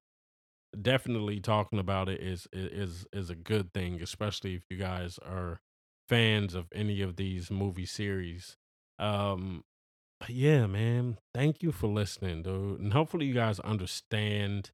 definitely 0.82 1.40
talking 1.40 1.80
about 1.80 2.10
it 2.10 2.22
is 2.22 2.48
is 2.54 3.06
is 3.14 3.30
a 3.30 3.36
good 3.36 3.74
thing, 3.74 4.02
especially 4.02 4.56
if 4.56 4.64
you 4.70 4.78
guys 4.78 5.20
are 5.20 5.62
fans 6.10 6.54
of 6.56 6.68
any 6.74 7.02
of 7.02 7.16
these 7.16 7.52
movie 7.52 7.86
series. 7.86 8.58
Um, 9.00 9.64
but 10.20 10.30
yeah, 10.30 10.66
man, 10.66 11.20
thank 11.34 11.62
you 11.62 11.72
for 11.72 11.88
listening, 11.88 12.44
dude, 12.44 12.80
and 12.80 12.94
hopefully 12.94 13.26
you 13.26 13.34
guys 13.34 13.60
understand, 13.60 14.72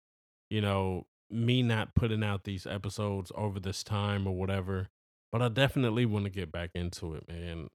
you 0.50 0.62
know, 0.62 1.08
me 1.30 1.62
not 1.62 1.96
putting 1.96 2.24
out 2.24 2.44
these 2.44 2.66
episodes 2.66 3.32
over 3.36 3.60
this 3.60 3.84
time 3.84 4.28
or 4.28 4.36
whatever. 4.36 4.90
But 5.32 5.42
I 5.42 5.50
definitely 5.50 6.06
want 6.06 6.26
to 6.26 6.32
get 6.32 6.52
back 6.52 6.70
into 6.76 7.16
it, 7.16 7.28
man. 7.28 7.70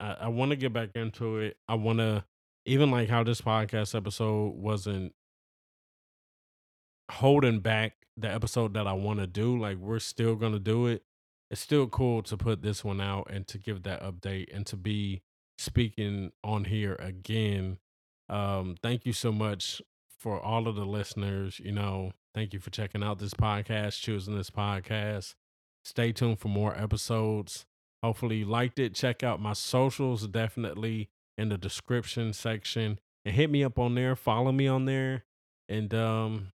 I, 0.00 0.16
I 0.22 0.28
want 0.28 0.50
to 0.50 0.56
get 0.56 0.72
back 0.72 0.90
into 0.94 1.38
it. 1.38 1.56
I 1.68 1.76
want 1.76 2.00
to, 2.00 2.24
even 2.66 2.90
like 2.90 3.08
how 3.08 3.22
this 3.22 3.40
podcast 3.40 3.94
episode 3.94 4.56
wasn't 4.56 5.12
holding 7.10 7.60
back 7.60 7.94
the 8.16 8.32
episode 8.32 8.74
that 8.74 8.86
I 8.86 8.92
want 8.92 9.20
to 9.20 9.26
do. 9.26 9.58
Like 9.58 9.78
we're 9.78 9.98
still 9.98 10.36
gonna 10.36 10.58
do 10.58 10.86
it. 10.86 11.02
It's 11.50 11.60
still 11.60 11.86
cool 11.86 12.22
to 12.24 12.36
put 12.36 12.62
this 12.62 12.84
one 12.84 13.00
out 13.00 13.28
and 13.30 13.46
to 13.48 13.58
give 13.58 13.84
that 13.84 14.02
update 14.02 14.54
and 14.54 14.66
to 14.66 14.76
be 14.76 15.22
speaking 15.58 16.32
on 16.42 16.64
here 16.64 16.96
again. 16.98 17.78
Um, 18.28 18.76
thank 18.82 19.06
you 19.06 19.12
so 19.12 19.30
much 19.30 19.80
for 20.18 20.40
all 20.40 20.66
of 20.66 20.74
the 20.74 20.84
listeners. 20.84 21.60
You 21.60 21.72
know, 21.72 22.12
thank 22.34 22.52
you 22.52 22.58
for 22.58 22.70
checking 22.70 23.02
out 23.02 23.18
this 23.18 23.34
podcast, 23.34 24.00
choosing 24.00 24.36
this 24.36 24.50
podcast. 24.50 25.34
Stay 25.84 26.10
tuned 26.12 26.40
for 26.40 26.48
more 26.48 26.76
episodes. 26.76 27.64
Hopefully, 28.02 28.38
you 28.38 28.44
liked 28.44 28.78
it. 28.78 28.94
Check 28.94 29.22
out 29.22 29.40
my 29.40 29.52
socials 29.52 30.26
definitely 30.26 31.10
in 31.38 31.48
the 31.48 31.58
description 31.58 32.32
section 32.32 32.98
and 33.24 33.34
hit 33.34 33.50
me 33.50 33.62
up 33.62 33.78
on 33.78 33.94
there. 33.94 34.16
Follow 34.16 34.52
me 34.52 34.66
on 34.66 34.84
there. 34.86 35.24
And 35.68 35.92
um, 35.94 36.52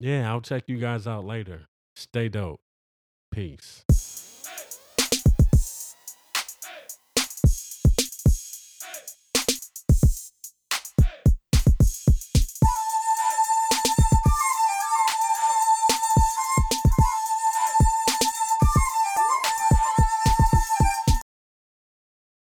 yeah, 0.00 0.30
I'll 0.30 0.40
check 0.40 0.64
you 0.66 0.78
guys 0.78 1.06
out 1.06 1.24
later. 1.24 1.68
Stay 1.96 2.28
dope. 2.28 2.60
Peace. 3.30 3.84